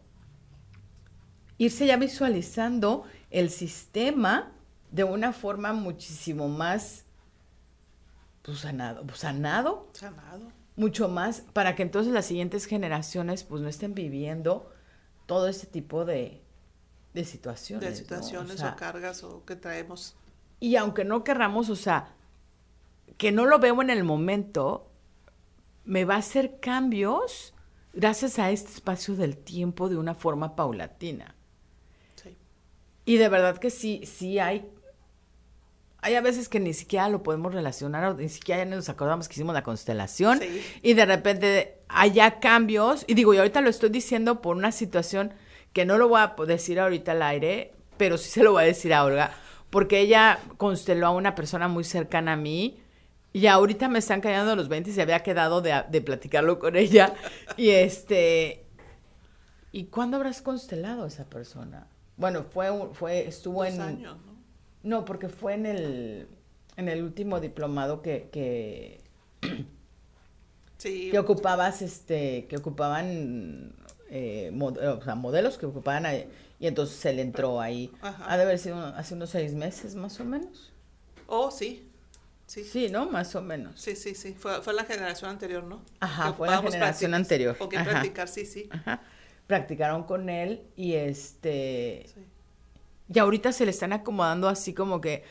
irse 1.58 1.84
ya 1.84 1.98
visualizando 1.98 3.04
el 3.30 3.50
sistema 3.50 4.52
de 4.90 5.04
una 5.04 5.32
forma 5.32 5.72
muchísimo 5.72 6.48
más 6.48 7.04
pues, 8.42 8.58
sanado, 8.58 9.06
pues, 9.06 9.20
sanado, 9.20 9.88
sanado, 9.92 10.52
mucho 10.76 11.08
más 11.08 11.42
para 11.52 11.74
que 11.74 11.82
entonces 11.82 12.12
las 12.12 12.26
siguientes 12.26 12.64
generaciones 12.66 13.44
pues 13.44 13.62
no 13.62 13.68
estén 13.68 13.94
viviendo 13.94 14.72
todo 15.26 15.46
este 15.48 15.66
tipo 15.66 16.04
de, 16.04 16.42
de 17.14 17.24
situaciones. 17.24 17.88
De 17.88 17.94
situaciones 17.96 18.62
o, 18.62 18.76
cargas 18.76 19.22
o 19.22 19.44
que 19.44 19.56
traemos. 19.56 20.16
Y 20.58 20.76
aunque 20.76 21.04
no 21.04 21.22
querramos, 21.22 21.70
o 21.70 21.76
sea, 21.76 22.14
que 23.16 23.30
no 23.30 23.46
lo 23.46 23.58
veo 23.58 23.80
en 23.82 23.90
el 23.90 24.04
momento, 24.04 24.90
me 25.84 26.04
va 26.04 26.16
a 26.16 26.18
hacer 26.18 26.58
cambios 26.60 27.54
gracias 27.92 28.38
a 28.38 28.50
este 28.50 28.72
espacio 28.72 29.14
del 29.14 29.36
tiempo 29.36 29.88
de 29.88 29.96
una 29.96 30.14
forma 30.14 30.56
paulatina. 30.56 31.34
Sí. 32.16 32.36
Y 33.04 33.16
de 33.16 33.28
verdad 33.28 33.58
que 33.58 33.70
sí, 33.70 34.02
sí 34.04 34.38
hay 34.38 34.70
hay 36.02 36.14
a 36.14 36.20
veces 36.20 36.48
que 36.48 36.60
ni 36.60 36.72
siquiera 36.72 37.08
lo 37.08 37.22
podemos 37.22 37.52
relacionar, 37.52 38.16
ni 38.16 38.28
siquiera 38.28 38.64
nos 38.64 38.88
acordamos 38.88 39.28
que 39.28 39.34
hicimos 39.34 39.54
la 39.54 39.62
constelación 39.62 40.40
y 40.82 40.94
de 40.94 41.06
repente 41.06 41.78
haya 41.88 42.40
cambios. 42.40 43.04
Y 43.06 43.14
digo, 43.14 43.34
y 43.34 43.38
ahorita 43.38 43.60
lo 43.60 43.68
estoy 43.68 43.90
diciendo 43.90 44.40
por 44.40 44.56
una 44.56 44.72
situación 44.72 45.32
que 45.72 45.84
no 45.84 45.98
lo 45.98 46.08
voy 46.08 46.20
a 46.20 46.34
decir 46.46 46.80
ahorita 46.80 47.12
al 47.12 47.22
aire, 47.22 47.74
pero 47.96 48.16
sí 48.16 48.30
se 48.30 48.42
lo 48.42 48.52
voy 48.52 48.62
a 48.62 48.66
decir 48.66 48.94
a 48.94 49.04
Olga, 49.04 49.32
porque 49.68 50.00
ella 50.00 50.38
consteló 50.56 51.08
a 51.08 51.10
una 51.10 51.34
persona 51.34 51.68
muy 51.68 51.84
cercana 51.84 52.32
a 52.32 52.36
mí. 52.36 52.80
Y 53.32 53.46
ahorita 53.46 53.88
me 53.88 54.00
están 54.00 54.20
cayendo 54.20 54.56
los 54.56 54.68
20 54.68 54.90
y 54.90 54.92
se 54.92 55.02
había 55.02 55.22
quedado 55.22 55.60
de, 55.60 55.84
de 55.88 56.00
platicarlo 56.00 56.58
con 56.58 56.76
ella. 56.76 57.14
Y 57.56 57.70
este. 57.70 58.64
¿Y 59.70 59.84
cuándo 59.84 60.16
habrás 60.16 60.42
constelado 60.42 61.04
a 61.04 61.06
esa 61.06 61.26
persona? 61.26 61.86
Bueno, 62.16 62.42
fue, 62.42 62.70
fue 62.92 63.28
estuvo 63.28 63.64
en. 63.64 63.80
Años, 63.80 64.18
no, 64.26 64.29
porque 65.04 65.28
fue 65.28 65.54
en 65.54 65.66
el, 65.66 66.28
en 66.76 66.88
el 66.88 67.02
último 67.02 67.40
diplomado 67.40 68.02
que, 68.02 68.28
que, 68.32 69.00
sí. 70.78 71.10
que 71.10 71.18
ocupabas, 71.18 71.82
este, 71.82 72.46
que 72.46 72.56
ocupaban 72.56 73.74
eh, 74.10 74.50
o 74.52 75.02
sea, 75.02 75.14
modelos 75.14 75.58
que 75.58 75.66
ocupaban 75.66 76.06
ahí, 76.06 76.28
y 76.58 76.66
entonces 76.66 76.96
se 76.96 77.12
le 77.12 77.22
entró 77.22 77.60
ahí. 77.60 77.92
Ha 78.02 78.36
de 78.36 78.42
haber 78.42 78.58
sido 78.58 78.78
hace 78.78 79.14
unos 79.14 79.30
seis 79.30 79.54
meses 79.54 79.94
más 79.94 80.18
o 80.20 80.24
menos. 80.24 80.72
Oh, 81.26 81.50
sí. 81.50 81.86
Sí. 82.46 82.64
sí, 82.64 82.88
¿no? 82.88 83.08
Más 83.08 83.36
o 83.36 83.42
menos. 83.42 83.80
Sí, 83.80 83.94
sí, 83.94 84.16
sí. 84.16 84.34
Fue, 84.34 84.60
fue 84.60 84.74
la 84.74 84.84
generación 84.84 85.30
anterior, 85.30 85.62
¿no? 85.62 85.82
Ajá, 86.00 86.32
fue 86.32 86.48
la 86.48 86.60
generación 86.60 87.14
anterior. 87.14 87.56
O 87.60 87.68
que 87.68 87.78
practicar, 87.78 88.26
sí, 88.26 88.44
sí. 88.44 88.68
Ajá. 88.72 89.00
practicaron 89.46 90.02
con 90.02 90.28
él 90.28 90.64
y 90.74 90.94
este... 90.94 92.06
Sí. 92.12 92.20
Y 93.12 93.18
ahorita 93.18 93.52
se 93.52 93.64
le 93.64 93.70
están 93.72 93.92
acomodando 93.92 94.48
así 94.48 94.72
como 94.72 95.00
que 95.00 95.24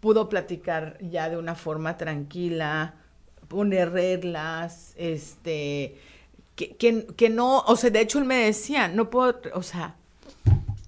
pudo 0.00 0.28
platicar 0.28 0.98
ya 1.00 1.28
de 1.28 1.36
una 1.36 1.54
forma 1.54 1.96
tranquila, 1.96 2.94
poner 3.48 3.92
reglas, 3.92 4.94
este, 4.96 5.98
que, 6.54 6.76
que, 6.76 7.06
que 7.16 7.28
no, 7.28 7.60
o 7.60 7.76
sea, 7.76 7.90
de 7.90 8.00
hecho 8.00 8.18
él 8.18 8.24
me 8.24 8.36
decía, 8.36 8.88
no 8.88 9.10
puedo, 9.10 9.40
o 9.54 9.62
sea, 9.62 9.96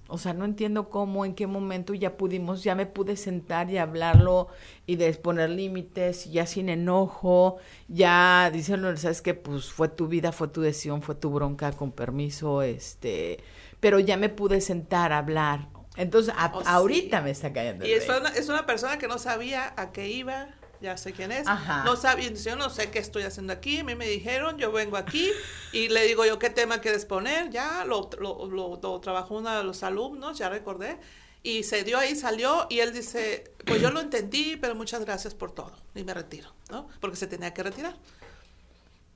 o 0.09 0.17
sea, 0.17 0.33
no 0.33 0.43
entiendo 0.43 0.89
cómo, 0.89 1.23
en 1.23 1.35
qué 1.35 1.45
momento 1.45 1.93
ya 1.93 2.17
pudimos, 2.17 2.63
ya 2.63 2.73
me 2.73 2.87
pude 2.87 3.15
sentar 3.15 3.69
y 3.69 3.77
hablarlo 3.77 4.47
y 4.87 4.95
de 4.95 5.13
poner 5.13 5.51
límites, 5.51 6.31
ya 6.31 6.47
sin 6.47 6.67
enojo, 6.69 7.57
ya 7.87 8.49
diciendo, 8.51 8.95
sabes 8.97 9.21
que 9.21 9.35
pues 9.35 9.71
fue 9.71 9.87
tu 9.87 10.07
vida, 10.07 10.31
fue 10.31 10.47
tu 10.47 10.61
decisión, 10.61 11.03
fue 11.03 11.13
tu 11.13 11.29
bronca, 11.29 11.71
con 11.73 11.91
permiso, 11.91 12.63
este, 12.63 13.39
pero 13.79 13.99
ya 13.99 14.17
me 14.17 14.29
pude 14.29 14.61
sentar 14.61 15.13
a 15.13 15.19
hablar. 15.19 15.67
Entonces, 15.99 16.33
a- 16.37 16.51
Oh, 16.53 16.61
sí. 16.61 16.65
ahorita 16.67 17.21
me 17.21 17.31
está 17.31 17.51
cayendo. 17.53 17.83
el 17.83 17.89
Y 17.91 17.93
es 17.93 18.07
una, 18.07 18.29
es 18.29 18.47
una 18.49 18.65
persona 18.65 18.97
que 18.97 19.07
no 19.07 19.17
sabía 19.19 19.73
a 19.75 19.91
qué 19.91 20.07
iba, 20.09 20.47
ya 20.81 20.95
sé 20.97 21.11
quién 21.11 21.31
es. 21.31 21.45
Ajá. 21.47 21.83
No 21.83 21.95
sabía, 21.97 22.31
yo 22.31 22.55
no 22.55 22.69
sé 22.69 22.89
qué 22.89 22.99
estoy 22.99 23.23
haciendo 23.23 23.51
aquí, 23.53 23.79
a 23.79 23.83
mí 23.83 23.95
me 23.95 24.07
dijeron, 24.07 24.57
yo 24.57 24.71
vengo 24.71 24.95
aquí 24.97 25.29
y 25.73 25.89
le 25.89 26.03
digo 26.07 26.25
yo 26.25 26.39
qué 26.39 26.49
tema 26.49 26.79
quieres 26.79 27.05
poner, 27.05 27.49
ya 27.49 27.83
lo, 27.85 28.09
lo, 28.19 28.45
lo- 28.47 28.79
lo 28.81 28.99
trabajó 29.01 29.35
uno 29.37 29.55
de 29.57 29.63
los 29.63 29.83
alumnos, 29.83 30.37
ya 30.37 30.47
recordé, 30.49 30.97
y 31.43 31.63
se 31.63 31.83
dio 31.83 31.97
ahí, 31.97 32.15
salió 32.15 32.65
y 32.69 32.79
él 32.79 32.93
dice, 32.93 33.51
pues 33.65 33.81
yo 33.81 33.91
lo 33.91 33.99
entendí, 33.99 34.55
pero 34.55 34.75
muchas 34.75 35.01
gracias 35.05 35.33
por 35.33 35.51
todo 35.53 35.73
y 35.95 36.03
me 36.03 36.13
retiro, 36.13 36.53
¿no? 36.69 36.87
Porque 37.01 37.17
se 37.17 37.27
tenía 37.27 37.53
que 37.53 37.61
retirar. 37.63 37.95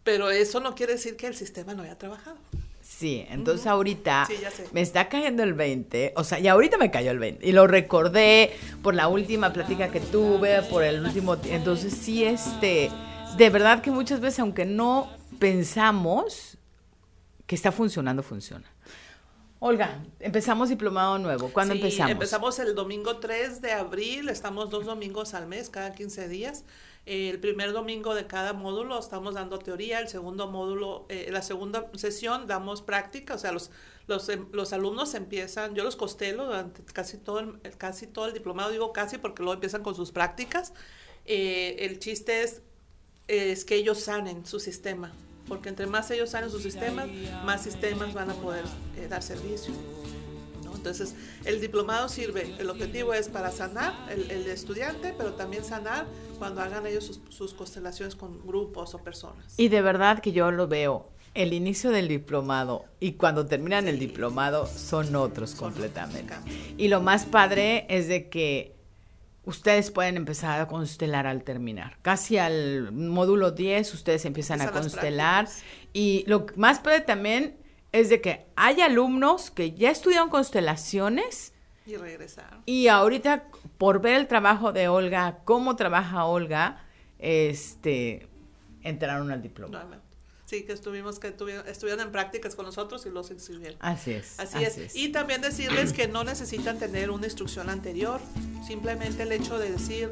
Pero 0.03 0.29
eso 0.31 0.59
no 0.59 0.75
quiere 0.75 0.93
decir 0.93 1.15
que 1.15 1.27
el 1.27 1.35
sistema 1.35 1.73
no 1.73 1.83
haya 1.83 1.97
trabajado. 1.97 2.37
Sí, 3.03 3.25
entonces 3.29 3.67
ahorita 3.67 4.25
Sí, 4.29 4.35
me 4.71 4.79
está 4.79 5.09
cayendo 5.09 5.43
el 5.43 5.53
20, 5.53 6.13
o 6.15 6.23
sea, 6.23 6.39
y 6.39 6.47
ahorita 6.47 6.77
me 6.77 6.89
cayó 6.89 7.11
el 7.11 7.19
20, 7.19 7.45
y 7.45 7.51
lo 7.51 7.67
recordé 7.67 8.55
por 8.81 8.95
la 8.95 9.09
última 9.09 9.51
plática 9.51 9.89
que 9.89 9.99
tuve, 9.99 10.61
por 10.63 10.83
el 10.83 11.03
último, 11.05 11.37
ti- 11.37 11.49
entonces 11.51 11.93
sí, 11.93 12.23
este, 12.23 12.89
de 13.35 13.49
verdad 13.49 13.81
que 13.81 13.91
muchas 13.91 14.21
veces, 14.21 14.39
aunque 14.39 14.63
no 14.65 15.09
pensamos 15.37 16.57
que 17.45 17.55
está 17.55 17.73
funcionando, 17.73 18.23
funciona. 18.23 18.65
Olga, 19.59 19.99
empezamos 20.21 20.69
diplomado 20.69 21.17
nuevo, 21.19 21.49
¿cuándo 21.51 21.73
Sí, 21.73 21.81
empezamos? 21.81 22.11
Empezamos 22.11 22.59
el 22.59 22.73
domingo 22.73 23.17
3 23.17 23.61
de 23.61 23.73
abril, 23.73 24.29
estamos 24.29 24.69
dos 24.69 24.85
domingos 24.85 25.33
al 25.33 25.47
mes, 25.47 25.69
cada 25.69 25.93
15 25.93 26.27
días. 26.29 26.63
Eh, 27.05 27.29
el 27.29 27.39
primer 27.39 27.73
domingo 27.73 28.15
de 28.15 28.27
cada 28.27 28.53
módulo 28.53 28.97
estamos 28.97 29.33
dando 29.33 29.59
teoría, 29.59 29.99
el 29.99 30.07
segundo 30.07 30.47
módulo, 30.49 31.05
eh, 31.09 31.27
la 31.31 31.41
segunda 31.41 31.89
sesión 31.95 32.47
damos 32.47 32.81
práctica, 32.81 33.33
o 33.33 33.37
sea, 33.37 33.51
los, 33.51 33.71
los, 34.07 34.29
em- 34.29 34.47
los 34.53 34.71
alumnos 34.71 35.13
empiezan, 35.13 35.75
yo 35.75 35.83
los 35.83 35.97
costelo 35.97 36.45
durante 36.45 36.81
casi 36.93 37.17
todo 37.17 37.39
el, 37.39 37.59
el- 37.63 37.75
casi 37.77 38.07
todo 38.07 38.27
el 38.27 38.33
diplomado, 38.33 38.71
digo 38.71 38.93
casi 38.93 39.17
porque 39.17 39.43
luego 39.43 39.55
empiezan 39.55 39.83
con 39.83 39.95
sus 39.95 40.11
prácticas. 40.13 40.73
Eh, 41.25 41.75
el 41.79 41.99
chiste 41.99 42.43
es, 42.43 42.61
es 43.27 43.65
que 43.65 43.75
ellos 43.75 43.99
sanen 43.99 44.45
su 44.45 44.61
sistema, 44.61 45.11
porque 45.49 45.67
entre 45.67 45.87
más 45.87 46.09
ellos 46.11 46.29
sanen 46.29 46.49
sus 46.49 46.63
sistemas, 46.63 47.07
más 47.43 47.63
sistemas 47.63 48.13
van 48.13 48.29
a 48.29 48.33
poder 48.35 48.63
eh, 48.97 49.07
dar 49.09 49.21
servicio. 49.23 49.73
Entonces, 50.83 51.15
el 51.45 51.61
diplomado 51.61 52.09
sirve, 52.09 52.55
el 52.59 52.69
objetivo 52.69 53.13
es 53.13 53.29
para 53.29 53.51
sanar 53.51 53.93
el, 54.11 54.29
el 54.29 54.47
estudiante, 54.47 55.13
pero 55.17 55.31
también 55.31 55.63
sanar 55.63 56.05
cuando 56.37 56.59
hagan 56.59 56.85
ellos 56.85 57.05
sus, 57.05 57.21
sus 57.29 57.53
constelaciones 57.53 58.17
con 58.17 58.45
grupos 58.45 58.93
o 58.93 58.97
personas. 58.97 59.53
Y 59.55 59.69
de 59.69 59.81
verdad 59.81 60.19
que 60.19 60.33
yo 60.33 60.51
lo 60.51 60.67
veo, 60.67 61.07
el 61.35 61.53
inicio 61.53 61.89
del 61.91 62.09
diplomado 62.09 62.83
y 62.99 63.13
cuando 63.13 63.45
terminan 63.45 63.87
el 63.87 63.97
diplomado 63.97 64.67
son 64.67 65.15
otros 65.15 65.51
Son 65.51 65.71
completamente. 65.71 66.33
otros, 66.33 66.73
Y 66.77 66.89
lo 66.89 66.99
más 66.99 67.25
padre 67.25 67.85
es 67.87 68.09
de 68.09 68.27
que 68.27 68.75
ustedes 69.45 69.89
pueden 69.89 70.17
empezar 70.17 70.59
a 70.59 70.67
constelar 70.67 71.27
al 71.27 71.43
terminar. 71.43 71.97
Casi 72.01 72.37
al 72.37 72.91
módulo 72.91 73.51
10 73.51 73.93
ustedes 73.93 74.25
empiezan 74.25 74.59
a 74.59 74.65
Empiezan 74.65 74.83
las 74.83 74.93
constelar. 74.93 75.47
Y 75.93 76.25
lo 76.27 76.45
más 76.57 76.79
padre 76.79 76.99
también 76.99 77.62
es 77.93 78.09
de 78.09 78.19
que 78.19 78.45
hay 78.57 78.81
alumnos 78.81 79.49
que 79.51 79.71
ya 79.71 79.89
estudiaron 79.91 80.29
constelaciones 80.29 81.53
Y 81.85 81.95
regresar. 81.95 82.59
y 82.65 82.87
ahorita 82.87 83.45
por 83.77 84.01
ver 84.01 84.15
el 84.15 84.27
trabajo 84.27 84.73
de 84.73 84.89
Olga, 84.89 85.39
cómo 85.45 85.75
trabaja 85.77 86.25
Olga, 86.25 86.83
este 87.19 88.27
entraron 88.83 89.31
al 89.31 89.41
diploma. 89.41 90.01
Sí, 90.45 90.63
que 90.65 90.73
estuvimos, 90.73 91.19
que 91.19 91.31
tuvieron, 91.31 91.67
estuvieron 91.67 92.01
en 92.05 92.11
prácticas 92.11 92.53
con 92.53 92.65
nosotros 92.65 93.05
y 93.05 93.09
los 93.09 93.31
inscribieron. 93.31 93.77
Así 93.79 94.11
es. 94.11 94.39
Así, 94.39 94.63
es. 94.63 94.95
Y 94.95 95.09
también 95.09 95.41
decirles 95.41 95.93
que 95.93 96.07
no 96.07 96.23
necesitan 96.23 96.77
tener 96.77 97.09
una 97.09 97.25
instrucción 97.25 97.69
anterior. 97.69 98.19
Simplemente 98.67 99.23
el 99.23 99.31
hecho 99.31 99.57
de 99.57 99.71
decir, 99.71 100.11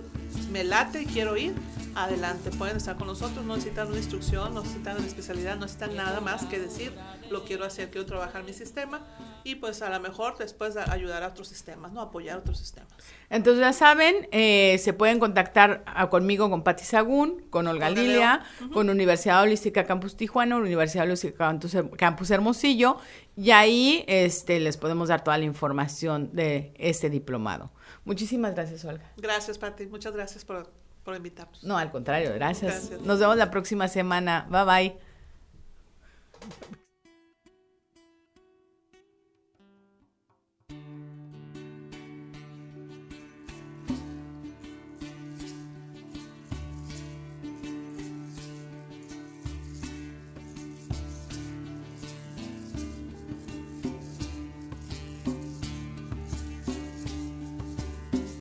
me 0.51 0.63
late 0.63 1.01
y 1.03 1.05
quiero 1.05 1.35
ir, 1.37 1.53
adelante. 1.95 2.49
Pueden 2.51 2.77
estar 2.77 2.95
con 2.97 3.07
nosotros, 3.07 3.45
no 3.45 3.55
necesitan 3.55 3.89
una 3.89 3.97
instrucción, 3.97 4.53
no 4.53 4.61
necesitan 4.61 4.97
una 4.97 5.05
especialidad, 5.05 5.55
no 5.55 5.61
necesitan 5.65 5.95
nada 5.95 6.21
más 6.21 6.45
que 6.45 6.59
decir, 6.59 6.93
lo 7.31 7.43
quiero 7.45 7.65
hacer, 7.65 7.89
quiero 7.89 8.05
trabajar 8.05 8.43
mi 8.43 8.53
sistema. 8.53 9.01
Y 9.43 9.55
pues 9.55 9.81
a 9.81 9.89
lo 9.89 9.99
mejor 9.99 10.37
después 10.37 10.77
ayudar 10.77 11.23
a 11.23 11.29
otros 11.29 11.47
sistemas, 11.47 11.91
¿no? 11.91 12.01
Apoyar 12.01 12.35
a 12.35 12.39
otros 12.39 12.59
sistemas. 12.59 12.91
Entonces 13.29 13.61
ya 13.61 13.73
saben, 13.73 14.27
eh, 14.31 14.77
se 14.79 14.93
pueden 14.93 15.19
contactar 15.19 15.83
a- 15.87 16.09
conmigo 16.09 16.49
con 16.49 16.63
Patti 16.63 16.83
Sagún, 16.83 17.43
con 17.49 17.65
Olga 17.67 17.89
Lilia, 17.89 18.43
con 18.73 18.89
Universidad 18.89 19.41
Holística 19.41 19.85
Campus 19.85 20.15
Tijuana, 20.15 20.57
Universidad 20.57 21.05
Holística 21.05 21.37
Campus, 21.37 21.75
Campus 21.97 22.29
Hermosillo, 22.29 22.97
y 23.35 23.51
ahí 23.51 24.03
este, 24.07 24.59
les 24.59 24.77
podemos 24.77 25.09
dar 25.09 25.23
toda 25.23 25.37
la 25.37 25.45
información 25.45 26.29
de 26.33 26.73
este 26.77 27.09
diplomado. 27.09 27.71
Muchísimas 28.05 28.53
gracias, 28.53 28.85
Olga. 28.85 29.11
Gracias, 29.17 29.57
Pati. 29.57 29.87
Muchas 29.87 30.13
gracias 30.13 30.45
por, 30.45 30.69
por 31.03 31.15
invitarnos. 31.15 31.63
No, 31.63 31.77
al 31.77 31.91
contrario, 31.91 32.31
gracias. 32.35 32.89
Gracias. 32.89 33.01
Nos 33.01 33.19
vemos 33.19 33.37
la 33.37 33.49
próxima 33.49 33.87
semana. 33.87 34.45
Bye 34.49 34.65
bye. 34.65 34.99